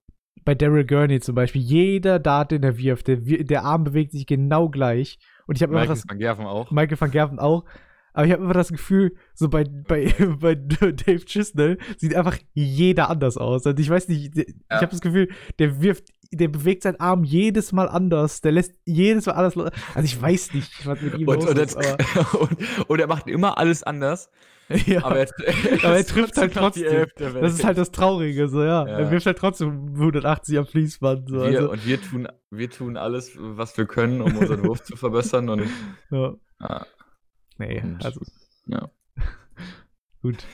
bei 0.44 0.54
Daryl 0.54 0.86
Gurney 0.86 1.20
zum 1.20 1.34
Beispiel, 1.34 1.60
jeder 1.62 2.18
Dart, 2.18 2.52
den 2.52 2.62
er 2.62 2.78
wirft, 2.78 3.08
der, 3.08 3.16
der 3.18 3.64
Arm 3.64 3.84
bewegt 3.84 4.12
sich 4.12 4.26
genau 4.26 4.68
gleich. 4.68 5.18
Und 5.46 5.56
ich 5.56 5.62
habe 5.62 5.72
immer 5.72 5.80
Michael 5.80 5.96
das, 5.96 6.08
van 6.08 6.18
Gerven 6.18 6.46
auch. 6.46 6.70
Michael 6.70 7.00
van 7.00 7.10
Gerven 7.10 7.38
auch. 7.38 7.64
Aber 8.12 8.26
ich 8.26 8.32
habe 8.32 8.42
immer 8.44 8.54
das 8.54 8.70
Gefühl, 8.70 9.14
so 9.34 9.48
bei, 9.50 9.64
bei, 9.64 10.14
bei 10.40 10.54
Dave 10.54 11.24
Chisnell 11.26 11.78
sieht 11.98 12.14
einfach 12.14 12.38
jeder 12.54 13.10
anders 13.10 13.36
aus. 13.36 13.66
Also 13.66 13.78
ich 13.78 13.90
weiß 13.90 14.08
nicht, 14.08 14.36
ich 14.38 14.54
Ja. 14.70 14.76
habe 14.80 14.86
das 14.86 15.02
Gefühl, 15.02 15.28
der 15.58 15.82
wirft, 15.82 16.08
der 16.32 16.48
bewegt 16.48 16.82
seinen 16.82 17.00
Arm 17.00 17.24
jedes 17.24 17.72
Mal 17.72 17.88
anders. 17.88 18.40
Der 18.40 18.52
lässt 18.52 18.74
jedes 18.84 19.26
Mal 19.26 19.32
anders. 19.32 19.54
lo- 19.54 19.68
Also 19.94 20.04
ich 20.04 20.20
weiß 20.20 20.54
nicht, 20.54 20.86
was 20.86 21.00
mit 21.00 21.18
ihm 21.18 21.28
Und, 21.28 21.36
los 21.42 21.50
und, 21.50 21.58
ist. 21.58 21.76
Aber, 21.76 22.40
und, 22.40 22.88
und 22.90 23.00
er 23.00 23.06
macht 23.06 23.26
immer 23.28 23.58
alles 23.58 23.82
anders, 23.82 24.30
ja, 24.68 25.04
aber 25.04 25.18
er, 25.20 25.28
Aber 25.84 25.96
er 25.96 26.04
trifft 26.06 26.36
halt 26.36 26.52
trotzdem. 26.54 27.06
Das 27.16 27.54
ist 27.54 27.62
halt 27.64 27.78
das 27.78 27.92
Traurige, 27.92 28.48
so 28.48 28.62
ja. 28.64 28.86
Ja. 28.86 28.98
Er 28.98 29.10
wirft 29.12 29.26
halt 29.26 29.38
trotzdem 29.38 29.90
180 29.94 30.58
am 30.58 30.66
Fließband. 30.66 31.28
So, 31.28 31.36
wir, 31.36 31.42
also, 31.44 31.70
und 31.70 31.86
wir 31.86 32.00
tun, 32.02 32.26
wir 32.50 32.68
tun 32.70 32.96
alles, 32.96 33.32
was 33.38 33.76
wir 33.78 33.86
können, 33.86 34.20
um 34.20 34.36
unseren 34.36 34.64
Wurf 34.64 34.82
zu 34.82 34.96
verbessern. 34.96 35.48
Und 35.50 35.62
ja. 36.10 36.34
ah, 36.58 36.84
Nee, 37.58 37.80
Und- 37.80 38.04
also 38.04 38.20
ja. 38.66 38.90
gut. 40.20 40.44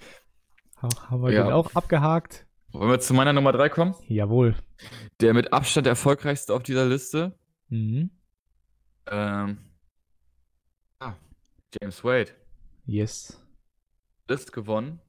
Ha- 0.82 0.88
Haben 1.10 1.22
wir 1.22 1.32
Ja. 1.32 1.44
den 1.44 1.52
auch 1.52 1.74
abgehakt? 1.74 2.46
Wollen 2.72 2.90
wir 2.90 3.00
zu 3.00 3.14
meiner 3.14 3.32
Nummer 3.32 3.52
3 3.52 3.68
kommen? 3.68 3.94
Jawohl. 4.08 4.54
Der 5.20 5.34
mit 5.34 5.52
Abstand 5.52 5.86
erfolgreichste 5.86 6.54
auf 6.54 6.62
dieser 6.62 6.86
Liste. 6.86 7.38
Mhm. 7.68 8.10
Ähm, 9.06 9.58
ah, 10.98 11.14
James 11.80 12.02
Wade. 12.02 12.30
Yes. 12.86 13.40
List 14.28 14.52
gewonnen. 14.52 15.00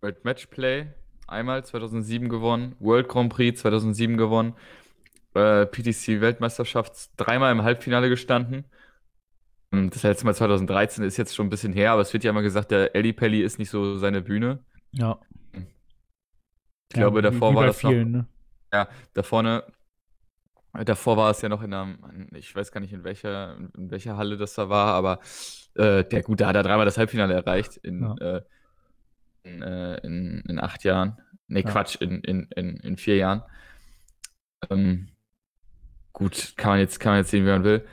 World 0.00 0.24
Matchplay 0.24 0.88
einmal 1.28 1.64
2007 1.64 2.28
gewonnen. 2.28 2.74
World 2.80 3.08
Grand 3.08 3.32
Prix 3.32 3.60
2007 3.60 4.16
gewonnen. 4.16 4.54
Äh, 5.34 5.66
PTC 5.66 6.20
Weltmeisterschaft 6.20 7.10
dreimal 7.16 7.52
im 7.52 7.62
Halbfinale 7.62 8.08
gestanden. 8.08 8.64
Ähm, 9.72 9.90
Das 9.90 10.02
letzte 10.02 10.26
Mal 10.26 10.34
2013 10.34 11.04
ist 11.04 11.16
jetzt 11.16 11.34
schon 11.34 11.46
ein 11.46 11.50
bisschen 11.50 11.72
her, 11.72 11.92
aber 11.92 12.02
es 12.02 12.12
wird 12.12 12.24
ja 12.24 12.30
immer 12.30 12.42
gesagt, 12.42 12.70
der 12.70 12.94
Ellie 12.96 13.12
Pelli 13.12 13.42
ist 13.42 13.58
nicht 13.58 13.70
so 13.70 13.96
seine 13.96 14.20
Bühne. 14.22 14.64
Ja. 14.90 15.20
Ich 16.92 17.00
glaube, 17.00 17.18
wie- 17.18 17.22
davor 17.22 17.54
war 17.54 17.66
das 17.66 17.80
vielen, 17.80 18.10
ne? 18.12 18.26
noch, 18.72 18.88
da 19.14 19.22
vorne, 19.22 19.64
davor 20.84 21.16
war 21.16 21.30
es 21.30 21.42
ja 21.42 21.48
noch 21.48 21.62
in 21.62 21.72
einer, 21.74 21.96
ich 22.34 22.54
weiß 22.54 22.72
gar 22.72 22.80
nicht, 22.80 22.92
in 22.92 23.04
welcher, 23.04 23.56
in 23.76 23.90
welcher 23.90 24.16
Halle 24.16 24.36
das 24.36 24.54
da 24.54 24.68
war, 24.68 24.94
aber 24.94 25.20
äh, 25.74 26.04
der 26.04 26.22
gut, 26.22 26.40
da 26.40 26.48
hat 26.48 26.56
er 26.56 26.62
dreimal 26.62 26.84
das 26.86 26.98
Halbfinale 26.98 27.34
erreicht 27.34 27.76
in, 27.78 28.02
Ja. 28.02 28.14
äh, 28.36 28.42
in, 29.44 29.62
äh, 29.62 29.96
in, 30.06 30.40
in 30.48 30.58
acht 30.60 30.84
Jahren. 30.84 31.18
Nee, 31.48 31.60
Ja. 31.60 31.70
Quatsch, 31.70 31.96
in, 32.00 32.20
in, 32.22 32.48
in, 32.54 32.76
in 32.78 32.96
vier 32.96 33.16
Jahren. 33.16 33.42
Ähm, 34.70 35.08
gut, 36.12 36.54
kann 36.56 36.72
man 36.72 36.78
jetzt, 36.80 37.00
kann 37.00 37.12
man 37.12 37.18
jetzt 37.20 37.30
sehen, 37.30 37.44
wie 37.44 37.50
man 37.50 37.64
will. 37.64 37.84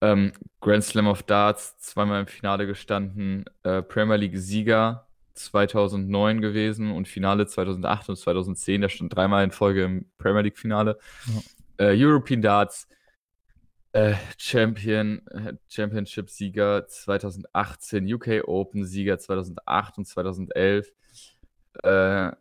Ähm, 0.00 0.32
Grand 0.60 0.84
Slam 0.84 1.06
of 1.06 1.22
Darts, 1.22 1.78
zweimal 1.78 2.20
im 2.20 2.26
Finale 2.26 2.66
gestanden, 2.66 3.44
äh, 3.62 3.82
Premier 3.82 4.16
League-Sieger 4.16 5.07
2009 5.38 6.40
gewesen 6.40 6.90
und 6.90 7.08
Finale 7.08 7.46
2008 7.46 8.10
und 8.10 8.16
2010. 8.16 8.80
Der 8.82 8.88
stand 8.88 9.14
dreimal 9.14 9.44
in 9.44 9.50
Folge 9.50 9.84
im 9.84 10.06
Premier 10.18 10.42
League-Finale. 10.42 10.98
Äh, 11.78 11.94
European 11.96 12.42
Darts, 12.42 12.88
äh, 13.92 14.14
Champion, 14.36 15.26
äh, 15.28 15.54
Championship-Sieger 15.68 16.86
2018, 16.86 18.12
UK 18.12 18.42
Open-Sieger 18.46 19.18
2008 19.18 19.98
und 19.98 20.04
2011. 20.06 20.92
Äh, 21.82 22.32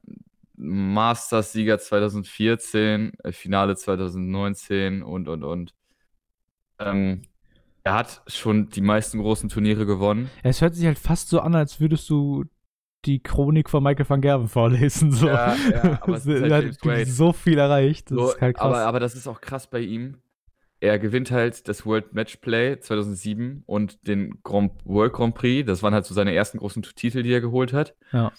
Masters-Sieger 0.55 1.77
2014, 1.79 3.13
äh, 3.23 3.31
Finale 3.31 3.75
2019 3.75 5.03
und, 5.03 5.27
und, 5.29 5.43
und. 5.43 5.73
Ähm, 6.79 7.21
Er 7.83 7.93
hat 7.93 8.21
schon 8.27 8.69
die 8.69 8.81
meisten 8.81 9.19
großen 9.19 9.49
Turniere 9.49 9.85
gewonnen. 9.85 10.29
Es 10.43 10.61
hört 10.61 10.75
sich 10.75 10.85
halt 10.85 10.99
fast 10.99 11.29
so 11.29 11.39
an, 11.39 11.55
als 11.55 11.79
würdest 11.79 12.09
du 12.09 12.43
die 13.07 13.21
Chronik 13.21 13.69
von 13.69 13.83
Michael 13.83 14.07
van 14.09 14.21
Gerven 14.21 14.47
vorlesen. 14.47 15.11
So. 15.11 15.27
Ja, 15.27 15.55
ja, 15.71 15.99
aber 16.01 16.15
es 16.17 16.25
ist 16.25 16.41
halt 16.51 16.77
er 16.85 16.99
hat 17.01 17.07
so 17.07 17.33
viel 17.33 17.57
erreicht. 17.57 18.11
Das 18.11 18.15
So, 18.17 18.29
ist 18.31 18.41
halt 18.41 18.57
krass. 18.57 18.65
aber, 18.65 18.79
aber 18.85 18.99
das 18.99 19.15
ist 19.15 19.27
auch 19.27 19.41
krass 19.41 19.67
bei 19.67 19.79
ihm. 19.79 20.17
Er 20.79 20.99
gewinnt 20.99 21.31
halt 21.31 21.67
das 21.67 21.85
World 21.87 22.13
Matchplay 22.13 22.79
2007 22.79 23.63
und 23.65 24.07
den 24.07 24.43
Grand, 24.43 24.73
World 24.85 25.13
Grand 25.13 25.33
Prix. 25.33 25.65
Das 25.65 25.81
waren 25.81 25.93
halt 25.93 26.05
so 26.05 26.13
seine 26.13 26.35
ersten 26.35 26.59
großen 26.59 26.83
Titel, 26.83 27.23
die 27.23 27.33
er 27.33 27.41
geholt 27.41 27.73
hat. 27.73 27.95
Ja. 28.11 28.31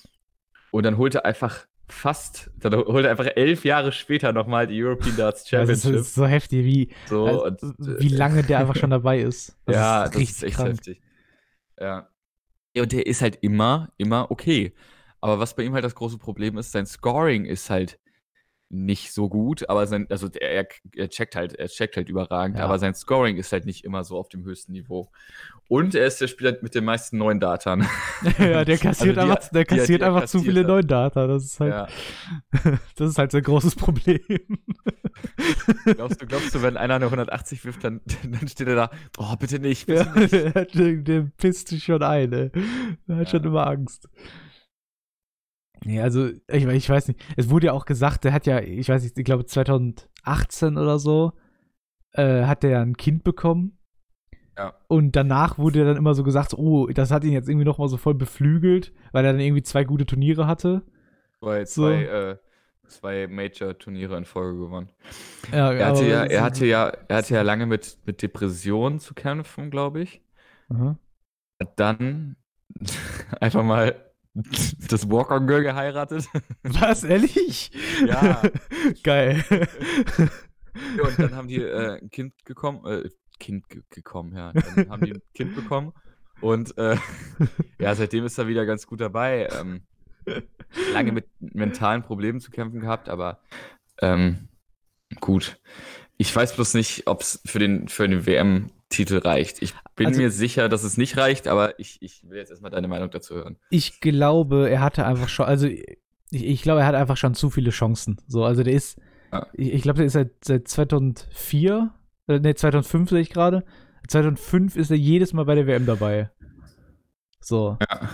Und 0.70 0.84
dann 0.84 0.98
holt 0.98 1.16
er 1.16 1.24
einfach 1.24 1.66
fast, 1.88 2.50
dann 2.60 2.74
holt 2.74 3.04
er 3.06 3.10
einfach 3.10 3.26
elf 3.34 3.64
Jahre 3.64 3.92
später 3.92 4.32
nochmal 4.32 4.66
die 4.66 4.80
European 4.82 5.16
Darts 5.16 5.44
das 5.50 5.68
ist, 5.70 5.82
Championship. 5.82 5.94
ist 5.94 6.14
so 6.14 6.26
heftig, 6.26 6.64
wie, 6.64 6.90
so, 7.06 7.26
also, 7.26 7.44
und, 7.44 7.60
wie 7.78 8.08
lange 8.08 8.42
der 8.44 8.58
einfach 8.58 8.76
schon 8.76 8.90
dabei 8.90 9.20
ist. 9.20 9.56
Das 9.64 9.74
ja, 9.76 10.04
ist 10.04 10.14
das 10.14 10.22
ist 10.22 10.42
echt 10.44 10.58
heftig. 10.62 11.00
Ja. 11.80 12.08
Und 12.80 12.92
der 12.92 13.06
ist 13.06 13.22
halt 13.22 13.38
immer, 13.42 13.90
immer 13.96 14.30
okay. 14.30 14.72
Aber 15.20 15.38
was 15.38 15.54
bei 15.54 15.64
ihm 15.64 15.74
halt 15.74 15.84
das 15.84 15.94
große 15.94 16.18
Problem 16.18 16.58
ist, 16.58 16.72
sein 16.72 16.86
Scoring 16.86 17.44
ist 17.44 17.70
halt 17.70 17.98
nicht 18.70 19.12
so 19.14 19.28
gut, 19.30 19.68
aber 19.70 19.86
sein, 19.86 20.06
also 20.10 20.28
er, 20.38 20.66
er 20.94 21.08
checkt 21.08 21.36
halt, 21.36 21.54
er 21.54 21.68
checkt 21.68 21.96
halt 21.96 22.08
überragend, 22.10 22.58
Ja. 22.58 22.64
aber 22.64 22.78
sein 22.78 22.94
Scoring 22.94 23.36
ist 23.38 23.50
halt 23.52 23.64
nicht 23.64 23.84
immer 23.84 24.04
so 24.04 24.18
auf 24.18 24.28
dem 24.28 24.44
höchsten 24.44 24.72
Niveau. 24.72 25.08
Und 25.68 25.94
er 25.94 26.06
ist 26.06 26.20
der 26.20 26.28
Spieler 26.28 26.56
mit 26.60 26.74
den 26.74 26.84
meisten 26.84 27.16
neuen 27.18 27.40
Datern. 27.40 27.86
ja, 28.38 28.64
der 28.64 28.76
kassiert 28.78 29.16
Also 29.18 29.26
die- 29.26 29.32
einfach, 29.32 29.48
der 29.50 29.64
die- 29.64 29.68
die 29.74 29.76
kassiert 29.80 30.00
er 30.02 30.08
einfach 30.08 30.24
zu 30.26 30.38
kassiert 30.38 30.44
viele 30.54 30.60
hat. 30.60 30.68
neue 30.68 30.84
Data. 30.84 31.26
Das 31.26 31.44
ist 31.44 31.60
halt, 31.60 31.72
Ja. 31.72 31.88
das 32.96 33.10
ist 33.10 33.18
halt 33.18 33.30
sein 33.32 33.42
großes 33.42 33.74
Problem. 33.74 34.20
Glaubst 35.84 36.22
du, 36.22 36.26
glaubst 36.26 36.54
du, 36.54 36.62
wenn 36.62 36.76
einer 36.76 36.94
eine 36.94 37.06
180 37.06 37.64
wirft, 37.64 37.82
dann, 37.84 38.00
dann 38.22 38.46
steht 38.48 38.68
er 38.68 38.76
da, 38.76 38.90
oh, 39.18 39.34
bitte 39.36 39.58
nicht, 39.58 39.86
bitte 39.86 40.06
ja, 40.14 40.20
nicht. 40.20 40.74
der, 40.74 40.96
der, 40.96 41.20
pisst 41.36 41.68
sich 41.68 41.84
schon 41.84 42.02
ein, 42.02 42.32
ey. 42.32 42.50
Der 43.08 43.16
hat 43.16 43.30
schon 43.30 43.42
immer 43.44 43.66
Angst. 43.66 44.08
Nee, 45.84 46.00
also, 46.00 46.28
ich, 46.48 46.66
ich 46.66 46.90
weiß 46.90 47.08
nicht. 47.08 47.20
Es 47.36 47.50
wurde 47.50 47.66
ja 47.66 47.72
auch 47.72 47.84
gesagt, 47.84 48.24
der 48.24 48.32
hat 48.32 48.46
ja, 48.46 48.60
ich 48.60 48.88
weiß 48.88 49.02
nicht, 49.02 49.18
ich 49.18 49.24
glaube 49.24 49.46
2018 49.46 50.76
oder 50.76 50.98
so, 50.98 51.32
äh, 52.12 52.44
hat 52.44 52.62
der 52.62 52.70
ja 52.70 52.82
ein 52.82 52.96
Kind 52.96 53.24
bekommen. 53.24 53.78
Ja. 54.56 54.74
Und 54.88 55.14
danach 55.14 55.56
wurde 55.58 55.84
dann 55.84 55.96
immer 55.96 56.14
so 56.14 56.24
gesagt, 56.24 56.54
oh, 56.54 56.88
das 56.88 57.12
hat 57.12 57.22
ihn 57.22 57.32
jetzt 57.32 57.48
irgendwie 57.48 57.64
nochmal 57.64 57.88
so 57.88 57.96
voll 57.96 58.14
beflügelt, 58.14 58.92
weil 59.12 59.24
er 59.24 59.32
dann 59.32 59.40
irgendwie 59.40 59.62
zwei 59.62 59.84
gute 59.84 60.04
Turniere 60.04 60.48
hatte. 60.48 60.82
Zwei, 61.40 61.64
So. 61.64 61.82
zwei, 61.82 62.02
äh, 62.04 62.36
zwei 62.88 63.26
Major-Turniere 63.28 64.16
in 64.16 64.24
Folge 64.24 64.58
gewonnen. 64.58 64.90
Ja, 65.52 65.72
Er 65.72 65.86
hatte 65.86 66.06
ja, 66.08 66.24
er 66.24 66.42
hatte 66.42 66.66
ja, 66.66 66.88
er 66.88 67.16
hatte 67.18 67.34
ja 67.34 67.42
lange 67.42 67.66
mit, 67.66 67.98
mit 68.04 68.20
Depressionen 68.22 68.98
zu 68.98 69.14
kämpfen, 69.14 69.70
glaube 69.70 70.00
ich. 70.00 70.22
Aha. 70.70 70.98
Hat 71.60 71.78
dann 71.78 72.36
einfach 73.40 73.62
mal 73.62 73.94
das 74.89 75.11
Walk-on-Girl 75.11 75.62
geheiratet. 75.62 76.28
Was, 76.62 77.05
ehrlich? 77.05 77.70
Ja. 78.07 78.43
Geil. 79.03 79.45
Und 81.03 81.18
dann 81.18 81.34
haben 81.34 81.49
die 81.49 81.62
äh, 81.62 81.99
ein 82.01 82.11
Kind 82.11 82.34
gekommen, 82.45 82.84
äh, 82.86 83.09
Kind 83.39 83.68
ge 83.68 83.82
gekommen, 83.91 84.34
ja. 84.34 84.53
Dann 84.53 84.91
haben 84.91 85.05
die 85.05 85.12
ein 85.12 85.22
Kind 85.34 85.55
bekommen. 85.55 85.93
Und 86.41 86.76
äh, 86.78 86.97
ja, 87.78 87.95
seitdem 87.95 88.24
ist 88.24 88.39
er 88.39 88.47
wieder 88.47 88.66
ganz 88.66 88.86
gut 88.86 89.01
dabei. 89.01 89.49
Ähm, 89.59 89.82
lange 90.93 91.12
mit 91.12 91.26
mentalen 91.41 92.03
Problemen 92.03 92.41
zu 92.41 92.51
kämpfen 92.51 92.80
gehabt, 92.80 93.09
aber 93.09 93.41
ähm, 94.01 94.49
gut. 95.20 95.61
Ich 96.16 96.34
weiß 96.34 96.55
bloß 96.55 96.74
nicht, 96.74 97.07
ob 97.07 97.22
es 97.22 97.41
für 97.47 97.59
den, 97.59 97.89
für 97.89 98.09
den 98.09 98.26
WM-Titel 98.91 99.18
reicht. 99.18 99.62
Ich 99.62 99.74
bin 99.97 100.07
Also- 100.09 100.20
mir 100.20 100.30
sicher, 100.30 100.68
dass 100.68 100.82
es 100.84 100.97
nicht 100.97 101.16
reicht, 101.16 101.49
aber 101.49 101.78
ich, 101.78 101.99
ich 102.03 102.28
will 102.28 102.39
jetzt 102.39 102.51
erstmal 102.51 102.70
deine 102.70 102.89
Meinung 102.89 103.11
dazu 103.11 103.34
hören. 103.34 103.57
Ich 103.70 104.01
glaube, 104.01 104.68
er 104.70 104.80
hatte 104.80 105.05
einfach 105.07 105.28
schon, 105.28 105.47
also 105.47 105.66
ich, 105.66 105.84
ich 106.30 106.62
glaube, 106.62 106.80
er 106.80 106.86
hat 106.86 106.95
einfach 106.95 107.16
schon 107.16 107.34
zu 107.34 107.51
viele 107.51 107.70
Chancen. 107.70 108.20
So, 108.26 108.45
also 108.45 108.62
der 108.62 108.74
ist, 108.74 108.99
Ja. 109.32 109.47
ich, 109.53 109.72
ich 109.74 109.82
glaube, 109.82 109.99
der 109.99 110.07
ist 110.07 110.12
seit, 110.14 110.32
seit 110.45 110.68
2004, 110.68 111.91
äh, 112.28 112.39
ne, 112.41 112.55
2005 112.55 113.11
sehe 113.11 113.20
ich 113.20 113.30
gerade. 113.30 113.64
2005 114.09 114.76
ist 114.76 114.91
er 114.91 114.97
jedes 114.97 115.32
Mal 115.32 115.45
bei 115.45 115.55
der 115.55 115.66
WM 115.66 115.86
dabei. 115.86 116.30
So. 117.41 117.76
Ja. 117.80 118.09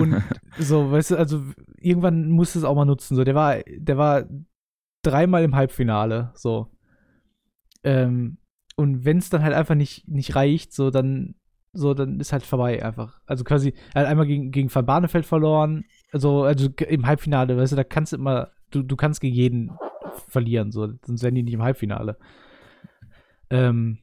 Und 0.00 0.22
so, 0.58 0.90
weißt 0.90 1.12
du, 1.12 1.16
also 1.16 1.42
irgendwann 1.78 2.30
musst 2.30 2.54
du 2.54 2.58
es 2.58 2.64
auch 2.64 2.74
mal 2.74 2.84
nutzen. 2.84 3.16
So, 3.16 3.24
der 3.24 3.34
war, 3.34 3.58
der 3.66 3.96
war 3.98 4.24
dreimal 5.02 5.44
im 5.44 5.54
Halbfinale. 5.56 6.30
So. 6.34 6.70
Ähm, 7.84 8.36
und 8.80 9.04
wenn 9.04 9.18
es 9.18 9.28
dann 9.28 9.42
halt 9.42 9.52
einfach 9.52 9.74
nicht, 9.74 10.08
nicht 10.08 10.34
reicht, 10.34 10.72
so, 10.72 10.90
dann, 10.90 11.34
so, 11.74 11.92
dann 11.92 12.18
ist 12.18 12.32
halt 12.32 12.44
vorbei 12.44 12.82
einfach. 12.82 13.20
Also 13.26 13.44
quasi, 13.44 13.74
er 13.92 14.00
hat 14.00 14.08
einmal 14.08 14.26
gegen, 14.26 14.52
gegen 14.52 14.74
Van 14.74 14.86
Barneveld 14.86 15.26
verloren, 15.26 15.84
also, 16.12 16.44
also 16.44 16.70
im 16.88 17.06
Halbfinale, 17.06 17.58
weißt 17.58 17.72
du, 17.72 17.76
da 17.76 17.84
kannst 17.84 18.12
du 18.12 18.16
immer, 18.16 18.52
du, 18.70 18.82
du 18.82 18.96
kannst 18.96 19.20
gegen 19.20 19.34
jeden 19.34 19.70
verlieren, 20.28 20.72
so, 20.72 20.94
sonst 21.04 21.22
wären 21.22 21.34
die 21.34 21.42
nicht 21.42 21.52
im 21.52 21.62
Halbfinale. 21.62 22.16
Ähm, 23.50 23.98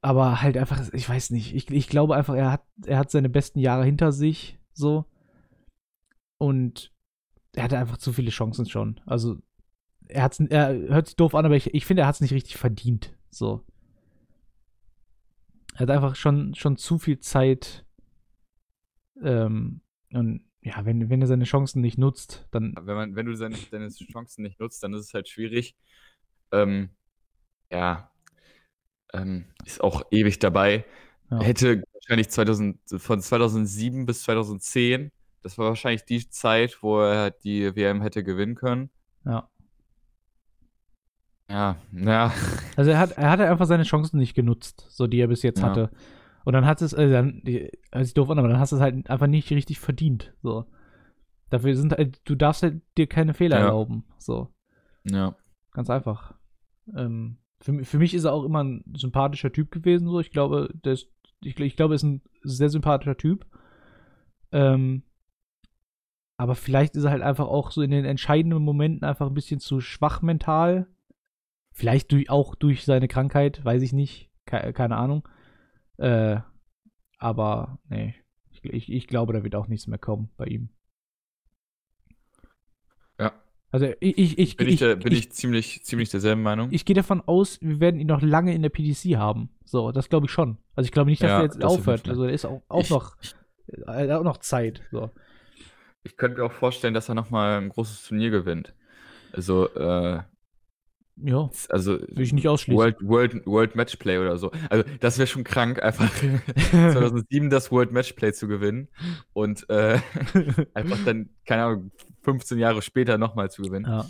aber 0.00 0.42
halt 0.42 0.56
einfach, 0.56 0.80
ich 0.92 1.08
weiß 1.08 1.30
nicht, 1.30 1.56
ich, 1.56 1.68
ich 1.68 1.88
glaube 1.88 2.14
einfach, 2.14 2.36
er 2.36 2.52
hat, 2.52 2.62
er 2.86 2.98
hat 2.98 3.10
seine 3.10 3.28
besten 3.28 3.58
Jahre 3.58 3.84
hinter 3.84 4.12
sich, 4.12 4.60
so. 4.74 5.06
Und 6.38 6.92
er 7.52 7.64
hatte 7.64 7.78
einfach 7.78 7.98
zu 7.98 8.12
viele 8.12 8.30
Chancen 8.30 8.66
schon. 8.66 9.00
Also, 9.06 9.38
er 10.06 10.22
hat's, 10.22 10.38
er 10.38 10.72
hört 10.72 11.08
sich 11.08 11.16
doof 11.16 11.34
an, 11.34 11.46
aber 11.46 11.56
ich, 11.56 11.74
ich 11.74 11.84
finde, 11.84 12.02
er 12.02 12.06
hat 12.06 12.14
es 12.14 12.20
nicht 12.20 12.32
richtig 12.32 12.58
verdient, 12.58 13.12
so. 13.28 13.64
Er 15.78 15.82
hat 15.82 15.90
einfach 15.90 16.16
schon, 16.16 16.56
schon 16.56 16.76
zu 16.76 16.98
viel 16.98 17.20
Zeit. 17.20 17.86
Ähm, 19.22 19.80
und 20.12 20.44
ja, 20.60 20.84
wenn, 20.84 21.08
wenn 21.08 21.20
er 21.20 21.28
seine 21.28 21.44
Chancen 21.44 21.80
nicht 21.82 21.98
nutzt, 21.98 22.48
dann. 22.50 22.74
Wenn, 22.80 22.96
man, 22.96 23.14
wenn 23.14 23.26
du 23.26 23.36
seine, 23.36 23.56
deine 23.70 23.88
Chancen 23.88 24.42
nicht 24.42 24.58
nutzt, 24.58 24.82
dann 24.82 24.92
ist 24.92 25.02
es 25.06 25.14
halt 25.14 25.28
schwierig. 25.28 25.76
Ähm, 26.50 26.90
ja, 27.70 28.10
ähm, 29.12 29.44
ist 29.64 29.80
auch 29.80 30.02
ewig 30.10 30.40
dabei. 30.40 30.84
Ja. 31.30 31.42
Hätte 31.42 31.84
wahrscheinlich 31.92 32.28
2000, 32.28 32.80
von 32.96 33.20
2007 33.20 34.04
bis 34.04 34.24
2010, 34.24 35.12
das 35.42 35.58
war 35.58 35.66
wahrscheinlich 35.68 36.04
die 36.04 36.28
Zeit, 36.28 36.82
wo 36.82 37.00
er 37.00 37.30
die 37.30 37.76
WM 37.76 38.02
hätte 38.02 38.24
gewinnen 38.24 38.56
können. 38.56 38.90
Ja. 39.24 39.48
Ja, 41.48 41.76
ja, 41.92 42.32
Also 42.78 42.92
er 42.92 42.98
hat, 43.00 43.18
er 43.18 43.28
hatte 43.30 43.48
einfach 43.50 43.66
seine 43.66 43.82
Chancen 43.82 44.18
nicht 44.18 44.34
genutzt, 44.34 44.86
so 44.88 45.08
die 45.08 45.18
er 45.18 45.26
bis 45.26 45.42
jetzt 45.42 45.58
Ja. 45.60 45.66
hatte. 45.66 45.90
Und 46.44 46.52
dann 46.52 46.64
hat 46.64 46.80
es, 46.80 46.92
äh, 46.92 47.10
dann, 47.10 47.42
hört 47.44 48.04
sich 48.04 48.14
doof 48.14 48.30
an, 48.30 48.38
aber 48.38 48.46
dann 48.46 48.60
hast 48.60 48.70
du 48.70 48.76
es 48.76 48.82
halt 48.82 49.10
einfach 49.10 49.26
nicht 49.26 49.50
richtig 49.50 49.80
verdient. 49.80 50.32
So. 50.42 50.64
Dafür 51.50 51.74
sind 51.74 51.92
halt, 51.92 52.20
du 52.24 52.36
darfst 52.36 52.62
halt 52.62 52.80
dir 52.96 53.08
keine 53.08 53.34
Fehler 53.34 53.58
Ja. 53.58 53.64
erlauben. 53.66 54.04
So. 54.18 54.48
ja. 55.02 55.34
Ganz 55.72 55.90
einfach. 55.90 56.34
Ähm, 56.96 57.38
für, 57.60 57.84
für 57.84 57.98
mich 57.98 58.14
ist 58.14 58.24
er 58.24 58.32
auch 58.32 58.44
immer 58.44 58.62
ein 58.62 58.84
sympathischer 58.96 59.50
Typ 59.52 59.72
gewesen. 59.72 60.08
So. 60.08 60.20
Ich 60.20 60.30
glaube, 60.30 60.70
der 60.84 60.92
ist, 60.92 61.08
ich, 61.42 61.58
ich 61.58 61.74
glaube, 61.76 61.94
er 61.94 61.96
ist 61.96 62.04
ein 62.04 62.22
sehr 62.44 62.68
sympathischer 62.70 63.16
Typ. 63.16 63.44
Ähm, 64.52 65.02
aber 66.36 66.54
vielleicht 66.54 66.94
ist 66.94 67.02
er 67.04 67.10
halt 67.10 67.22
einfach 67.22 67.48
auch 67.48 67.72
so 67.72 67.82
in 67.82 67.90
den 67.90 68.04
entscheidenden 68.04 68.62
Momenten 68.62 69.04
einfach 69.06 69.26
ein 69.26 69.34
bisschen 69.34 69.58
zu 69.58 69.80
schwach 69.80 70.22
mental. 70.22 70.86
Vielleicht 71.78 72.10
durch, 72.10 72.28
auch 72.28 72.56
durch 72.56 72.84
seine 72.84 73.06
Krankheit, 73.06 73.64
weiß 73.64 73.82
ich 73.82 73.92
nicht. 73.92 74.32
Ke 74.46 74.72
keine 74.72 74.96
Ahnung. 74.96 75.28
Äh, 75.96 76.40
aber 77.18 77.78
nee, 77.88 78.16
ich, 78.50 78.64
ich, 78.64 78.92
ich 78.92 79.06
glaube, 79.06 79.32
da 79.32 79.44
wird 79.44 79.54
auch 79.54 79.68
nichts 79.68 79.86
mehr 79.86 80.00
kommen 80.00 80.28
bei 80.36 80.46
ihm. 80.46 80.70
Ja. 83.20 83.32
Also 83.70 83.86
ich, 84.00 84.18
ich, 84.18 84.38
ich, 84.38 84.56
Bin 84.56 84.66
ich, 84.66 84.80
da, 84.80 84.96
bin 84.96 85.12
ich, 85.12 85.30
ziemlich, 85.30 85.84
ziemlich 85.84 86.08
derselben 86.08 86.42
Meinung. 86.42 86.68
ich 86.72 86.84
gehe 86.84 86.96
davon 86.96 87.20
aus, 87.20 87.60
wir 87.62 87.78
werden 87.78 88.00
ihn 88.00 88.08
noch 88.08 88.22
lange 88.22 88.52
in 88.56 88.62
der 88.62 88.70
PDC 88.70 89.16
haben. 89.16 89.50
So, 89.64 89.92
das 89.92 90.08
glaube 90.08 90.26
ich 90.26 90.32
schon. 90.32 90.58
Also 90.74 90.86
ich 90.86 90.92
glaube 90.92 91.10
nicht, 91.10 91.22
dass 91.22 91.30
Ja, 91.30 91.38
er 91.38 91.44
jetzt 91.44 91.62
das 91.62 91.70
aufhört. 91.70 92.08
Also 92.08 92.24
er 92.24 92.32
ist 92.32 92.44
auch, 92.44 92.60
auch 92.68 92.90
noch 92.90 93.16
er 93.86 93.94
hat 93.98 94.10
auch 94.10 94.24
noch 94.24 94.38
Zeit. 94.38 94.82
So. 94.90 95.12
Ich 96.02 96.16
könnte 96.16 96.38
mir 96.40 96.44
auch 96.46 96.52
vorstellen, 96.52 96.94
dass 96.94 97.08
er 97.08 97.14
nochmal 97.14 97.60
ein 97.60 97.68
großes 97.68 98.02
Turnier 98.08 98.30
gewinnt. 98.30 98.74
Also, 99.32 99.68
äh, 99.74 100.22
Ja, 101.24 101.50
also 101.68 101.98
will 102.00 102.20
ich 102.22 102.32
nicht 102.32 102.46
ausschließen. 102.48 102.76
World, 102.78 102.96
World, 103.00 103.46
World 103.46 103.74
Matchplay 103.74 104.18
oder 104.18 104.36
so. 104.38 104.50
Also, 104.70 104.84
das 105.00 105.18
wäre 105.18 105.26
schon 105.26 105.44
krank, 105.44 105.82
einfach 105.82 106.10
2007 106.70 107.50
das 107.50 107.70
World 107.72 107.92
Matchplay 107.92 108.32
zu 108.32 108.48
gewinnen 108.48 108.88
und 109.32 109.68
äh, 109.70 109.98
einfach 110.74 110.98
dann, 111.04 111.30
keine 111.46 111.64
Ahnung, 111.64 111.90
15 112.22 112.58
Jahre 112.58 112.82
später 112.82 113.18
nochmal 113.18 113.50
zu 113.50 113.62
gewinnen. 113.62 113.86
ja. 113.86 114.06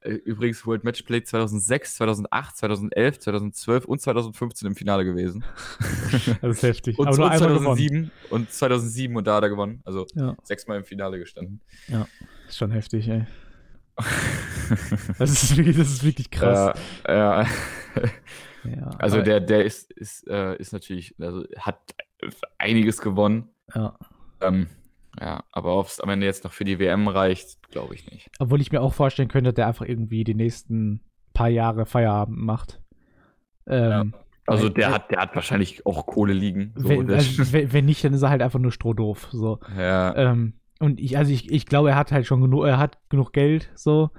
Äh, 0.00 0.10
Übrigens 0.24 0.64
World 0.66 0.84
Matchplay 0.84 1.22
2006, 1.22 1.96
2008, 1.96 2.56
2011, 2.58 3.18
2012 3.18 3.84
und 3.86 4.00
2015 4.00 4.68
im 4.68 4.76
Finale 4.76 5.04
gewesen. 5.04 5.44
Das 6.40 6.56
ist 6.58 6.62
heftig. 6.62 6.98
Und, 6.98 7.08
Aber 7.08 7.16
nur 7.16 7.26
und 7.26 7.32
einmal 7.32 7.48
gewonnen. 7.48 7.64
2007 7.66 8.10
und 8.30 8.50
2007 8.52 9.16
und 9.16 9.26
da 9.26 9.36
hat 9.36 9.42
er 9.42 9.48
gewonnen. 9.50 9.80
Also 9.84 10.06
Ja, 10.14 10.36
sechsmal 10.42 10.78
im 10.78 10.84
Finale 10.84 11.18
gestanden. 11.18 11.60
ist 12.48 12.56
schon 12.56 12.70
heftig, 12.70 13.08
ey. 13.08 13.26
Das 15.18 15.30
ist 15.30 15.56
wirklich, 15.56 15.76
das 15.76 15.88
ist 15.88 16.04
wirklich 16.04 16.30
krass. 16.30 16.78
Ja, 17.06 17.14
ja. 17.42 17.46
Ja, 18.64 18.90
Also 18.98 19.22
der, 19.22 19.40
der 19.40 19.64
ist, 19.64 19.92
ist, 19.92 20.26
äh, 20.26 20.56
ist 20.56 20.72
natürlich, 20.72 21.14
also 21.20 21.44
hat 21.58 21.94
einiges 22.58 23.00
gewonnen. 23.00 23.48
Ja. 23.72 23.96
Ähm, 24.40 24.66
ja, 25.20 25.44
aber 25.52 25.78
ob 25.78 25.86
es 25.86 26.00
am 26.00 26.08
Ende 26.10 26.26
jetzt 26.26 26.42
noch 26.42 26.52
für 26.52 26.64
die 26.64 26.80
WM 26.80 27.06
reicht, 27.06 27.62
glaube 27.70 27.94
ich 27.94 28.10
nicht. 28.10 28.28
Obwohl 28.40 28.60
ich 28.60 28.72
mir 28.72 28.80
auch 28.82 28.92
vorstellen 28.92 29.28
könnte, 29.28 29.52
der 29.52 29.68
einfach 29.68 29.86
irgendwie 29.86 30.24
die 30.24 30.34
nächsten 30.34 31.00
paar 31.32 31.48
Jahre 31.48 31.86
Feierabend 31.86 32.38
macht. 32.38 32.80
Ähm, 33.68 34.14
Also 34.46 34.64
Weil- 34.64 34.74
der 34.74 34.90
hat, 34.92 35.10
der 35.12 35.20
hat 35.20 35.34
wahrscheinlich 35.36 35.86
auch 35.86 36.04
Kohle 36.06 36.32
liegen. 36.32 36.72
So, 36.76 36.88
wenn, 36.88 37.06
der- 37.06 37.16
also, 37.18 37.52
wenn 37.52 37.84
nicht, 37.84 38.02
dann 38.04 38.14
ist 38.14 38.22
er 38.22 38.30
halt 38.30 38.42
einfach 38.42 38.58
nur 38.58 38.72
strohdoof. 38.72 39.28
So. 39.30 39.60
ja, 39.76 40.14
Ähm, 40.16 40.54
und 40.80 41.00
ich, 41.00 41.16
also 41.16 41.32
ich, 41.32 41.50
ich 41.50 41.66
glaube, 41.66 41.90
er 41.90 41.96
hat 41.96 42.12
halt 42.12 42.26
schon 42.26 42.40
genug, 42.40 42.64
er 42.66 42.78
hat 42.78 42.98
genug 43.08 43.32
Geld, 43.32 43.70
so. 43.74 44.10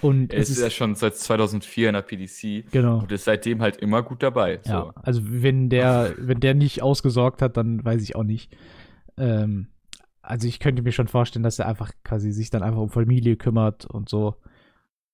Und 0.00 0.32
er 0.32 0.40
es 0.40 0.48
ist 0.48 0.62
ja 0.62 0.70
schon 0.70 0.94
seit 0.94 1.16
2004 1.16 1.88
in 1.88 1.94
der 1.94 2.02
PDC 2.02 2.70
genau. 2.70 3.00
und 3.00 3.12
ist 3.12 3.24
seitdem 3.24 3.60
halt 3.60 3.76
immer 3.76 4.02
gut 4.02 4.22
dabei. 4.22 4.60
So. 4.62 4.72
Ja, 4.72 4.92
also 4.96 5.20
wenn 5.24 5.68
der, 5.68 6.14
wenn 6.18 6.40
der 6.40 6.54
nicht 6.54 6.82
ausgesorgt 6.82 7.42
hat, 7.42 7.56
dann 7.56 7.84
weiß 7.84 8.02
ich 8.02 8.16
auch 8.16 8.22
nicht. 8.22 8.56
Ähm, 9.18 9.68
also 10.22 10.48
ich 10.48 10.58
könnte 10.58 10.82
mir 10.82 10.92
schon 10.92 11.08
vorstellen, 11.08 11.42
dass 11.42 11.58
er 11.58 11.66
einfach 11.66 11.90
quasi 12.04 12.32
sich 12.32 12.50
dann 12.50 12.62
einfach 12.62 12.80
um 12.80 12.90
Familie 12.90 13.36
kümmert 13.36 13.84
und 13.86 14.08
so. 14.08 14.36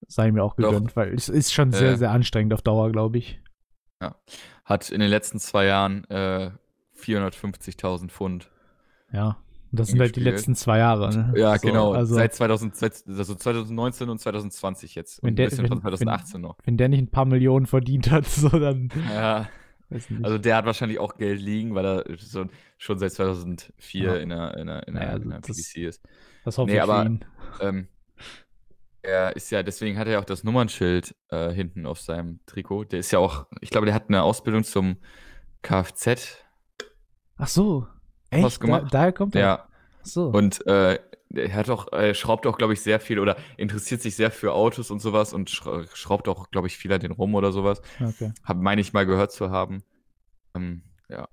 Sei 0.06 0.30
mir 0.30 0.44
auch 0.44 0.54
Doch. 0.54 0.70
gegönnt, 0.70 0.94
weil 0.94 1.14
es 1.14 1.28
ist 1.28 1.52
schon 1.52 1.72
sehr, 1.72 1.92
Äh. 1.92 1.96
sehr 1.96 2.10
anstrengend 2.10 2.52
auf 2.52 2.62
Dauer, 2.62 2.92
glaube 2.92 3.18
ich. 3.18 3.40
Hat 4.64 4.90
in 4.90 5.00
den 5.00 5.08
letzten 5.08 5.38
zwei 5.38 5.66
Jahren 5.66 6.04
äh, 6.10 6.50
450.000 6.98 8.08
Pfund. 8.08 8.50
Ja. 9.12 9.38
Das 9.76 9.88
sind 9.88 10.00
halt 10.00 10.16
die 10.16 10.20
letzten 10.20 10.54
zwei 10.54 10.78
Jahre. 10.78 11.10
Ne? 11.14 11.32
Ja, 11.36 11.56
So, 11.58 11.66
genau. 11.68 11.92
Also, 11.92 12.14
Seit 12.14 12.34
2000, 12.34 12.76
seit, 12.76 13.04
also 13.06 13.34
2019 13.34 14.08
und 14.08 14.18
2020 14.18 14.94
jetzt. 14.94 15.22
Wenn 15.22 15.30
Und 15.30 15.36
der- 15.36 15.46
ein 15.46 15.50
bisschen 15.50 15.62
wenn- 15.64 15.68
von 15.68 15.80
2018 15.82 16.40
noch. 16.40 16.56
wenn 16.64 16.76
der 16.76 16.88
nicht 16.88 17.00
ein 17.02 17.10
paar 17.10 17.24
Millionen 17.26 17.66
verdient 17.66 18.10
hat, 18.10 18.24
so 18.26 18.48
dann. 18.48 18.88
Ja, 19.12 19.48
also 20.22 20.38
der 20.38 20.56
hat 20.56 20.66
wahrscheinlich 20.66 20.98
auch 20.98 21.16
Geld 21.16 21.40
liegen, 21.40 21.74
weil 21.74 21.84
er 21.86 22.04
so, 22.18 22.46
schon 22.78 22.98
seit 22.98 23.12
2004 23.12 24.02
Ja. 24.02 24.16
in 24.16 24.28
der, 24.30 24.54
in 24.56 24.68
in 24.68 24.94
Naja, 24.94 25.18
das- 25.18 25.42
PDC 25.56 25.76
ist. 25.86 26.02
das 26.44 26.58
hoffe 26.58 26.70
nee, 26.70 26.76
ich 26.76 26.82
aber-. 26.82 27.18
Ähm, 27.60 27.86
er 29.02 29.36
ist 29.36 29.50
ja, 29.50 29.62
deswegen 29.62 29.98
hat 29.98 30.08
er 30.08 30.14
ja 30.14 30.18
auch 30.18 30.24
das 30.24 30.42
Nummernschild 30.42 31.14
äh, 31.30 31.50
hinten 31.52 31.86
auf 31.86 32.00
seinem 32.00 32.40
Trikot. 32.46 32.84
Der 32.86 32.98
ist 32.98 33.12
ja 33.12 33.20
auch, 33.20 33.46
ich 33.60 33.70
glaube, 33.70 33.86
der 33.86 33.94
hat 33.94 34.08
eine 34.08 34.22
Ausbildung 34.24 34.64
zum 34.64 34.96
Kfz. 35.62 36.38
Ach 37.36 37.46
so. 37.48 37.86
Echt? 38.30 38.42
was 38.44 38.58
gemacht? 38.58 38.84
Da, 38.86 38.88
daher 38.98 39.12
kommt 39.12 39.36
er. 39.36 39.40
Ja, 39.40 39.65
so. 40.06 40.28
und 40.28 40.66
äh, 40.66 40.98
er 41.34 41.52
hat 41.54 41.68
auch, 41.70 41.92
äh, 41.92 42.14
schraubt 42.14 42.46
auch, 42.46 42.56
glaube 42.56 42.72
ich, 42.72 42.80
sehr 42.80 43.00
viel 43.00 43.18
oder 43.18 43.36
interessiert 43.56 44.00
sich 44.00 44.14
sehr 44.16 44.30
für 44.30 44.52
Autos 44.52 44.90
und 44.90 45.00
sowas 45.00 45.32
und 45.32 45.50
schra- 45.50 45.86
schraubt 45.94 46.28
auch, 46.28 46.50
glaube 46.50 46.68
ich, 46.68 46.76
viel 46.78 46.92
an 46.92 47.00
den 47.00 47.12
rum 47.12 47.34
oder 47.34 47.52
sowas. 47.52 47.82
okay. 48.00 48.32
Hab, 48.44 48.56
meine 48.58 48.80
ich 48.80 48.92
mal 48.92 49.04
gehört 49.06 49.32
zu 49.32 49.50
haben. 49.50 49.82
Ähm, 50.54 50.82
ja. 51.08 51.28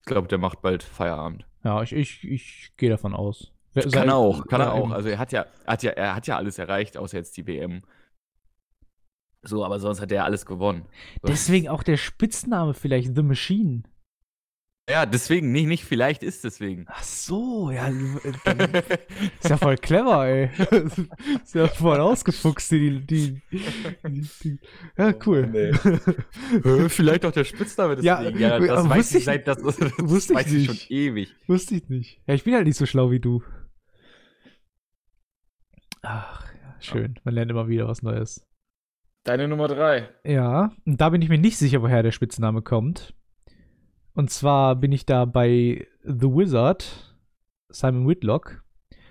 Ich 0.00 0.06
glaube, 0.06 0.28
der 0.28 0.38
macht 0.38 0.62
bald 0.62 0.82
Feierabend. 0.82 1.46
Ja, 1.64 1.82
ich, 1.82 1.92
ich, 1.92 2.24
ich 2.24 2.72
gehe 2.76 2.90
davon 2.90 3.14
aus. 3.14 3.52
Wer- 3.74 3.88
Kann 3.88 4.08
er 4.08 4.16
auch, 4.16 4.46
kann 4.46 4.60
er 4.60 4.72
auch. 4.74 4.90
Also 4.90 5.08
er 5.08 5.18
hat 5.18 5.32
ja, 5.32 5.46
hat 5.66 5.82
ja, 5.82 5.92
er 5.92 6.14
hat 6.14 6.26
ja 6.26 6.36
alles 6.36 6.58
erreicht, 6.58 6.96
außer 6.96 7.16
jetzt 7.16 7.36
die 7.36 7.46
WM. 7.46 7.82
So, 9.42 9.64
aber 9.64 9.80
sonst 9.80 10.00
hat 10.00 10.12
er 10.12 10.18
ja 10.18 10.24
alles 10.24 10.46
gewonnen. 10.46 10.86
So. 11.22 11.28
Deswegen 11.28 11.68
auch 11.68 11.82
der 11.82 11.96
Spitzname 11.96 12.74
vielleicht 12.74 13.16
The 13.16 13.22
Machine. 13.22 13.82
Ja, 14.90 15.06
deswegen, 15.06 15.52
nicht, 15.52 15.66
nicht 15.68 15.84
vielleicht 15.84 16.22
ist 16.22 16.42
deswegen. 16.44 16.84
Ach 16.88 17.02
so, 17.02 17.70
ja. 17.70 17.88
dann 18.44 18.58
Ist 19.40 19.48
ja 19.48 19.56
voll 19.56 19.76
clever, 19.76 20.26
ey. 20.26 20.50
Ist 21.42 21.54
ja 21.54 21.68
voll 21.68 22.00
ausgefuchst, 22.00 22.70
die, 22.72 23.00
die, 23.06 23.40
die, 23.50 24.28
die 24.42 24.58
Ja, 24.98 25.14
cool. 25.26 25.46
Nee. 25.46 25.70
Äh, 26.68 26.88
vielleicht 26.88 27.24
auch 27.24 27.32
der 27.32 27.44
Spitzname 27.44 28.00
Ja, 28.02 28.20
deswegen. 28.22 28.38
Ja, 28.40 28.58
das 28.58 28.70
aber 28.70 28.90
weiß 28.90 28.98
wusste 28.98 29.16
ich 29.18 29.20
ich- 29.20 29.24
seit, 29.24 29.46
das, 29.48 29.58
das 29.62 29.76
wusste 29.98 30.32
ich 30.34 30.38
weiß 30.38 30.52
ich 30.52 30.64
schon 30.66 30.74
nicht. 30.74 30.90
ewig. 30.90 31.34
Wusste 31.46 31.74
ich 31.76 31.88
nicht. 31.88 32.20
Ja, 32.26 32.34
ich 32.34 32.44
bin 32.44 32.54
halt 32.54 32.66
nicht 32.66 32.76
so 32.76 32.84
schlau 32.86 33.10
wie 33.10 33.20
du. 33.20 33.42
Ach, 36.02 36.44
ja, 36.54 36.74
schön. 36.80 37.18
Man 37.24 37.34
lernt 37.34 37.50
immer 37.50 37.68
wieder 37.68 37.86
was 37.88 38.02
Neues. 38.02 38.46
Deine 39.24 39.46
Nummer 39.46 39.68
drei. 39.68 40.08
Ja, 40.24 40.72
und 40.84 41.00
da 41.00 41.10
bin 41.10 41.22
ich 41.22 41.28
mir 41.28 41.38
nicht 41.38 41.56
sicher, 41.56 41.80
woher 41.82 42.02
der 42.02 42.10
Spitzname 42.10 42.60
kommt. 42.62 43.14
Und 44.14 44.30
zwar 44.30 44.76
bin 44.76 44.92
ich 44.92 45.06
da 45.06 45.24
bei 45.24 45.86
The 46.04 46.26
Wizard, 46.28 47.16
Simon 47.68 48.06
Whitlock. 48.08 48.62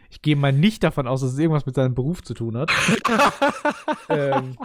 Ich 0.09 0.21
gehe 0.21 0.35
mal 0.35 0.51
nicht 0.51 0.83
davon 0.83 1.07
aus, 1.07 1.21
dass 1.21 1.33
es 1.33 1.39
irgendwas 1.39 1.65
mit 1.65 1.75
seinem 1.75 1.95
Beruf 1.95 2.21
zu 2.21 2.33
tun 2.33 2.57
hat. 2.57 2.69
ähm, 4.09 4.57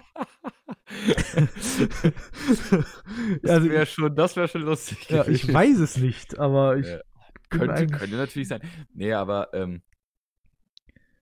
Das 3.43 3.51
also, 3.51 3.71
wäre 3.71 3.87
schon, 3.87 4.15
das 4.15 4.37
wär 4.37 4.49
schon 4.49 4.63
lustig. 4.63 5.09
ja, 5.11 5.27
ich 5.27 5.53
weiß 5.53 5.79
es 5.79 5.97
nicht, 5.97 6.39
aber 6.39 6.77
ich 6.77 6.87
Ja. 6.87 7.01
Könnte, 7.49 7.87
könnte 7.87 8.17
natürlich 8.17 8.49
sein. 8.49 8.61
Nee, 8.93 9.13
aber 9.13 9.55
ähm, 9.55 9.83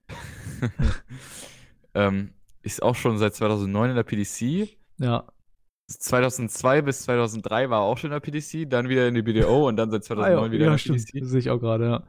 ähm, 1.95 2.33
ist 2.63 2.83
auch 2.83 2.95
schon 2.95 3.19
seit 3.19 3.35
2009 3.35 3.91
in 3.91 3.97
der 3.97 4.05
PDC. 4.05 4.69
ja. 4.99 5.25
2002 5.87 6.83
bis 6.83 7.03
2003 7.03 7.71
war 7.71 7.81
er 7.81 7.85
auch 7.85 7.99
schon 7.99 8.11
in 8.11 8.13
der 8.13 8.21
PDC, 8.21 8.69
dann 8.71 8.89
wieder 8.89 9.07
in 9.09 9.15
die 9.15 9.23
BDO 9.23 9.69
und 9.69 9.77
dann 9.77 9.91
seit 9.91 10.05
2009 10.05 10.39
Ah, 10.39 10.47
ja, 10.47 10.53
wieder 10.53 10.65
ja, 10.65 10.67
in 10.67 10.73
der 10.73 10.79
stimmt. 10.79 10.99
PDC. 11.07 11.21
Das 11.21 11.31
sehe 11.31 11.41
ich 11.41 11.51
auch 11.51 11.59
gerade, 11.61 11.85
ja. 11.87 12.05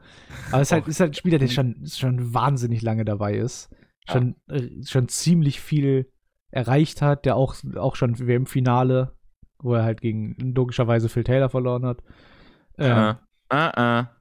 Aber 0.51 0.61
es 0.61 0.69
ist 0.69 0.71
halt, 0.71 0.87
ist 0.87 0.99
halt 0.99 1.11
ein 1.11 1.15
Spieler, 1.15 1.39
der 1.39 1.47
schon, 1.47 1.85
schon 1.85 2.33
wahnsinnig 2.33 2.81
lange 2.81 3.05
dabei 3.05 3.35
ist. 3.35 3.69
Schon, 4.09 4.35
äh, 4.47 4.69
schon 4.85 5.07
ziemlich 5.07 5.59
viel 5.59 6.11
erreicht 6.51 7.01
hat, 7.01 7.25
der 7.25 7.35
auch, 7.35 7.55
auch 7.75 7.95
schon 7.95 8.17
WM-Finale, 8.19 9.13
wo 9.59 9.73
er 9.73 9.83
halt 9.83 9.99
gegen 9.99 10.35
logischerweise 10.55 11.09
Phil 11.09 11.23
Taylor 11.23 11.49
verloren 11.49 11.85
hat. 11.85 12.03
Ähm, 12.77 12.91
Ah, 12.91 13.19
ah, 13.49 13.71
ah. 13.75 14.14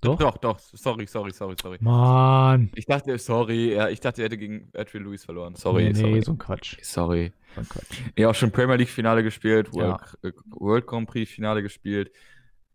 Doch? 0.00 0.18
Doch, 0.18 0.36
doch. 0.38 0.58
Sorry, 0.58 1.06
sorry, 1.06 1.32
sorry, 1.32 1.54
sorry. 1.60 1.78
Mann. 1.80 2.70
Ich 2.74 2.86
dachte, 2.86 3.16
sorry, 3.18 3.74
ja, 3.74 3.88
ich 3.88 4.00
dachte, 4.00 4.22
er 4.22 4.26
hätte 4.26 4.38
gegen 4.38 4.70
Adrian 4.74 5.04
Lewis 5.04 5.24
verloren. 5.24 5.54
Sorry, 5.54 5.84
nee, 5.84 5.90
nee, 5.92 5.98
sorry. 6.00 6.22
so 6.22 6.32
ein 6.32 6.38
Quatsch. 6.38 6.76
Sorry. 6.82 7.32
So 7.54 7.60
ein 7.60 7.68
Quatsch. 7.68 7.98
Ja, 8.16 8.30
auch 8.30 8.34
schon 8.34 8.50
Premier 8.50 8.76
League 8.76 8.88
Finale 8.88 9.22
gespielt, 9.22 9.68
Ja. 9.74 9.82
World, 9.82 10.00
äh, 10.22 10.32
World 10.50 10.86
Grand 10.86 11.08
Prix 11.08 11.30
Finale 11.30 11.62
gespielt, 11.62 12.10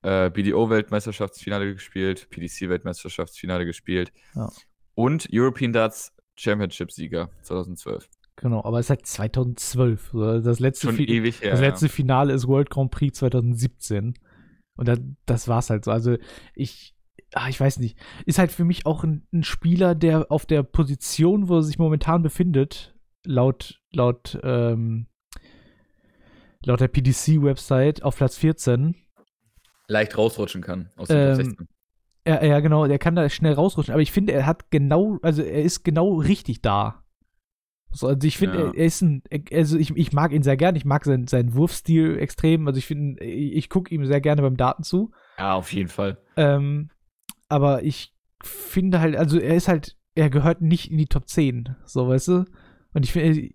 äh, 0.02 0.30
BDO 0.30 0.70
Weltmeisterschaftsfinale 0.70 1.74
gespielt, 1.74 2.28
PDC 2.30 2.70
Weltmeisterschaftsfinale 2.70 3.66
gespielt 3.66 4.12
Ja. 4.36 4.50
und 4.94 5.28
European 5.32 5.74
Darts 5.74 6.12
Championship 6.36 6.92
Sieger 6.92 7.30
2012. 7.44 8.08
Genau, 8.38 8.64
aber 8.66 8.80
es 8.80 8.88
ist 8.88 8.90
halt 8.90 9.06
2012. 9.08 10.10
So, 10.12 10.40
Das 10.42 10.60
letzte, 10.60 10.88
Schon 10.88 11.00
ewig 11.00 11.42
her. 11.42 11.52
das 11.52 11.62
letzte 11.62 11.88
Finale 11.90 12.34
ist 12.34 12.48
World 12.48 12.70
Grand 12.70 12.92
Prix 12.92 13.18
2017. 13.18 14.14
Und 14.76 14.88
da, 14.90 14.98
das 15.26 15.48
war's 15.48 15.70
halt 15.70 15.86
so. 15.86 15.92
Also 15.92 16.18
ich, 16.54 16.95
ah, 17.34 17.50
ich 17.50 17.60
weiß 17.60 17.80
nicht. 17.80 17.98
Ist 18.26 18.40
halt 18.40 18.52
für 18.52 18.64
mich 18.66 18.86
auch 18.86 19.04
ein, 19.04 19.28
ein 19.34 19.44
Spieler, 19.44 19.96
der 19.96 20.32
auf 20.32 20.46
der 20.46 20.64
Position, 20.64 21.50
wo 21.50 21.58
er 21.58 21.64
sich 21.64 21.78
momentan 21.80 22.22
befindet, 22.22 22.96
laut, 23.26 23.82
laut, 23.92 24.40
ähm, 24.44 25.08
laut 26.64 26.80
der 26.80 26.88
PDC-Website 26.88 28.04
auf 28.04 28.18
Platz 28.18 28.38
14. 28.38 28.96
ja. 29.18 29.24
leicht 29.88 30.18
rausrutschen 30.18 30.62
kann 30.62 30.90
aus 30.96 31.08
dem 31.10 31.18
Ähm, 31.18 31.28
Top 31.38 31.46
16. 31.46 31.68
Ja, 32.28 32.44
ja, 32.44 32.60
genau, 32.60 32.88
der 32.88 32.98
kann 32.98 33.16
da 33.16 33.30
schnell 33.30 33.54
rausrutschen. 33.54 33.94
Aber 33.94 34.02
ich 34.02 34.12
finde, 34.12 34.34
er 34.34 34.48
hat 34.48 34.72
genau, 34.72 35.20
also 35.22 35.44
er 35.44 35.62
ist 35.62 35.84
genau 35.84 36.16
richtig 36.16 36.62
da. 36.64 37.04
So, 37.92 38.08
also 38.08 38.28
ich 38.28 38.38
finde, 38.40 38.58
Ja. 38.58 38.66
er, 38.70 38.76
er 38.76 38.86
ist 38.86 39.02
ein, 39.04 39.22
also 39.54 39.78
ich, 39.78 39.96
ich 39.96 40.12
mag 40.12 40.32
ihn 40.34 40.42
sehr 40.42 40.58
gern, 40.58 40.76
ich 40.76 40.86
mag 40.86 41.06
seinen, 41.06 41.28
seinen 41.28 41.54
Wurfstil 41.54 42.18
extrem. 42.18 42.68
Also 42.68 42.80
ich 42.80 42.88
finde, 42.88 43.24
ich, 43.24 43.56
ich 43.56 43.70
gucke 43.70 43.94
ihm 43.94 44.06
sehr 44.06 44.22
gerne 44.22 44.42
beim 44.42 44.58
Daten 44.58 44.82
zu. 44.84 45.12
Ja, 45.38 45.54
auf 45.54 45.72
jeden 45.72 45.88
Fall. 45.90 46.18
Ähm, 46.36 46.90
aber 47.50 47.84
ich 47.84 48.14
finde 48.44 49.00
halt, 49.00 49.16
also 49.16 49.40
er 49.40 49.56
ist 49.56 49.68
halt, 49.68 49.98
er 50.16 50.30
gehört 50.30 50.62
nicht 50.62 50.92
in 50.92 50.98
die 50.98 51.08
Top 51.08 51.28
10, 51.28 51.76
so 51.86 52.08
weißt 52.08 52.28
du? 52.30 52.46
Und 52.94 53.04
ich 53.04 53.12
finde, 53.12 53.50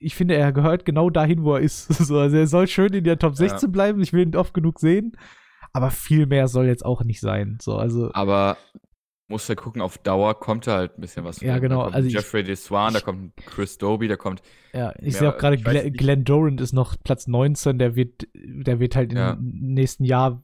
ich 0.00 0.14
finde, 0.14 0.34
er 0.36 0.52
gehört 0.52 0.84
genau 0.84 1.10
dahin, 1.10 1.42
wo 1.44 1.54
er 1.54 1.60
ist. 1.60 1.88
So, 2.06 2.18
also 2.18 2.36
er 2.36 2.46
soll 2.46 2.66
schön 2.68 2.92
in 2.94 3.04
der 3.04 3.18
Top 3.18 3.32
Ja. 3.32 3.48
16 3.48 3.72
bleiben, 3.72 4.00
ich 4.00 4.12
will 4.12 4.26
ihn 4.26 4.36
oft 4.36 4.54
genug 4.54 4.78
sehen. 4.78 5.12
Aber 5.72 5.90
viel 5.90 6.26
mehr 6.26 6.48
soll 6.48 6.66
jetzt 6.66 6.84
auch 6.84 7.04
nicht 7.04 7.20
sein. 7.20 7.58
So, 7.60 7.76
also. 7.76 8.10
Aber 8.14 8.56
muss 9.30 9.46
ja 9.48 9.54
gucken, 9.54 9.82
auf 9.82 9.98
Dauer 9.98 10.40
kommt 10.40 10.66
da 10.66 10.76
halt 10.76 10.96
ein 10.96 11.02
bisschen 11.02 11.24
was. 11.24 11.40
Ja, 11.42 11.58
genau, 11.58 11.82
Da 11.88 11.94
also 11.94 12.08
Jeffrey 12.08 12.42
Deswan, 12.42 12.94
da 12.94 13.00
kommt 13.00 13.36
Chris 13.44 13.76
Doby, 13.76 14.08
da 14.08 14.16
kommt. 14.16 14.40
Ja, 14.72 14.94
ich 15.00 15.12
Ja, 15.14 15.18
sehe 15.20 15.34
auch 15.34 15.36
gerade, 15.38 15.58
Glenn. 15.58 15.92
Glenn 15.92 16.24
Durant 16.24 16.60
ist 16.62 16.72
noch 16.72 16.96
Platz 17.04 17.26
19, 17.26 17.78
der 17.78 17.94
wird, 17.94 18.26
der 18.34 18.80
wird 18.80 18.96
halt 18.96 19.12
Ja. 19.12 19.32
im 19.32 19.74
nächsten 19.74 20.04
Jahr 20.04 20.42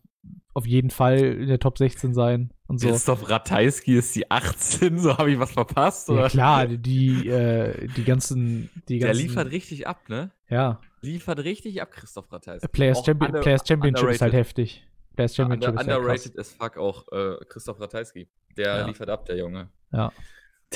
auf 0.53 0.67
jeden 0.67 0.91
Fall 0.91 1.19
in 1.19 1.49
der 1.49 1.59
Top 1.59 1.79
16 1.79 2.13
sein 2.13 2.51
und 2.67 2.79
so. 2.81 2.89
Christoph 2.89 3.29
Ratajski 3.29 3.97
ist 3.99 4.15
die 4.17 4.31
18, 4.31 4.99
so 4.99 5.17
habe 5.19 5.31
ich 5.33 5.39
was 5.39 5.53
verpasst? 5.53 6.09
Ja, 6.09 6.15
Oder? 6.15 6.29
klar, 6.29 6.67
die, 6.69 7.29
äh, 7.29 7.87
die 7.97 8.05
ganzen, 8.05 8.71
die 8.89 8.99
Der 8.99 9.09
ganzen, 9.09 9.23
liefert 9.23 9.51
richtig 9.51 9.87
ab, 9.87 10.09
ne? 10.09 10.31
ja, 10.49 10.81
Liefert 11.03 11.41
richtig 11.41 11.83
ab, 11.83 11.91
Christoph 11.91 12.33
Ratajski. 12.33 12.67
Players, 12.69 13.05
Champion, 13.05 13.31
under- 13.31 13.41
Players 13.43 13.63
Championship 13.69 14.09
ist 14.09 14.23
halt 14.23 14.33
underrated. 14.33 14.47
heftig. 14.49 14.87
Players 15.15 15.37
Ja, 15.37 15.45
Championship 15.45 15.69
under, 15.71 15.81
ist 15.83 15.89
halt 15.89 15.99
underrated 15.99 16.39
as 16.39 16.53
fuck 16.53 16.77
auch 16.79 17.13
äh, 17.13 17.37
Christoph 17.49 17.79
Ratajski. 17.81 18.27
Der 18.57 18.79
Ja. 18.79 18.87
liefert 18.87 19.11
ab, 19.11 19.27
der 19.27 19.37
Junge. 19.37 19.69
Ja. 19.93 20.11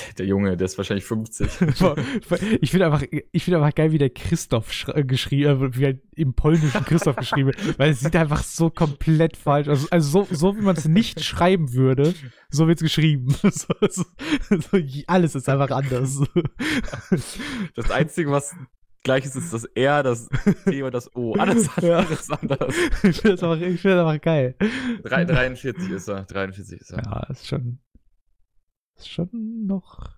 Der 0.17 0.25
Junge, 0.25 0.57
der 0.57 0.65
ist 0.65 0.77
wahrscheinlich 0.77 1.05
50. 1.05 1.47
ich 2.61 2.71
finde 2.71 2.85
einfach, 2.85 3.03
ich 3.31 3.43
finde 3.43 3.57
einfach 3.57 3.75
geil, 3.75 3.91
wie 3.91 3.97
der 3.97 4.09
Christoph 4.09 4.87
äh, 4.89 5.03
geschrieben, 5.03 5.63
äh, 5.63 5.77
wie 5.77 5.85
halt 5.85 6.01
im 6.15 6.33
polnischen 6.33 6.83
Christoph 6.85 7.15
geschrieben 7.15 7.47
wird, 7.47 7.57
weil 7.79 7.91
es 7.91 8.01
sieht 8.01 8.15
einfach 8.15 8.43
so 8.43 8.69
komplett 8.69 9.37
falsch 9.37 9.67
aus. 9.67 9.91
Also 9.91 10.25
so, 10.25 10.35
so 10.35 10.57
wie 10.57 10.61
man 10.61 10.75
es 10.75 10.85
nicht 10.87 11.23
schreiben 11.23 11.73
würde, 11.73 12.13
so 12.49 12.67
wird 12.67 12.79
es 12.79 12.83
geschrieben. 12.83 13.35
So, 13.41 13.73
so, 13.89 14.03
so, 14.49 14.77
alles 15.07 15.35
ist 15.35 15.49
einfach 15.49 15.69
anders. 15.71 16.21
Das 17.75 17.91
Einzige, 17.91 18.31
was 18.31 18.55
gleich 19.03 19.25
ist, 19.25 19.35
ist 19.35 19.53
das 19.53 19.65
R, 19.65 20.03
das 20.03 20.27
T 20.65 20.83
und 20.83 20.93
das 20.93 21.13
O. 21.15 21.33
Alles 21.33 21.69
andere 21.77 22.13
ist 22.13 22.31
anders. 22.31 22.75
ich 23.03 23.21
finde 23.21 23.35
das, 23.37 23.59
find 23.59 23.85
das 23.85 23.99
einfach 23.99 24.21
geil. 24.21 24.55
Drei- 25.03 25.25
43 25.25 25.89
ist 25.89 26.07
er. 26.07 26.23
43 26.23 26.81
ist 26.81 26.91
er. 26.91 27.03
Ja, 27.03 27.27
ist 27.29 27.47
schon, 27.47 27.79
ist 28.99 29.09
schon 29.09 29.65
noch. 29.65 30.11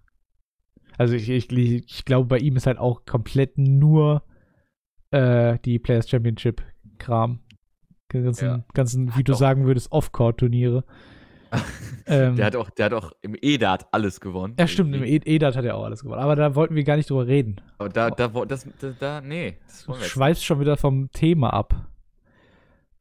Also 0.97 1.13
ich, 1.15 1.29
ich, 1.29 1.51
ich 1.51 2.05
glaube, 2.05 2.27
bei 2.27 2.37
ihm 2.37 2.55
ist 2.57 2.67
halt 2.67 2.77
auch 2.77 3.05
komplett 3.05 3.57
nur 3.57 4.23
äh, 5.11 5.57
die 5.65 5.79
Players 5.79 6.09
Championship 6.09 6.61
Kram. 6.97 7.39
Ganzen, 8.09 8.45
Ja. 8.45 8.65
ganzen 8.73 9.15
wie 9.17 9.23
du 9.23 9.33
auch- 9.33 9.37
sagen 9.37 9.65
würdest, 9.65 9.91
Off-Court-Turniere. 9.91 10.83
ähm, 12.05 12.35
Der 12.37 12.45
hat 12.45 12.55
auch, 12.55 12.69
der 12.69 12.85
hat 12.87 12.93
auch 12.93 13.11
im 13.21 13.35
EDAT 13.41 13.87
alles 13.93 14.19
gewonnen. 14.21 14.55
ja, 14.59 14.67
stimmt, 14.67 14.95
im. 14.95 15.03
E- 15.03 15.21
EDAT 15.25 15.55
hat 15.55 15.65
er 15.65 15.75
auch 15.75 15.83
alles 15.85 16.01
gewonnen. 16.01 16.21
Aber 16.21 16.35
da 16.35 16.55
wollten 16.55 16.75
wir 16.75 16.83
gar 16.83 16.95
nicht 16.97 17.09
drüber 17.09 17.27
reden. 17.27 17.59
Aber 17.77 17.89
da, 17.89 18.09
da, 18.09 18.27
das, 18.45 18.67
da, 18.79 18.91
da, 18.99 19.21
nee. 19.21 19.57
Das 19.65 19.85
Du 19.85 19.93
schweifst 19.95 20.45
schon 20.45 20.59
wieder 20.59 20.77
vom 20.77 21.09
Thema 21.11 21.51
ab. 21.53 21.89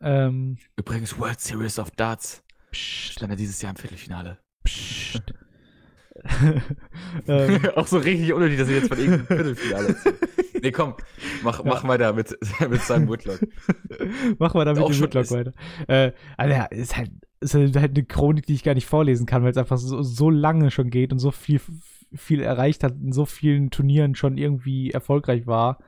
Ähm. 0.00 0.58
Übrigens, 0.76 1.18
World 1.18 1.40
Series 1.40 1.78
of 1.78 1.90
Darts. 1.92 2.42
pst, 2.72 3.12
Stand 3.14 3.32
er 3.32 3.36
dieses 3.36 3.60
Jahr 3.62 3.70
im 3.70 3.76
Viertelfinale. 3.76 4.38
pst. 4.64 5.22
ähm, 7.28 7.60
auch 7.76 7.86
so 7.86 7.98
richtig 7.98 8.32
unnötig, 8.32 8.58
dass 8.58 8.68
ich 8.68 8.76
jetzt 8.76 8.88
von 8.88 8.98
irgendeinem 8.98 9.26
Viertelfinale 9.26 9.88
erzähle. 9.88 10.16
Nee, 10.62 10.72
komm, 10.72 10.92
mach, 11.42 11.64
mach 11.64 11.88
weiter 11.88 12.12
mit, 12.12 12.36
mit 12.68 12.82
seinem 12.82 13.08
Woodlock. 13.08 13.40
Wir 13.40 14.36
damit 14.38 14.82
Auch 14.82 14.88
den 14.88 14.94
schon 14.94 15.04
Woodlock 15.04 15.30
weiter. 15.30 15.54
Äh, 15.88 16.12
also 16.36 16.54
ja, 16.54 16.64
ist 16.66 16.98
halt, 16.98 17.10
ist 17.40 17.54
halt 17.54 17.96
eine 17.96 18.04
Chronik, 18.04 18.44
die 18.44 18.52
ich 18.52 18.62
gar 18.62 18.74
nicht 18.74 18.84
vorlesen 18.84 19.24
kann, 19.24 19.42
weil 19.42 19.52
es 19.52 19.56
einfach 19.56 19.78
so, 19.78 20.02
so 20.02 20.28
lange 20.28 20.70
schon 20.70 20.90
geht 20.90 21.14
und 21.14 21.18
so 21.18 21.30
viel, 21.30 21.62
viel 22.14 22.42
erreicht 22.42 22.84
hat, 22.84 22.92
in 22.92 23.12
so 23.12 23.24
vielen 23.24 23.70
Turnieren 23.70 24.14
schon 24.14 24.36
irgendwie 24.36 24.90
erfolgreich 24.90 25.46
war. 25.46 25.78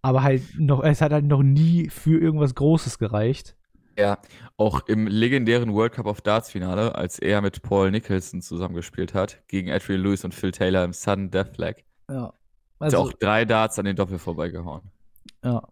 Aber 0.00 0.22
halt 0.22 0.42
noch, 0.58 0.82
es 0.82 1.02
hat 1.02 1.12
halt 1.12 1.26
noch 1.26 1.42
nie 1.42 1.90
für 1.90 2.18
irgendwas 2.18 2.54
Großes 2.54 2.98
gereicht. 2.98 3.54
Ja, 3.98 4.18
auch 4.56 4.86
im 4.88 5.06
legendären 5.06 5.72
World 5.72 5.92
Cup 5.92 6.06
of 6.06 6.20
Darts 6.20 6.50
Finale, 6.50 6.94
als 6.94 7.18
er 7.18 7.40
mit 7.42 7.62
Paul 7.62 7.90
Nicholson 7.90 8.40
zusammengespielt 8.42 9.14
hat, 9.14 9.42
gegen 9.48 9.70
Adrian 9.70 10.00
Lewis 10.02 10.24
und 10.24 10.34
Phil 10.34 10.50
Taylor 10.52 10.84
im 10.84 10.92
Sudden 10.92 11.30
Death 11.30 11.54
Flag, 11.54 11.76
Ja. 12.10 12.26
hat 12.26 12.34
Also, 12.80 12.96
er 12.96 13.00
auch 13.02 13.12
drei 13.14 13.44
Darts 13.44 13.78
an 13.78 13.84
den 13.84 13.96
Doppel 13.96 14.18
vorbeigehauen. 14.18 14.82
ja. 15.44 15.62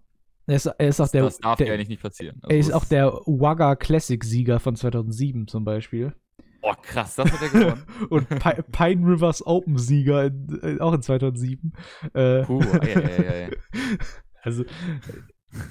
Er 0.48 0.56
ist, 0.56 0.66
er 0.66 0.88
ist 0.88 1.00
auch 1.00 1.08
der, 1.08 1.22
das 1.22 1.38
darf 1.38 1.56
der 1.56 1.68
ja 1.68 1.74
eigentlich 1.74 1.88
nicht 1.88 2.02
passieren. 2.02 2.40
er 2.48 2.56
ist 2.56 2.66
Also 2.72 2.78
auch 2.78 2.84
der 2.88 3.12
Wagga 3.26 3.76
Classic-Sieger 3.76 4.58
von 4.58 4.74
2007 4.74 5.46
zum 5.46 5.64
Beispiel. 5.64 6.14
Boah, 6.60 6.76
krass, 6.82 7.14
das 7.14 7.30
hat 7.32 7.42
er 7.42 7.48
gewonnen. 7.48 7.82
Und 8.10 8.28
Pi 8.28 8.60
Pine 8.72 9.06
Rivers 9.06 9.46
Open-Sieger 9.46 10.24
in, 10.26 10.60
äh, 10.62 10.80
auch 10.80 10.94
in 10.94 11.00
2007. 11.02 11.72
Äh, 12.12 12.42
Puh, 12.42 12.60
ei, 12.60 12.96
ei, 12.96 13.28
ei. 13.46 13.50
Also, 14.42 14.64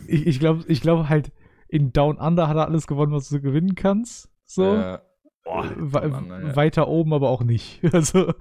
ich, 0.08 0.26
ich 0.26 0.40
glaube 0.40 0.64
ich 0.70 0.80
glaub 0.82 1.10
halt, 1.10 1.32
in 1.72 1.92
Down 1.94 2.18
Under 2.18 2.48
hat 2.48 2.58
er 2.58 2.66
alles 2.68 2.86
gewonnen, 2.86 3.12
was 3.14 3.30
du 3.30 3.42
gewinnen 3.42 3.76
kannst. 3.76 4.30
So. 4.46 4.76
Äh, 4.76 5.00
boah, 5.44 5.72
We 5.76 6.08
Mann, 6.10 6.30
ja. 6.30 6.56
Weiter 6.56 6.88
oben 6.88 7.14
aber 7.14 7.30
auch 7.30 7.44
nicht. 7.44 7.82
Also, 7.94 8.34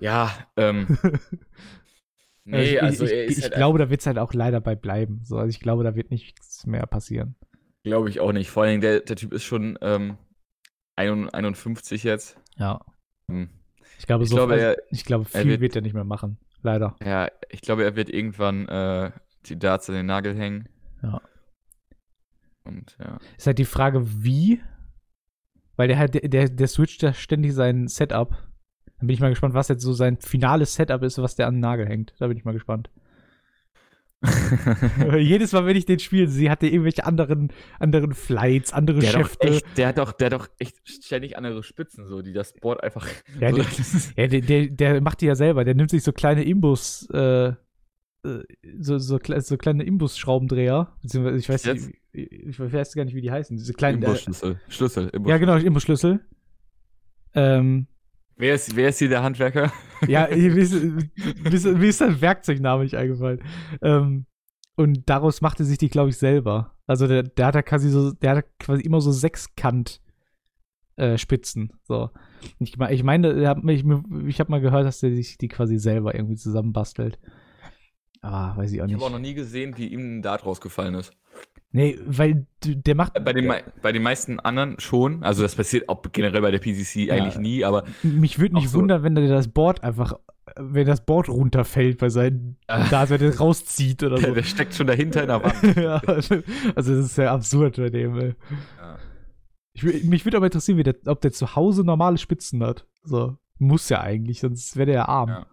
ja, 0.00 0.30
ähm. 0.56 0.98
Nee, 2.48 2.74
ich, 2.74 2.82
also 2.82 3.04
ich, 3.06 3.10
er 3.12 3.24
ist 3.24 3.38
ich 3.38 3.42
halt 3.44 3.54
glaube, 3.54 3.80
da 3.80 3.90
wird 3.90 4.00
es 4.02 4.06
halt 4.06 4.18
auch 4.20 4.32
leider 4.32 4.60
bei 4.60 4.76
bleiben. 4.76 5.20
So, 5.24 5.36
also 5.36 5.48
ich 5.48 5.58
glaube, 5.58 5.82
da 5.82 5.96
wird 5.96 6.12
nichts 6.12 6.64
mehr 6.64 6.86
passieren. 6.86 7.34
Glaube 7.82 8.08
ich 8.08 8.20
auch 8.20 8.30
nicht. 8.30 8.50
Vor 8.50 8.62
allem, 8.62 8.80
der, 8.80 9.00
der 9.00 9.16
Typ 9.16 9.32
ist 9.32 9.42
schon 9.42 9.76
ähm, 9.80 10.16
51 10.94 12.04
jetzt. 12.04 12.38
Ja. 12.56 12.80
Hm. 13.28 13.48
Ich 13.98 14.06
glaube, 14.06 14.22
Ich 14.22 14.30
so 14.30 14.36
glaube, 14.36 14.52
also, 14.52 14.64
er- 14.64 14.76
ich 14.92 15.04
glaube 15.04 15.26
er 15.32 15.40
viel 15.40 15.50
wird- 15.50 15.60
wird 15.60 15.74
er 15.76 15.82
nicht 15.82 15.94
mehr 15.94 16.04
machen. 16.04 16.38
Leider. 16.62 16.94
Ja, 17.04 17.28
ich 17.50 17.62
glaube, 17.62 17.82
er 17.82 17.96
wird 17.96 18.10
irgendwann 18.10 18.68
äh, 18.68 19.10
die 19.46 19.58
Darts 19.58 19.88
an 19.88 19.96
den 19.96 20.06
Nagel 20.06 20.36
hängen. 20.36 20.68
Ja. 21.02 21.20
Und 22.66 22.96
ja. 22.98 23.18
Ist 23.36 23.46
halt 23.46 23.58
die 23.58 23.64
Frage, 23.64 24.02
wie. 24.24 24.60
Weil 25.76 25.88
der 25.88 25.98
halt, 25.98 26.14
der, 26.14 26.28
der, 26.28 26.48
der 26.48 26.68
switcht 26.68 27.02
ja 27.02 27.12
ständig 27.12 27.52
sein 27.54 27.86
Setup. 27.88 28.30
Dann 28.98 29.06
bin 29.08 29.14
ich 29.14 29.20
mal 29.20 29.28
gespannt, 29.30 29.54
was 29.54 29.68
jetzt 29.68 29.82
so 29.82 29.92
sein 29.92 30.16
finales 30.20 30.74
Setup 30.74 31.02
ist, 31.02 31.18
was 31.18 31.36
der 31.36 31.46
an 31.48 31.54
den 31.56 31.60
Nagel 31.60 31.86
hängt. 31.86 32.14
Da 32.18 32.28
bin 32.28 32.36
ich 32.36 32.44
mal 32.44 32.52
gespannt. 32.54 32.90
Jedes 35.18 35.52
Mal, 35.52 35.66
wenn 35.66 35.76
ich 35.76 35.84
den 35.84 35.98
spiele, 35.98 36.26
sie 36.28 36.50
hatte 36.50 36.66
irgendwelche 36.66 37.04
anderen, 37.04 37.52
anderen 37.78 38.14
Flights, 38.14 38.72
andere 38.72 39.00
Der 39.00 39.08
Schäfte. 39.08 39.48
echt, 39.48 39.66
der, 39.76 39.88
hat 39.88 39.98
doch, 39.98 40.12
der 40.12 40.26
hat 40.26 40.32
doch 40.32 40.48
echt 40.58 40.76
ständig 40.88 41.36
andere 41.36 41.62
Spitzen, 41.62 42.06
so, 42.06 42.22
die 42.22 42.32
das 42.32 42.54
Board 42.54 42.82
einfach. 42.82 43.06
Ja, 43.38 43.50
so, 43.50 43.56
der- 43.58 43.66
Ja, 44.16 44.26
der, 44.26 44.40
der, 44.40 44.66
der 44.68 45.00
macht 45.02 45.20
die 45.20 45.26
ja 45.26 45.34
selber. 45.34 45.64
Der 45.64 45.74
nimmt 45.74 45.90
sich 45.90 46.02
so 46.02 46.12
kleine 46.12 46.44
Imbus, 46.44 47.08
äh, 47.10 47.52
so, 48.78 48.98
so, 48.98 49.16
kle- 49.16 49.40
so 49.40 49.56
kleine 49.56 49.84
Imbus-Schraubendreher. 49.84 50.92
Beziehungsweise, 51.02 51.38
ich 51.38 51.48
weiß, 51.48 51.64
Jetzt? 51.64 51.86
nicht, 52.12 52.32
ich 52.32 52.58
weiß 52.58 52.94
gar 52.94 53.04
nicht, 53.04 53.14
wie 53.14 53.20
die 53.20 53.30
heißen. 53.30 53.56
Diese 53.56 53.72
kleinen. 53.72 54.02
Äh, 54.02 54.06
Imbusschlüssel. 54.06 54.60
Schlüssel. 54.68 55.04
ja, 55.04 55.10
Imbusschlüssel. 55.10 55.38
genau, 55.40 55.56
Imbusschlüssel. 55.56 56.20
Ähm, 57.34 57.86
Wer 58.38 58.54
ist, 58.54 58.76
wer 58.76 58.90
ist 58.90 58.98
hier 58.98 59.08
der 59.08 59.22
Handwerker? 59.22 59.72
ja, 60.08 60.28
mir 60.30 60.56
ist, 60.56 60.74
mir 60.74 61.84
ist, 61.88 61.98
sein 61.98 62.20
Werkzeugname 62.20 62.82
nicht 62.82 62.94
eingefallen. 62.96 63.40
Ähm, 63.80 64.26
und 64.76 65.08
daraus 65.08 65.40
machte 65.40 65.64
sich 65.64 65.78
die, 65.78 65.88
glaube 65.88 66.10
ich, 66.10 66.18
selber. 66.18 66.74
Also 66.86 67.06
der, 67.06 67.22
der 67.22 67.46
hat 67.46 67.54
ja 67.54 67.62
quasi 67.62 67.88
so, 67.88 68.12
der 68.12 68.36
hat 68.36 68.44
quasi 68.58 68.82
immer 68.82 69.00
so 69.00 69.10
Sechskant 69.10 70.02
äh, 70.96 71.16
Spitzen. 71.16 71.72
So. 71.84 72.10
Ich, 72.58 72.76
me- 72.76 72.92
ich 72.92 73.02
meine, 73.04 73.54
mich- 73.62 73.84
ich 74.26 74.38
habe 74.40 74.50
mal 74.50 74.60
gehört, 74.60 74.84
dass 74.84 75.00
der 75.00 75.14
sich 75.14 75.38
die 75.38 75.48
quasi 75.48 75.78
selber 75.78 76.14
irgendwie 76.14 76.36
zusammenbastelt. 76.36 77.18
Ah, 78.22 78.56
weiß 78.56 78.72
ich 78.72 78.80
auch 78.80 78.84
Ich 78.86 78.92
nicht. 78.92 78.96
habe 78.96 79.06
auch 79.06 79.12
noch 79.12 79.18
nie 79.24 79.34
gesehen, 79.34 79.76
wie 79.76 79.86
ihm 79.88 80.18
ein 80.18 80.22
Dart 80.22 80.44
rausgefallen 80.46 80.94
ist. 80.94 81.12
nee, 81.70 81.98
weil 82.06 82.46
der 82.64 82.94
macht. 82.94 83.12
Bei 83.24 83.32
den, 83.32 83.52
bei 83.82 83.92
den 83.92 84.02
meisten 84.02 84.40
anderen 84.40 84.80
schon. 84.80 85.22
Also, 85.22 85.42
das 85.42 85.54
passiert 85.54 85.88
auch 85.88 86.02
generell 86.12 86.40
bei 86.42 86.50
der 86.50 86.58
PCC 86.58 87.10
eigentlich 87.10 87.38
nie, 87.38 87.64
aber 87.64 87.84
mich 88.02 88.38
würde 88.38 88.54
nicht 88.56 88.70
so- 88.70 88.78
wundern, 88.78 89.02
wenn 89.02 89.14
der 89.14 89.28
das 89.28 89.48
Board 89.48 89.82
einfach, 89.84 90.14
wenn 90.58 90.86
das 90.86 91.04
Board 91.04 91.28
runterfällt 91.28 91.98
bei 91.98 92.08
seinen, 92.08 92.56
da 92.66 93.08
wenn 93.10 93.18
der 93.20 93.36
rauszieht 93.36 94.02
oder 94.02 94.16
der, 94.16 94.28
so. 94.28 94.34
der 94.34 94.42
steckt 94.44 94.74
schon 94.74 94.86
dahinter 94.86 95.22
in 95.22 95.28
der 95.28 95.42
Wand. 95.42 95.76
ja, 95.76 95.96
also 96.06 96.42
das 96.74 96.88
ist 96.88 97.18
ja 97.18 97.32
absurd 97.34 97.76
bei 97.76 97.90
dem. 97.90 98.18
Ey. 98.18 98.34
Ja. 98.80 98.98
Ich, 99.74 100.04
mich 100.04 100.24
würde 100.24 100.38
aber 100.38 100.46
interessieren, 100.46 100.82
der, 100.82 100.94
ob 101.06 101.20
der 101.20 101.32
zu 101.32 101.54
Hause 101.54 101.84
normale 101.84 102.16
Spitzen 102.16 102.62
hat. 102.64 102.86
So. 103.04 103.36
Muss 103.58 103.88
ja 103.90 104.00
eigentlich, 104.00 104.40
sonst 104.40 104.76
wäre 104.76 104.86
der 104.86 104.94
ja 104.94 105.08
arm. 105.08 105.28
Ja. 105.28 105.46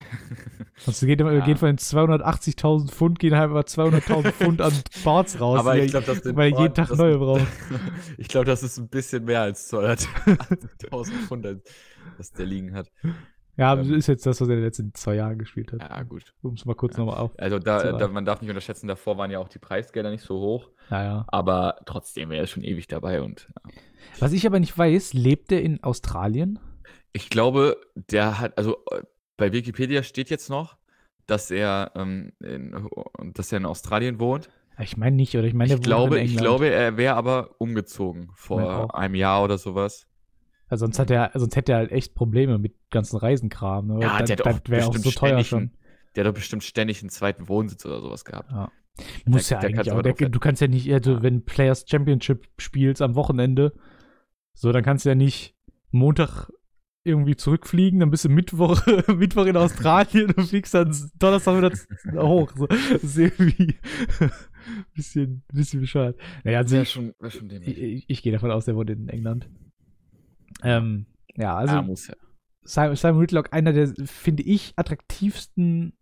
Sonst 0.76 1.00
geht, 1.00 1.20
Ja. 1.20 1.40
geht 1.44 1.58
von 1.58 1.68
den 1.68 1.78
280.000 1.78 2.90
Pfund, 2.90 3.18
gehen 3.18 3.34
halt 3.36 3.50
immer 3.50 3.60
200.000 3.60 4.32
Pfund 4.32 4.60
an 4.60 4.72
Boards 5.04 5.40
raus. 5.40 5.58
Aber 5.60 5.76
ich 5.76 5.90
glaube, 5.90 6.06
dass 6.06 6.22
den 6.22 6.36
weil 6.36 6.52
er 6.52 6.60
jeden 6.60 6.74
Tag 6.74 6.88
das- 6.88 6.98
neue 6.98 7.18
braucht. 7.18 7.46
ich 8.18 8.28
glaube, 8.28 8.46
das 8.46 8.62
ist 8.62 8.78
ein 8.78 8.88
bisschen 8.88 9.24
mehr 9.24 9.42
als 9.42 9.72
280.000 9.72 11.10
Pfund, 11.26 11.46
das 12.16 12.32
der 12.32 12.46
liegen 12.46 12.74
hat. 12.74 12.90
Ja, 13.56 13.72
Ähm. 13.72 13.78
das 13.80 13.88
ist 13.88 14.06
jetzt 14.06 14.24
das, 14.24 14.40
was 14.40 14.48
er 14.48 14.54
in 14.54 14.60
den 14.60 14.64
letzten 14.66 14.94
zwei 14.94 15.16
Jahren 15.16 15.36
gespielt 15.38 15.72
hat. 15.72 15.80
Ja, 15.80 16.02
gut. 16.04 16.32
Um 16.42 16.54
es 16.54 16.64
mal 16.64 16.74
kurz 16.74 16.96
Ja. 16.96 17.04
nochmal 17.04 17.18
auf. 17.20 17.32
Also 17.38 17.58
da, 17.58 17.92
da, 17.92 18.06
man 18.08 18.24
darf 18.24 18.40
nicht 18.40 18.50
unterschätzen, 18.50 18.86
davor 18.86 19.18
waren 19.18 19.30
ja 19.32 19.40
auch 19.40 19.48
die 19.48 19.58
Preisgelder 19.58 20.10
nicht 20.10 20.22
so 20.22 20.38
hoch, 20.38 20.70
Naja. 20.90 21.24
aber 21.28 21.80
trotzdem, 21.86 22.30
er 22.30 22.44
ist 22.44 22.50
schon 22.50 22.62
ewig 22.62 22.86
dabei 22.86 23.20
und 23.20 23.48
ja. 23.66 23.72
Was 24.20 24.32
ich 24.32 24.46
aber 24.46 24.60
nicht 24.60 24.78
weiß, 24.78 25.12
lebt 25.12 25.50
er 25.52 25.60
in 25.60 25.82
Australien? 25.82 26.60
ich 27.12 27.30
glaube, 27.30 27.78
der 27.96 28.38
hat, 28.38 28.56
also 28.58 28.76
bei 29.38 29.52
Wikipedia 29.52 30.02
steht 30.02 30.28
jetzt 30.28 30.50
noch, 30.50 30.76
dass 31.26 31.50
er, 31.50 31.92
ähm, 31.94 32.32
in, 32.40 32.74
dass 33.32 33.50
er 33.52 33.58
in 33.58 33.64
Australien 33.64 34.20
wohnt. 34.20 34.50
Ich 34.80 34.96
meine 34.96 35.16
nicht, 35.16 35.34
oder 35.34 35.46
ich 35.46 35.54
meine, 35.54 35.74
Ich 35.74 35.80
glaube, 35.80 36.20
ich 36.20 36.36
glaube, 36.36 36.68
er 36.68 36.96
wäre 36.98 37.16
aber 37.16 37.56
umgezogen 37.58 38.30
vor 38.34 38.94
einem 38.94 39.14
Jahr 39.14 39.42
oder 39.42 39.56
sowas. 39.58 40.06
Also 40.68 40.84
sonst, 40.84 40.98
hat 40.98 41.10
er, 41.10 41.30
sonst 41.34 41.56
hätte 41.56 41.72
er 41.72 41.78
halt 41.78 41.92
echt 41.92 42.14
Probleme 42.14 42.58
mit 42.58 42.74
ganzen 42.90 43.16
Reisenkram. 43.16 43.86
Ne? 43.86 44.00
Ja, 44.02 44.18
Dann- 44.18 44.26
der 44.26 44.60
wäre 44.68 44.86
auch 44.86 44.94
so 44.94 45.10
teuer 45.10 45.42
schon. 45.42 45.58
einen- 45.58 45.78
Der 46.14 46.24
hat 46.24 46.30
doch 46.30 46.34
bestimmt 46.34 46.62
ständig 46.62 47.00
einen 47.00 47.10
zweiten 47.10 47.48
Wohnsitz 47.48 47.84
oder 47.86 48.00
sowas 48.00 48.24
gehabt. 48.24 48.52
Muss 49.24 49.48
der- 49.48 49.60
ja 49.62 49.64
eigentlich 49.68 49.90
auch. 49.92 50.02
Der, 50.02 50.12
du 50.14 50.38
kannst 50.40 50.60
ja 50.60 50.68
nicht, 50.68 50.92
also, 50.92 51.12
Ja. 51.14 51.22
wenn 51.22 51.44
Players 51.44 51.84
Championship 51.88 52.46
spielst 52.58 53.00
am 53.02 53.14
Wochenende, 53.14 53.72
so, 54.52 54.70
dann 54.72 54.82
kannst 54.84 55.04
du 55.04 55.08
ja 55.08 55.14
nicht 55.14 55.56
Montag 55.90 56.50
irgendwie 57.08 57.34
zurückfliegen, 57.36 57.98
dann 58.00 58.10
bist 58.10 58.24
du 58.24 58.28
Mittwoch, 58.28 58.80
Mittwoch 59.08 59.46
in 59.46 59.56
Australien 59.56 60.30
und 60.32 60.46
fliegst 60.46 60.74
dann 60.74 60.94
Donnerstag 61.18 61.56
wieder 61.58 62.22
hoch. 62.28 62.52
So. 62.56 62.66
Das 62.66 63.02
ist 63.02 63.18
irgendwie 63.18 63.74
bisschen, 64.94 65.42
bisschen 65.52 65.80
bescheuert. 65.80 66.16
Naja, 66.44 66.58
also 66.58 66.76
ich, 66.80 66.90
schon, 66.90 67.14
schon 67.28 67.50
ich, 67.50 67.78
ich, 67.78 68.04
ich 68.08 68.22
gehe 68.22 68.32
davon 68.32 68.50
aus, 68.50 68.66
der 68.66 68.76
wohnt 68.76 68.90
in 68.90 69.08
England. 69.08 69.48
Ähm, 70.62 71.06
Ja, 71.36 71.56
also 71.56 71.74
ja, 71.76 71.82
muss 71.82 72.06
ja. 72.08 72.14
Simon, 72.62 72.96
Simon 72.96 73.20
Whitlock, 73.22 73.52
einer 73.52 73.72
der, 73.72 73.92
finde 74.04 74.42
ich, 74.42 74.74
attraktivsten 74.76 75.94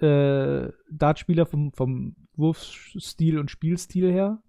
äh, 0.00 0.68
Dartspieler 0.90 1.46
vom, 1.46 1.72
vom 1.72 2.16
Wurfstil 2.34 3.38
und 3.38 3.50
Spielstil 3.50 4.10
her. 4.10 4.42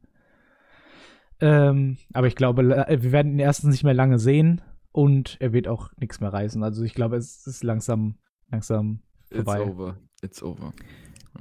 Ähm, 1.42 1.98
aber 2.14 2.28
ich 2.28 2.36
glaube, 2.36 2.62
la- 2.62 2.88
wir 2.90 3.12
werden 3.12 3.34
ihn 3.34 3.40
erstens 3.40 3.72
nicht 3.72 3.84
mehr 3.84 3.94
lange 3.94 4.20
sehen 4.20 4.62
und 4.96 5.36
er 5.42 5.52
wird 5.52 5.68
auch 5.68 5.92
nichts 5.98 6.22
mehr 6.22 6.32
reißen. 6.32 6.64
Also 6.64 6.84
ich 6.84 6.94
glaube, 6.94 7.18
es 7.18 7.46
ist 7.48 7.64
langsam, 7.66 8.18
langsam 8.50 9.02
It's 9.30 9.44
vorbei. 9.44 9.62
over. 9.62 9.98
It's 10.24 10.42
over. 10.42 10.74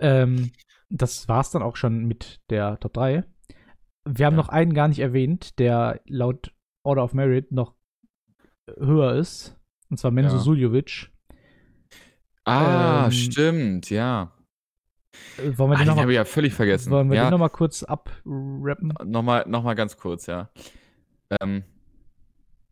Ähm, 0.00 0.50
das 0.90 1.28
war's 1.28 1.50
dann 1.52 1.62
auch 1.62 1.76
schon 1.76 2.04
mit 2.06 2.40
der 2.50 2.80
Top 2.80 2.94
3. 2.94 3.22
Wir 4.04 4.26
haben 4.26 4.34
Ja. 4.34 4.38
noch 4.38 4.48
einen 4.48 4.74
gar 4.74 4.88
nicht 4.88 4.98
erwähnt, 4.98 5.58
der 5.60 6.00
laut 6.06 6.52
Order 6.82 7.04
of 7.04 7.14
Merit 7.14 7.52
noch 7.52 7.74
höher 8.76 9.14
ist. 9.14 9.56
Und 9.88 9.98
zwar 9.98 10.10
Menzo 10.10 10.36
Ja. 10.36 10.42
Suljovic. 10.42 11.10
Ah, 12.44 13.06
Ähm, 13.06 13.12
stimmt, 13.12 13.90
ja. 13.90 14.32
Äh, 15.38 15.56
Wollen 15.56 15.70
wir 15.70 15.76
Ah, 15.76 15.78
den 15.78 15.78
den 15.78 15.86
nochmal 15.86 16.02
habe 16.02 16.12
ich 16.12 16.16
ja 16.16 16.24
völlig 16.24 16.52
vergessen. 16.54 16.90
wollen 16.90 17.08
wir 17.08 17.16
ja, 17.16 17.26
den 17.26 17.30
noch 17.30 17.38
mal 17.38 17.48
kurz 17.50 17.84
abrappen? 17.84 18.92
Nochmal, 19.04 19.44
noch 19.46 19.62
mal 19.62 19.74
ganz 19.74 19.96
kurz, 19.96 20.26
ja. 20.26 20.50
Ähm, 21.40 21.62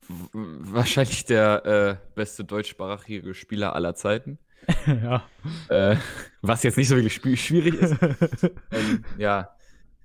wahrscheinlich 0.09 1.25
der 1.25 1.65
äh, 1.65 1.97
beste 2.15 2.45
deutschsprachige 2.45 3.35
Spieler 3.35 3.75
aller 3.75 3.95
Zeiten. 3.95 4.39
ja. 4.87 5.25
Äh, 5.69 5.97
was 6.41 6.63
jetzt 6.63 6.77
nicht 6.77 6.89
so 6.89 6.97
wirklich 6.97 7.17
schwi- 7.17 7.37
schwierig 7.37 7.75
ist. 7.75 7.97
ähm, 8.71 9.05
ja. 9.19 9.57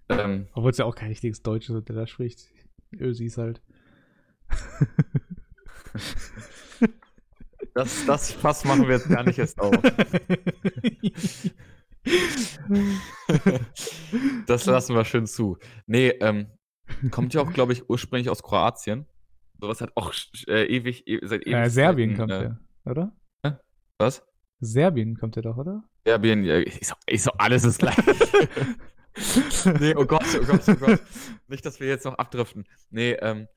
Ähm, 0.10 0.48
Obwohl 0.54 0.72
es 0.72 0.78
ja 0.78 0.86
auch 0.86 0.96
kein 0.96 1.10
richtiges 1.10 1.42
Deutsch 1.44 1.70
ist, 1.70 1.90
der 1.90 1.96
da 1.96 2.08
spricht. 2.08 2.48
Ösi 2.94 3.26
ist 3.26 3.38
halt. 3.38 3.62
das, 7.74 8.06
das 8.06 8.32
Fass 8.32 8.64
machen 8.64 8.88
wir 8.88 8.96
jetzt 8.96 9.10
gar 9.10 9.24
nicht 9.24 9.38
erst 9.38 9.60
auf. 9.60 9.76
das 14.48 14.66
lassen 14.66 14.96
wir 14.96 15.04
schön 15.06 15.28
zu. 15.28 15.58
Nee, 15.86 16.10
ähm, 16.22 16.48
kommt 17.12 17.34
ja 17.34 17.42
auch, 17.42 17.52
glaube 17.52 17.74
ich, 17.74 17.90
ursprünglich 17.90 18.30
aus 18.30 18.42
Kroatien. 18.42 19.06
Sowas 19.60 19.82
hat 19.82 19.92
auch 19.96 20.14
äh, 20.48 20.66
ewig, 20.66 21.08
e 21.08 21.20
seit 21.24 21.42
ewig. 21.46 21.56
äh, 21.56 21.70
Serbien 21.70 22.16
kommt 22.16 22.32
er, 22.32 22.60
oder? 22.86 23.12
Was? 24.00 24.24
Serbien 24.60 25.18
kommt 25.18 25.36
er 25.38 25.42
doch, 25.44 25.58
oder? 25.58 25.84
Serbien, 26.06 26.44
ja, 26.44 26.58
ist, 26.58 26.92
doch- 26.92 26.98
ist 27.08 27.28
doch 27.28 27.36
alles 27.40 27.64
das 27.64 27.78
gleiche. 27.78 28.02
nee, 29.80 29.96
oh 29.96 30.06
Gott, 30.06 30.24
oh 30.40 30.46
Gott, 30.46 30.62
oh 30.68 30.76
Gott. 30.76 31.02
Nicht, 31.48 31.66
dass 31.66 31.80
wir 31.80 31.88
jetzt 31.88 32.06
noch 32.06 32.16
abdriften. 32.18 32.66
Nee, 32.92 33.14
ähm, 33.14 33.48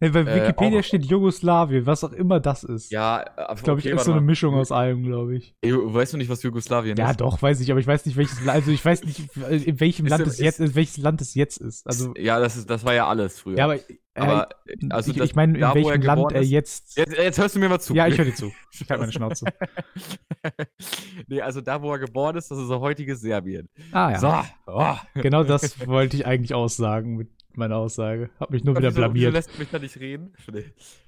Hey, 0.00 0.10
bei 0.10 0.20
Äh, 0.20 0.42
Wikipedia 0.42 0.78
auch- 0.80 0.84
steht 0.84 1.04
Jugoslawien, 1.06 1.84
was 1.84 2.04
auch 2.04 2.12
immer 2.12 2.38
das 2.38 2.62
ist. 2.62 2.92
ja, 2.92 3.24
aber 3.36 3.54
Das 3.54 3.62
glaube 3.64 3.80
ich, 3.80 3.86
okay, 3.86 3.90
ist 3.94 3.96
warte 3.98 4.06
so 4.06 4.12
eine. 4.12 4.20
Mischung 4.20 4.54
aus 4.54 4.70
allem, 4.70 5.02
glaube 5.02 5.36
ich. 5.36 5.54
Weißt 5.62 6.12
du 6.12 6.18
nicht, 6.18 6.28
was 6.30 6.42
Jugoslawien 6.42 6.96
Ja, 6.96 7.10
ist? 7.10 7.20
doch, 7.20 7.42
weiß 7.42 7.60
ich, 7.60 7.70
aber 7.70 7.80
ich 7.80 7.86
weiß 7.86 8.06
nicht, 8.06 8.16
welches 8.16 8.38
Land, 8.44 8.50
also 8.60 8.70
ich 8.70 8.84
weiß 8.84 9.02
nicht, 9.04 9.20
in 9.36 9.80
welchem 9.80 10.06
Ist 10.06 10.10
Land 10.10 10.26
es 10.26 10.38
jetzt, 10.38 10.60
in 10.60 10.74
welches 10.76 10.98
Land 10.98 11.20
es 11.20 11.34
jetzt 11.34 11.56
ist. 11.58 11.86
Also, 11.86 12.14
ja, 12.16 12.38
das, 12.38 12.56
ist, 12.56 12.70
das 12.70 12.84
war 12.84 12.94
ja 12.94 13.08
alles 13.08 13.40
früher. 13.40 13.56
ja, 13.58 13.64
aber, 13.64 13.74
äh, 13.76 13.80
aber 14.14 14.48
also 14.90 15.10
ich, 15.10 15.16
das, 15.18 15.26
ich 15.30 15.34
meine, 15.34 15.54
in 15.54 15.60
da, 15.60 15.74
welchem 15.74 16.02
Land 16.02 16.30
er 16.32 16.42
ist- 16.42 16.50
jetzt. 16.50 16.96
Jetzt, 16.96 17.16
jetzt 17.16 17.38
hörst 17.38 17.56
du 17.56 17.58
mir 17.58 17.68
mal 17.68 17.80
zu. 17.80 17.92
ja, 17.94 18.06
ich 18.06 18.16
höre 18.18 18.24
dir 18.26 18.34
zu. 18.34 18.52
Ich 18.72 18.80
halte 18.88 19.00
meine 19.00 19.12
Schnauze. 19.12 19.46
nee, 21.26 21.40
also 21.40 21.60
da, 21.60 21.82
wo 21.82 21.92
er 21.92 21.98
geboren 21.98 22.36
ist, 22.36 22.50
das 22.50 22.58
ist 22.58 22.68
so 22.68 22.80
heutiges 22.80 23.20
Serbien. 23.20 23.68
Ah 23.92 24.10
ja, 24.12 24.18
So, 24.18 24.32
oh. 24.72 24.94
genau 25.14 25.44
das 25.44 25.86
wollte 25.86 26.16
ich 26.16 26.26
eigentlich 26.26 26.54
aussagen 26.54 27.16
mit 27.16 27.28
meiner 27.58 27.76
Aussage. 27.76 28.30
Hab 28.40 28.50
mich 28.50 28.64
nur 28.64 28.74
wieder 28.76 28.88
Wieso- 28.88 29.00
blamiert. 29.00 29.32
lässt 29.34 29.54
du 29.54 29.58
mich 29.58 29.68
da 29.70 29.78
nicht 29.78 29.98
reden? 30.00 30.32
Nee. 30.52 30.64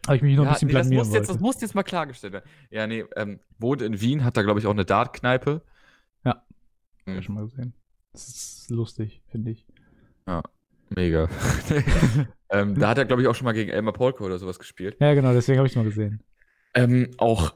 Habe 0.07 0.17
ich 0.17 0.23
mich 0.23 0.37
noch 0.37 0.45
ein 0.45 0.47
Ja, 0.47 0.53
bisschen 0.53 0.69
nee, 0.69 0.75
das, 0.75 0.87
blamieren 0.89 1.07
muss 1.07 1.15
jetzt, 1.15 1.31
das 1.31 1.41
muss 1.41 1.61
jetzt 1.61 1.75
mal 1.75 1.83
klargestellt 1.83 2.33
werden. 2.35 2.45
Ja, 2.71 2.87
nee, 2.87 3.05
ähm, 3.17 3.41
wohnt 3.59 3.81
in 3.83 4.01
Wien, 4.01 4.25
hat 4.25 4.37
da, 4.37 4.43
glaube 4.43 4.61
ich, 4.61 4.67
auch 4.67 4.71
eine 4.73 4.85
Dart-Kneipe. 4.85 5.63
Ja. 6.25 6.45
Hab 7.07 7.17
ich 7.19 7.25
schon 7.25 7.35
mal 7.35 7.45
gesehen. 7.45 7.73
Das 8.13 8.29
ist 8.29 8.71
lustig, 8.71 9.23
finde 9.29 9.53
ich. 9.53 9.67
Mega. 10.91 11.29
ähm, 12.51 12.79
da 12.79 12.89
hat 12.89 12.99
er, 12.99 13.05
glaube 13.05 13.23
ich, 13.23 13.29
auch 13.29 13.35
schon 13.35 13.45
mal 13.45 13.53
gegen 13.53 13.71
Elmar 13.71 13.93
Polko 13.93 14.25
oder 14.25 14.39
sowas 14.39 14.59
gespielt. 14.59 14.97
Ja, 15.01 15.15
genau, 15.15 15.33
deswegen 15.33 15.59
habe 15.59 15.67
ich 15.67 15.73
es 15.73 15.77
mal 15.77 15.85
gesehen. 15.85 16.23
Ähm, 16.75 17.11
auch 17.19 17.55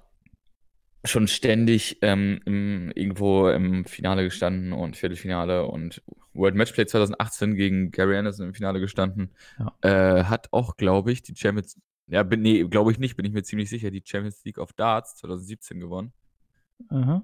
schon 1.05 1.29
ständig 1.29 1.99
ähm, 2.03 2.41
im, 2.47 2.91
irgendwo 2.95 3.49
im 3.49 3.85
Finale 3.85 4.25
gestanden 4.25 4.73
und 4.73 4.97
Viertelfinale 4.97 5.67
und 5.67 6.03
World 6.33 6.55
Matchplay 6.55 6.87
2018 6.87 7.55
gegen 7.57 7.91
Gary 7.91 8.17
Anderson 8.17 8.49
im 8.49 8.55
Finale 8.55 8.81
gestanden. 8.81 9.31
Ja. 9.59 10.19
Äh, 10.19 10.25
hat 10.25 10.49
auch, 10.53 10.77
glaube 10.77 11.13
ich, 11.13 11.23
die 11.23 11.35
Champions, 11.37 11.79
ja, 12.07 12.23
bin, 12.23 12.43
nee, 12.43 12.65
glaube 12.65 12.91
ich 12.91 12.99
nicht, 12.99 13.17
bin 13.17 13.25
ich 13.25 13.33
mir 13.33 13.43
ziemlich 13.43 13.71
sicher, 13.71 13.91
die 13.91 14.03
Champions 14.05 14.43
League 14.45 14.59
of 14.59 14.73
Darts 14.73 15.17
2017 15.17 15.79
gewonnen. 15.79 16.13
Aha. 16.89 17.23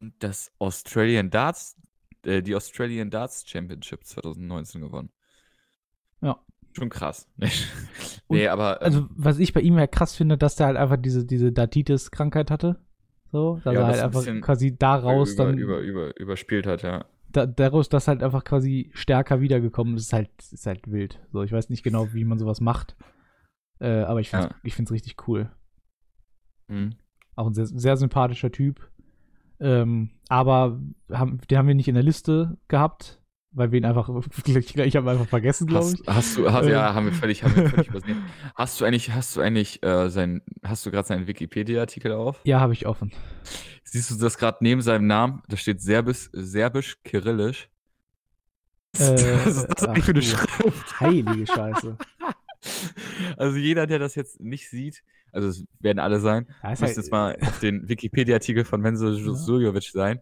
Und 0.00 0.14
das 0.18 0.50
Australian 0.58 1.30
Darts, 1.30 1.76
äh, 2.24 2.42
die 2.42 2.54
Australian 2.54 3.10
Darts 3.10 3.44
Championship 3.46 4.04
2019 4.04 4.80
gewonnen. 4.80 5.10
Ja. 6.20 6.40
Schon 6.72 6.88
krass. 6.88 7.28
nee, 8.28 8.48
aber 8.48 8.80
ähm, 8.80 8.86
Also, 8.86 9.06
was 9.10 9.38
ich 9.38 9.52
bei 9.52 9.60
ihm 9.60 9.78
ja 9.78 9.86
krass 9.86 10.16
finde, 10.16 10.36
dass 10.36 10.56
der 10.56 10.66
halt 10.66 10.76
einfach 10.76 10.96
diese, 10.96 11.24
diese 11.24 11.52
Datitis-Krankheit 11.52 12.50
hatte. 12.50 12.80
So, 13.34 13.60
dass 13.64 13.74
Ja, 13.74 13.80
er 13.80 13.86
das 13.88 14.00
halt 14.00 14.28
ein 14.28 14.36
einfach 14.36 14.46
quasi 14.46 14.78
daraus 14.78 15.34
über, 15.34 15.44
dann, 15.46 15.58
über, 15.58 15.80
über, 15.80 16.20
überspielt 16.20 16.68
hat, 16.68 16.82
ja. 16.82 17.04
da, 17.32 17.46
daraus 17.46 17.88
das 17.88 18.06
halt 18.06 18.22
einfach 18.22 18.44
quasi 18.44 18.92
stärker 18.94 19.40
wiedergekommen 19.40 19.96
ist, 19.96 20.04
ist 20.04 20.12
halt, 20.12 20.30
ist 20.38 20.66
halt 20.66 20.88
wild. 20.88 21.18
So, 21.32 21.42
ich 21.42 21.50
weiß 21.50 21.68
nicht 21.68 21.82
genau, 21.82 22.14
wie 22.14 22.22
man 22.22 22.38
sowas 22.38 22.60
macht. 22.60 22.94
Äh, 23.80 24.02
aber 24.02 24.20
ich 24.20 24.30
finde 24.30 24.46
es 24.46 24.50
Ja. 24.52 24.56
ich 24.62 24.74
find's 24.76 24.92
richtig 24.92 25.16
cool. 25.26 25.50
Mhm. 26.68 26.94
Auch 27.34 27.48
ein 27.48 27.54
sehr, 27.54 27.66
sehr 27.66 27.96
sympathischer 27.96 28.52
Typ. 28.52 28.88
Ähm, 29.58 30.10
aber 30.28 30.80
haben, 31.10 31.40
den 31.50 31.58
haben 31.58 31.66
wir 31.66 31.74
nicht 31.74 31.88
in 31.88 31.94
der 31.96 32.04
Liste 32.04 32.56
gehabt, 32.68 33.20
weil 33.54 33.72
wir 33.72 33.78
ihn 33.78 33.84
einfach, 33.84 34.08
ich, 34.46 34.96
habe 34.96 35.10
einfach 35.10 35.26
vergessen, 35.28 35.66
glaube 35.66 35.92
ich. 35.94 36.06
Hast, 36.06 36.36
du, 36.36 36.50
hast, 36.52 36.66
Ähm. 36.66 36.72
ja, 36.72 36.92
haben 36.94 37.06
wir 37.06 37.12
völlig, 37.12 37.42
haben 37.42 37.56
wir 37.56 37.70
völlig 37.70 37.88
übersehen. 37.90 38.22
Hast 38.54 38.80
du 38.80 38.84
eigentlich, 38.84 39.12
hast 39.12 39.34
du 39.36 39.40
eigentlich 39.40 39.82
äh, 39.82 40.10
sein, 40.10 40.42
hast 40.62 40.84
du 40.84 40.90
gerade 40.90 41.06
seinen 41.08 41.26
Wikipedia-Artikel 41.26 42.12
auf? 42.12 42.40
Ja, 42.44 42.60
habe 42.60 42.72
ich 42.72 42.86
offen. 42.86 43.12
Siehst 43.84 44.10
du 44.10 44.16
das 44.16 44.36
gerade 44.38 44.58
neben 44.60 44.82
seinem 44.82 45.06
Namen? 45.06 45.42
Da 45.48 45.56
steht 45.56 45.80
Serbisch, 45.80 46.28
Serbisch, 46.32 46.96
Kyrillisch. 47.04 47.68
Äh, 48.98 49.00
Was 49.44 49.56
ist 49.56 49.66
das 49.68 49.88
eigentlich 49.88 50.04
für 50.04 50.10
eine 50.12 50.20
ach 50.20 50.24
Schrift? 50.24 51.00
Heilige 51.00 51.46
Scheiße. 51.46 51.96
Also 53.36 53.56
jeder, 53.58 53.86
der 53.86 53.98
das 53.98 54.14
jetzt 54.14 54.40
nicht 54.40 54.68
sieht, 54.70 55.02
also 55.32 55.48
es 55.48 55.64
werden 55.80 55.98
alle 55.98 56.20
sein, 56.20 56.46
Ja, 56.62 56.72
ist 56.72 56.80
muss 56.80 56.88
halt- 56.88 56.96
jetzt 56.96 57.10
mal 57.12 57.36
auf 57.42 57.58
den 57.60 57.88
Wikipedia-Artikel 57.88 58.64
von 58.64 58.80
Menzo 58.80 59.10
Ja. 59.10 59.34
Suljovic 59.34 59.84
sein. 59.92 60.20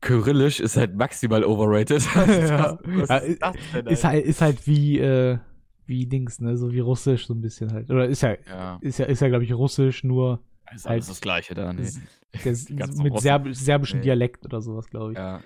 Kyrillisch 0.00 0.60
ist 0.60 0.76
halt 0.76 0.94
maximal 0.96 1.44
overrated. 1.44 2.02
Ja. 2.16 2.78
Ja, 3.08 3.16
ist 3.18 4.04
halt, 4.04 4.24
ist 4.24 4.40
halt 4.40 4.66
wie, 4.66 4.98
äh, 4.98 5.38
wie 5.86 6.06
Dings, 6.06 6.40
ne? 6.40 6.56
So 6.56 6.72
wie 6.72 6.80
Russisch, 6.80 7.26
so 7.26 7.34
ein 7.34 7.40
bisschen 7.40 7.72
halt. 7.72 7.90
Oder 7.90 8.06
ist 8.06 8.22
ja, 8.22 8.36
Ja, 8.48 8.78
ist 8.80 8.98
ja, 8.98 9.06
ist 9.06 9.20
ja, 9.20 9.28
glaube 9.28 9.44
ich, 9.44 9.52
Russisch, 9.52 10.02
nur 10.04 10.40
ist 10.74 10.84
halt- 10.86 10.92
alles 10.94 11.08
das 11.08 11.20
Gleiche 11.20 11.54
da. 11.54 11.72
Ganzen 12.42 13.02
mit. 13.02 13.18
Serb 13.20 13.48
serbischen 13.54 13.98
Nee. 13.98 14.04
Dialekt 14.04 14.44
oder 14.44 14.60
sowas, 14.62 14.88
glaube 14.88 15.12
ich. 15.12 15.18
Ja. 15.18 15.40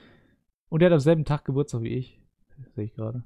Und 0.68 0.80
der 0.80 0.90
hat 0.90 0.94
am 0.94 1.00
selben 1.00 1.24
Tag 1.24 1.44
Geburtstag 1.44 1.82
wie 1.82 1.88
ich. 1.96 2.20
Sehe 2.76 2.84
ich 2.84 2.94
gerade. 2.94 3.24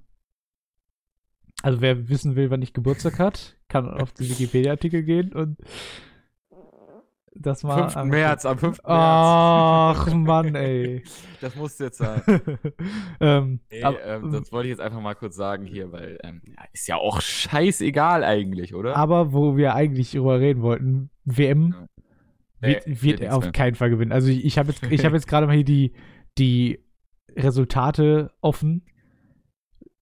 Also 1.63 1.81
wer 1.81 2.09
wissen 2.09 2.37
will, 2.37 2.51
wann 2.51 2.63
ich 2.63 2.73
Geburtstag 2.73 3.19
hat, 3.19 3.57
kann 3.69 3.89
auf 3.91 4.13
den 4.13 4.29
Wikipedia-Artikel 4.29 5.03
gehen 5.03 5.33
und 5.33 5.57
das 7.35 7.63
mal. 7.63 7.77
5. 7.83 7.97
einfach- 7.97 8.05
März, 8.05 8.45
am 8.47 8.59
5. 8.59 8.79
März. 8.79 8.81
Ach, 8.85 10.15
Mann, 10.15 10.55
ey. 10.55 11.03
Das 11.41 11.55
muss 11.55 11.79
jetzt 11.79 11.99
sein. 11.99 12.21
ähm, 13.21 13.61
aber, 13.83 14.05
ähm, 14.05 14.33
das 14.33 14.51
wollte 14.51 14.67
ich 14.69 14.71
jetzt 14.73 14.81
einfach 14.81 15.01
mal 15.01 15.15
kurz 15.15 15.37
sagen 15.37 15.65
hier, 15.67 15.93
weil 15.93 16.19
ähm, 16.25 16.43
ist 16.73 16.89
ja 16.89 16.97
auch 16.97 17.21
scheißegal 17.21 18.25
eigentlich, 18.25 18.75
oder? 18.75 18.97
aber 18.97 19.33
wo 19.33 19.57
wir 19.57 19.75
eigentlich 19.75 20.11
drüber 20.11 20.41
reden 20.41 20.63
wollten, 20.63 21.11
WM 21.25 21.75
Ja. 21.79 22.69
wird, 22.69 22.87
Nee, 22.89 22.93
wird 22.93 23.03
wird 23.03 23.21
er 23.21 23.37
auf 23.37 23.45
mehr. 23.45 23.53
keinen 23.53 23.77
Fall 23.77 23.91
gewinnen. 23.91 24.11
Also 24.11 24.29
ich, 24.31 24.45
ich 24.45 24.59
habe 24.59 24.71
jetzt, 24.71 24.83
ich 24.91 25.05
hab 25.05 25.13
jetzt 25.13 25.29
gerade 25.29 25.47
mal 25.47 25.55
hier 25.55 25.65
die, 25.65 25.93
die 26.39 26.81
Resultate 27.37 28.33
offen. 28.41 28.85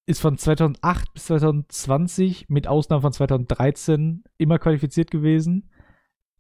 Ist 0.07 0.20
von 0.20 0.39
2008 0.39 1.12
bis 1.14 1.27
2020 1.27 2.47
mit 2.49 2.66
Ausnahme 2.68 3.03
von 3.03 3.12
2013 3.12 4.22
immer 4.39 4.59
qualifiziert 4.59 5.11
gewesen. 5.11 5.68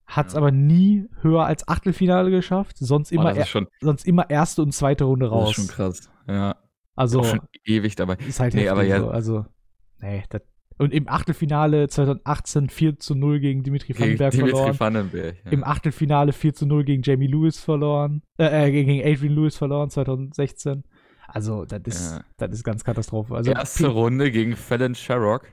Hat 0.06 0.28
es 0.28 0.32
Ja. 0.34 0.38
aber 0.38 0.50
nie 0.52 1.06
höher 1.22 1.44
als 1.46 1.66
Achtelfinale 1.68 2.30
geschafft. 2.30 2.76
Sonst 2.78 3.10
immer, 3.12 3.24
das 3.30 3.36
er, 3.38 3.42
ist 3.42 3.48
schon, 3.48 3.66
sonst 3.80 4.06
immer 4.06 4.30
erste 4.30 4.62
und 4.62 4.72
zweite 4.72 5.04
Runde 5.04 5.26
das 5.26 5.32
raus. 5.32 5.50
ist 5.50 5.54
schon 5.56 5.66
krass. 5.68 6.10
Ja, 6.28 6.56
also 6.94 7.20
auch 7.20 7.24
schon 7.24 7.40
ewig 7.64 7.96
dabei. 7.96 8.14
ist 8.26 8.38
halt 8.40 8.54
Nee, 8.54 8.68
aber 8.68 8.84
ja- 8.84 9.00
so. 9.00 9.08
Also, 9.10 9.46
nee, 10.00 10.22
das, 10.28 10.42
und 10.78 10.92
im 10.92 11.08
Achtelfinale 11.08 11.88
2018 11.88 12.68
4 12.68 12.98
zu 12.98 13.14
0 13.14 13.40
gegen 13.40 13.62
Dimitri 13.62 13.94
Gegen 13.94 14.00
Vandenberg 14.00 14.30
Dimitri 14.32 14.50
verloren. 14.56 14.80
Vandenberg. 14.80 15.36
Ja. 15.44 15.50
Im 15.50 15.64
Achtelfinale 15.64 16.32
4 16.32 16.54
zu 16.54 16.66
0 16.66 16.84
gegen 16.84 17.02
Jamie 17.02 17.26
Lewis 17.28 17.58
verloren. 17.58 18.22
Äh, 18.38 18.68
äh, 18.68 18.70
gegen 18.70 19.00
Adrian 19.00 19.34
Lewis 19.34 19.56
verloren 19.56 19.88
2016. 19.90 20.84
Also, 21.28 21.64
das 21.64 21.80
ist, 21.86 22.12
Ja. 22.12 22.24
das 22.36 22.52
ist 22.52 22.62
ganz 22.64 22.84
Katastrophe. 22.84 23.34
Also, 23.34 23.50
Erste 23.52 23.88
Runde 23.88 24.30
gegen 24.30 24.54
Fallon 24.54 24.94
Sherrock. 24.94 25.48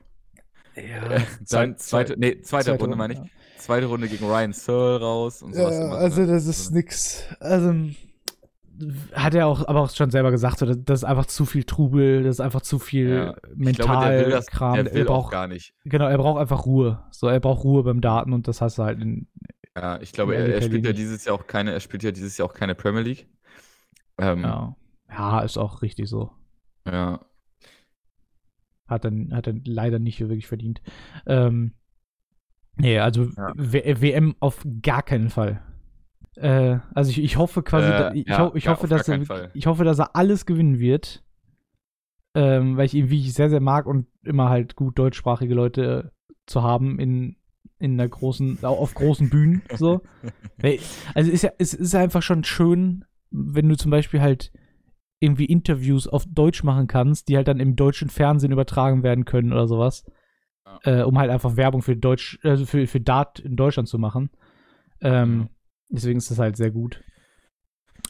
Ja, 0.75 1.19
Dann 1.49 1.77
zweite, 1.77 2.15
nee, 2.19 2.41
zweite, 2.41 2.77
Runde 2.77 2.95
meine 2.95 3.13
ich. 3.13 3.19
Ja. 3.19 3.25
Zweite 3.63 3.85
Runde 3.85 4.09
gegen 4.09 4.25
Ryan 4.25 4.51
Searle 4.51 4.99
raus 4.99 5.41
und 5.41 5.55
sowas. 5.55 5.73
Ja, 5.73 5.85
immer, 5.85 5.95
also 5.95 6.21
ne? 6.21 6.27
das 6.27 6.47
ist 6.47 6.71
nix. 6.71 7.23
Also 7.39 7.73
hat 9.13 9.35
er 9.35 9.47
auch, 9.47 9.65
aber 9.67 9.81
auch 9.81 9.89
schon 9.89 10.11
selber 10.11 10.31
gesagt, 10.31 10.59
so, 10.59 10.65
das 10.65 10.99
ist 10.99 11.03
einfach 11.05 11.27
zu 11.27 11.45
viel 11.45 11.63
Trubel, 11.63 12.23
das 12.23 12.37
ist 12.37 12.39
einfach 12.41 12.61
zu 12.61 12.77
viel 12.77 13.09
Ja, 13.09 13.35
Ich 13.51 13.55
mental 13.55 13.85
glaube, 13.85 14.05
der 14.09 14.25
will 14.25 14.31
das, 14.31 14.47
Kram. 14.47 14.73
der 14.73 14.87
er 14.87 14.93
will 14.93 15.07
auch 15.07 15.23
braucht, 15.23 15.31
gar 15.31 15.47
nicht. 15.47 15.73
genau, 15.85 16.07
er 16.07 16.17
braucht 16.17 16.41
einfach 16.41 16.65
Ruhe. 16.65 17.03
So, 17.11 17.27
er 17.27 17.39
braucht 17.39 17.63
Ruhe 17.63 17.83
beim 17.83 18.01
Daten 18.01 18.33
und 18.33 18.49
das 18.49 18.59
hast 18.59 18.79
du 18.79 18.83
halt 18.83 19.01
in, 19.01 19.27
Ja, 19.77 20.01
ich 20.01 20.11
glaube, 20.11 20.33
Ja, 20.33 20.41
er, 20.41 20.55
er 20.55 20.61
spielt 20.61 20.85
ja 20.85 20.91
dieses 20.91 21.23
Jahr 21.23 21.35
auch 21.35 21.47
keine, 21.47 21.71
er 21.71 21.79
spielt 21.79 22.03
ja 22.03 22.11
dieses 22.11 22.37
Jahr 22.37 22.49
auch 22.49 22.53
keine 22.53 22.75
Premier 22.75 23.01
League. 23.01 23.29
Ähm, 24.17 24.41
ja. 24.41 24.75
ja. 25.09 25.15
ja, 25.15 25.39
ist 25.41 25.57
auch 25.57 25.81
richtig 25.81 26.09
so. 26.09 26.31
Hat 26.85 27.21
er, 29.05 29.11
hat 29.31 29.47
er 29.47 29.53
leider 29.63 29.99
nicht 29.99 30.19
wirklich 30.19 30.47
verdient. 30.47 30.81
Ähm, 31.25 31.75
nee, 32.77 32.99
also 32.99 33.25
Ja. 33.37 33.53
WM 33.55 34.35
auf 34.39 34.65
gar 34.81 35.03
keinen 35.03 35.29
Fall. 35.29 35.61
Äh, 36.35 36.79
also 36.95 37.11
ich, 37.11 37.21
ich 37.21 37.37
hoffe 37.37 37.61
quasi, 37.63 37.89
Äh, 37.89 37.97
da, 37.97 38.11
ich, 38.13 38.27
ja, 38.27 38.39
ho 38.47 38.51
ich 38.55 38.63
ja, 38.65 38.71
hoffe, 38.71 38.87
dass 38.87 39.07
er, 39.07 39.23
Fall. 39.25 39.51
ich 39.53 39.67
hoffe, 39.67 39.83
dass 39.83 39.99
er 39.99 40.15
alles 40.15 40.45
gewinnen 40.45 40.79
wird. 40.79 41.23
Ähm, 42.35 42.77
weil 42.77 42.85
ich 42.87 42.95
ihn, 42.95 43.09
wie 43.11 43.19
ich 43.19 43.33
sehr, 43.33 43.49
sehr 43.51 43.59
mag 43.59 43.85
und 43.85 44.07
immer 44.23 44.49
halt 44.49 44.75
gut 44.75 44.97
deutschsprachige 44.97 45.53
Leute 45.53 46.11
zu 46.47 46.63
haben 46.63 46.97
in, 46.99 47.35
in 47.77 47.93
einer 47.93 48.09
großen, 48.09 48.57
au- 48.63 48.77
auf 48.79 48.95
großen 48.95 49.29
Bühnen, 49.29 49.61
so. 49.75 50.01
Also 51.13 51.29
ist 51.31 51.43
ja, 51.43 51.51
es 51.59 51.73
ist 51.73 51.93
einfach 51.93 52.21
schon 52.23 52.43
schön, 52.43 53.05
wenn 53.29 53.67
du 53.69 53.75
zum 53.77 53.91
Beispiel 53.91 54.21
halt 54.21 54.51
irgendwie 55.19 55.45
Interviews 55.45 56.07
auf 56.07 56.25
Deutsch 56.27 56.63
machen 56.63 56.87
kannst, 56.87 57.27
die 57.27 57.35
halt 57.37 57.47
dann 57.47 57.59
im 57.59 57.75
deutschen 57.75 58.09
Fernsehen 58.09 58.51
übertragen 58.51 59.03
werden 59.03 59.25
können 59.25 59.51
oder 59.53 59.67
sowas. 59.67 60.03
Äh, 60.83 61.01
um 61.03 61.17
halt 61.19 61.29
einfach 61.29 61.55
Werbung 61.57 61.81
für 61.81 61.95
Deutsch, 61.95 62.39
also 62.43 62.65
für, 62.65 62.87
für 62.87 62.99
Dart 63.01 63.39
in 63.39 63.55
Deutschland 63.55 63.87
zu 63.89 63.97
machen. 63.99 64.29
Ähm, 65.01 65.49
Deswegen 65.89 66.17
ist 66.17 66.31
das 66.31 66.39
halt 66.39 66.55
sehr 66.57 66.71
gut. 66.71 67.03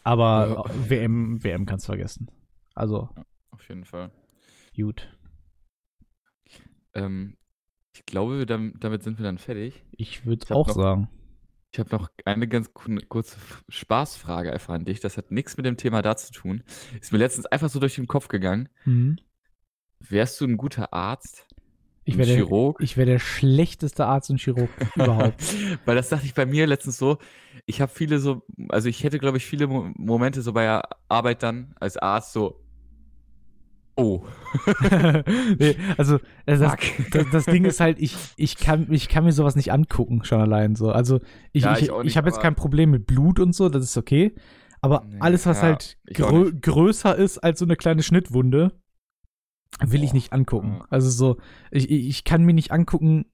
Aber 0.04 0.64
WM, 0.88 1.44
WM 1.44 1.66
kannst 1.66 1.86
du 1.86 1.92
vergessen. 1.92 2.30
Also, 2.76 3.10
Auf 3.52 3.68
jeden 3.68 3.84
Fall. 3.84 4.12
gut. 4.76 5.10
Ähm, 6.94 7.38
ich 7.94 8.06
glaube, 8.06 8.38
wir 8.40 8.46
dam- 8.46 8.74
damit 8.80 9.04
sind 9.04 9.18
wir 9.20 9.24
dann 9.24 9.38
fertig. 9.38 9.84
Ich 9.92 10.26
würde 10.26 10.54
auch 10.56 10.68
noch- 10.68 10.76
sagen. 10.76 11.10
Ich 11.72 11.80
habe 11.80 11.90
noch 11.90 12.10
eine 12.26 12.48
ganz 12.48 12.72
ku- 12.74 12.96
kurze 13.10 13.38
Spaßfrage 13.68 14.54
einfach 14.54 14.76
an 14.76 14.86
dich. 14.86 15.00
Das 15.00 15.18
hat 15.18 15.32
nichts 15.32 15.58
mit 15.58 15.66
dem 15.66 15.76
Thema 15.76 16.04
da 16.04 16.16
zu 16.16 16.32
tun. 16.32 16.64
Ist 17.02 17.12
mir 17.12 17.18
letztens 17.18 17.48
einfach 17.48 17.70
so 17.70 17.80
durch 17.80 17.96
den 17.96 18.06
Kopf 18.08 18.28
gegangen. 18.28 18.70
Mhm. 18.86 19.18
Wärst 20.00 20.40
du 20.40 20.46
ein 20.46 20.58
guter 20.58 20.94
Arzt? 20.94 21.48
Ich 22.06 22.18
wäre 22.18 22.28
der, 22.28 22.74
ich 22.80 22.96
der 22.96 23.20
schlechteste 23.20 24.06
Arzt 24.06 24.30
und 24.30 24.40
Chirurg 24.40 24.70
überhaupt. 24.96 25.42
Weil 25.86 25.96
das 25.96 26.10
dachte 26.10 26.26
ich 26.26 26.34
bei 26.34 26.46
mir 26.46 26.68
letztens 26.68 26.98
so. 26.98 27.18
Ich 27.66 27.82
habe 27.82 27.92
viele 27.94 28.20
so, 28.20 28.44
also 28.70 28.90
ich 28.90 29.04
hätte, 29.04 29.20
glaube 29.20 29.38
ich, 29.38 29.46
viele 29.46 29.68
Mo 29.68 29.90
Momente 29.96 30.42
so 30.42 30.54
bei 30.54 30.64
der 30.64 30.84
Arbeit 31.08 31.44
dann 31.44 31.74
als 31.80 31.98
Arzt 31.98 32.34
so. 32.34 32.60
Oh, 33.96 34.24
nee, 35.60 35.76
also, 35.98 36.18
also 36.48 36.64
das, 36.64 36.76
das, 37.12 37.26
das 37.32 37.46
Ding 37.46 37.64
ist 37.64 37.80
halt, 37.80 38.00
ich, 38.00 38.16
ich, 38.38 38.58
kann, 38.58 38.92
ich 38.92 39.08
kann 39.08 39.24
mir 39.24 39.34
sowas 39.34 39.56
nicht 39.56 39.72
angucken, 39.72 40.24
schon 40.24 40.42
allein 40.42 40.76
so. 40.76 40.90
Also, 40.92 41.20
ich, 41.52 41.64
Ja, 41.64 41.78
ich, 41.78 41.90
ich 41.90 42.06
ich, 42.06 42.18
habe 42.18 42.28
jetzt 42.28 42.42
kein 42.42 42.56
Problem 42.56 42.90
mit 42.90 43.06
Blut 43.06 43.40
und 43.40 43.54
so, 43.54 43.70
das 43.70 43.84
ist 43.84 43.96
okay. 43.96 44.34
Aber 44.82 45.04
Nee, 45.08 45.18
alles, 45.20 45.46
was 45.46 45.58
ja, 45.58 45.64
halt 45.64 45.98
grö 46.12 46.46
nicht. 46.46 46.64
größer 46.64 47.16
ist 47.16 47.38
als 47.38 47.60
so 47.60 47.66
eine 47.66 47.76
kleine 47.76 48.02
Schnittwunde, 48.02 48.72
will 49.82 50.04
ich 50.04 50.10
Boah, 50.12 50.16
nicht 50.16 50.34
angucken. 50.34 50.82
Also 50.90 51.10
so, 51.10 51.38
ich, 51.72 51.90
ich 51.90 52.08
ich 52.10 52.24
kann 52.24 52.44
mir 52.44 52.54
nicht 52.54 52.72
angucken, 52.72 53.26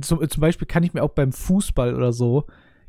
zum, 0.00 0.28
zum 0.28 0.40
Beispiel 0.40 0.66
kann 0.66 0.82
ich 0.82 0.92
mir 0.94 1.02
auch 1.02 1.10
beim 1.10 1.32
Fußball 1.32 1.94
oder 1.94 2.12
so 2.12 2.46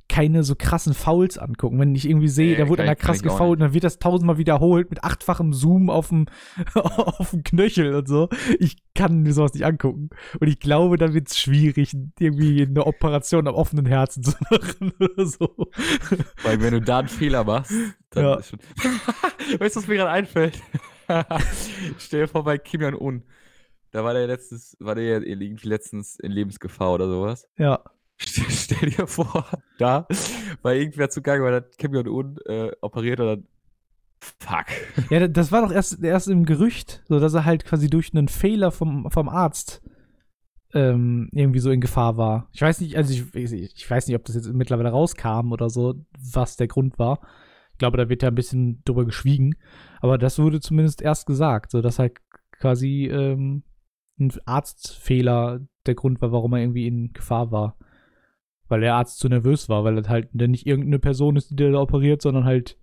keine 0.09 0.45
so 0.45 0.55
krassen 0.55 0.93
Fouls 0.93 1.37
angucken. 1.37 1.79
Wenn 1.81 1.93
ich 1.93 2.07
irgendwie 2.09 2.29
sehe, 2.29 2.51
Nee, 2.53 2.57
da 2.57 2.69
wurde 2.69 2.81
einer 2.83 2.93
ich- 2.93 2.97
krass 2.97 3.17
ich 3.17 3.23
gefoult, 3.23 3.59
dann 3.59 3.73
wird 3.73 3.83
das 3.83 3.99
tausendmal 3.99 4.37
wiederholt 4.37 4.89
mit 4.89 5.03
achtfachem 5.03 5.51
Zoom 5.51 5.89
auf 5.89 6.07
dem, 6.07 6.27
auf 6.75 7.31
dem 7.31 7.43
Knöchel 7.43 7.93
und 7.93 8.07
so. 8.07 8.29
Ich 8.57 8.77
kann 8.95 9.23
mir 9.23 9.33
sowas 9.33 9.53
nicht 9.53 9.65
angucken. 9.65 10.09
Und 10.39 10.47
ich 10.47 10.61
glaube, 10.61 10.95
dann 10.97 11.13
wird 11.13 11.27
es 11.27 11.37
schwierig, 11.37 11.93
irgendwie 12.19 12.61
eine 12.65 12.87
Operation 12.87 13.49
am 13.49 13.55
offenen 13.55 13.85
Herzen 13.85 14.23
zu 14.23 14.31
machen 14.49 14.93
oder 14.97 15.25
so. 15.25 15.49
Weil 16.41 16.61
wenn 16.61 16.71
du 16.75 16.81
da 16.81 16.99
einen 16.99 17.09
Fehler 17.09 17.43
machst, 17.43 17.73
dann 18.11 18.23
Ja. 18.23 18.35
ist 18.35 18.47
schon. 18.51 18.59
weißt 19.59 19.75
du, 19.75 19.79
was 19.81 19.87
mir 19.89 19.95
gerade 19.95 20.11
einfällt? 20.11 20.57
Stell 21.97 22.21
dir 22.21 22.27
vor, 22.27 22.43
bei 22.43 22.57
Kim 22.57 22.81
Jong-un. 22.81 23.23
Da 23.91 24.03
war 24.03 24.13
der 24.13 24.27
letztens, 24.27 24.75
war 24.79 24.95
der 24.95 25.03
ja 25.03 25.19
irgendwie 25.21 25.67
letztens 25.67 26.19
in 26.19 26.31
Lebensgefahr 26.31 26.93
oder 26.93 27.07
sowas. 27.07 27.47
Ja. 27.57 27.83
Stell, 28.19 28.89
dir 28.89 29.05
vor, 29.05 29.47
da 29.77 30.07
war 30.63 30.73
irgendwer 30.73 31.09
zugange, 31.09 31.43
weil 31.43 31.53
hat 31.53 31.77
Kim 31.77 31.93
Jong-un 31.93 32.37
äh, 32.45 32.71
operiert 32.81 33.19
und 33.19 33.27
dann. 33.27 33.47
Fuck. 34.19 34.65
Ja, 35.11 35.27
das 35.27 35.51
war 35.51 35.61
doch 35.61 35.71
erst, 35.71 36.03
erst 36.03 36.27
im 36.27 36.45
Gerücht, 36.45 37.03
so 37.07 37.19
dass 37.19 37.35
er 37.35 37.45
halt 37.45 37.65
quasi 37.65 37.87
durch 37.87 38.13
einen 38.13 38.27
Fehler 38.27 38.71
vom, 38.71 39.11
vom 39.11 39.29
Arzt 39.29 39.83
ähm, 40.73 41.29
irgendwie 41.31 41.59
so 41.59 41.69
in 41.69 41.81
Gefahr 41.81 42.17
war. 42.17 42.49
Ich 42.51 42.61
weiß 42.61 42.81
nicht, 42.81 42.97
also 42.97 43.13
ich, 43.13 43.53
ich 43.53 43.89
weiß 43.89 44.07
nicht, 44.07 44.15
ob 44.15 44.25
das 44.25 44.35
jetzt 44.35 44.51
mittlerweile 44.51 44.89
rauskam 44.89 45.51
oder 45.51 45.69
so, 45.69 45.95
was 46.19 46.57
der 46.57 46.67
Grund 46.67 46.97
war. 46.97 47.21
Ich 47.77 47.79
glaube, 47.79 47.97
da 47.97 48.09
wird 48.09 48.23
ja 48.23 48.29
ein 48.29 48.35
bisschen 48.35 48.81
drüber 48.85 49.05
geschwiegen. 49.05 49.55
Aber 50.01 50.17
das 50.17 50.39
wurde 50.39 50.59
zumindest 50.59 50.99
erst 50.99 51.27
gesagt, 51.27 51.69
so 51.69 51.79
dass 51.83 51.99
halt 51.99 52.17
quasi 52.59 53.05
ähm, 53.05 53.61
ein 54.19 54.33
Arztfehler 54.45 55.59
der 55.85 55.93
Grund 55.93 56.19
war, 56.19 56.31
warum 56.31 56.53
er 56.53 56.61
irgendwie 56.61 56.87
in 56.87 57.13
Gefahr 57.13 57.51
war. 57.51 57.77
Weil 58.67 58.81
der 58.81 58.95
Arzt 58.95 59.19
zu 59.19 59.29
nervös 59.29 59.69
war, 59.69 59.83
weil 59.83 59.95
das 59.95 60.09
halt 60.09 60.33
nicht 60.33 60.65
irgendeine 60.65 60.97
Person 60.97 61.35
ist, 61.35 61.51
die 61.51 61.55
da 61.55 61.79
operiert, 61.79 62.23
sondern 62.23 62.45
halt 62.45 62.79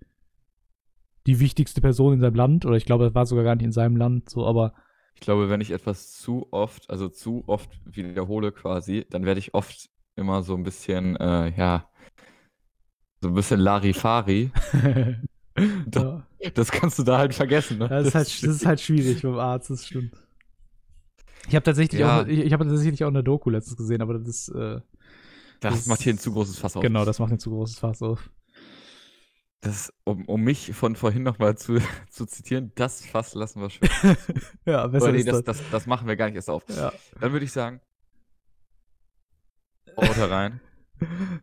die 1.27 1.41
wichtigste 1.41 1.81
Person 1.81 2.13
in 2.13 2.21
seinem 2.21 2.35
Land. 2.35 2.65
Oder 2.65 2.77
ich 2.77 2.85
glaube, 2.85 3.03
das 3.03 3.15
war 3.15 3.25
sogar 3.25 3.43
gar 3.43 3.55
nicht 3.55 3.65
in 3.65 3.73
seinem 3.73 3.97
Land 3.97 4.29
so, 4.29 4.45
aber 4.47 4.73
Ich 5.13 5.19
glaube, 5.21 5.49
wenn 5.49 5.59
ich 5.61 5.71
etwas 5.71 6.13
zu 6.13 6.47
oft, 6.51 6.89
also 6.89 7.09
zu 7.09 7.43
oft 7.47 7.69
wiederhole 7.85 8.53
quasi, 8.53 9.05
dann 9.09 9.25
werde 9.25 9.39
ich 9.39 9.53
oft 9.53 9.89
immer 10.15 10.41
so 10.41 10.55
ein 10.55 10.63
bisschen, 10.63 11.17
äh, 11.17 11.49
ja, 11.57 11.89
so 13.25 13.31
ein 13.31 13.33
bisschen 13.33 13.59
Larifari. 13.59 14.51
ja. 15.93 16.27
Das 16.53 16.69
kannst 16.71 16.99
du 16.99 17.03
da 17.03 17.17
halt 17.17 17.33
vergessen, 17.33 17.79
ne? 17.79 17.89
das, 17.89 18.07
ist 18.07 18.15
halt, 18.15 18.27
das 18.27 18.43
ist 18.55 18.65
halt 18.67 18.79
schwierig 18.79 19.23
beim 19.23 19.39
Arzt, 19.39 19.71
das 19.71 19.87
stimmt. 19.87 20.13
Ich 21.47 21.55
habe 21.55 21.63
tatsächlich, 21.63 22.01
Ja. 22.01 22.21
auch, 22.21 22.27
ich, 22.27 22.39
ich 22.39 22.53
habe 22.53 22.67
tatsächlich 22.67 23.03
auch 23.03 23.07
eine 23.09 23.23
Doku 23.23 23.49
letztens 23.49 23.77
gesehen, 23.77 24.01
aber 24.03 24.13
das 24.19 24.27
ist, 24.27 24.49
äh, 24.49 24.79
Das, 25.59 25.73
das- 25.73 25.85
macht 25.87 26.01
hier 26.01 26.13
ein 26.13 26.19
zu 26.19 26.31
großes 26.33 26.59
Fass 26.59 26.75
auf. 26.75 26.83
genau, 26.83 27.03
das 27.03 27.17
macht 27.17 27.31
ein 27.31 27.39
zu 27.39 27.49
großes 27.49 27.79
Fass 27.79 28.01
auf. 28.03 28.29
Das, 29.61 29.91
um, 30.03 30.25
um 30.25 30.41
mich 30.41 30.73
von 30.75 30.95
vorhin 30.95 31.23
nochmal 31.23 31.57
zu, 31.57 31.79
zu 32.11 32.27
zitieren, 32.27 32.71
das 32.75 33.03
Fass 33.03 33.33
lassen 33.33 33.61
wir 33.61 33.71
schön. 33.71 33.89
Ja, 34.65 34.85
besser 34.85 35.11
nee, 35.11 35.23
das, 35.23 35.43
das. 35.43 35.57
das, 35.57 35.69
das 35.71 35.87
machen 35.87 36.07
wir 36.07 36.15
gar 36.15 36.27
nicht 36.27 36.35
erst 36.35 36.51
auf. 36.51 36.63
Ja, 36.69 36.93
Dann 37.19 37.31
würde 37.31 37.45
ich 37.45 37.51
sagen, 37.51 37.81
haut 39.97 40.29
rein. 40.29 40.59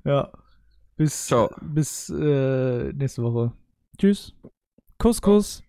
ja. 0.04 0.30
Bis, 1.02 1.26
Ciao. 1.26 1.50
bis 1.60 2.10
äh, 2.10 2.92
nächste 2.92 3.24
Woche. 3.24 3.52
Tschüss. 3.98 4.36
Kuss, 4.98 5.20
Kuss. 5.20 5.64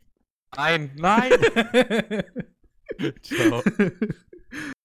Nein, 0.55 0.91
nein! 0.95 1.31
Ciao. 3.23 3.63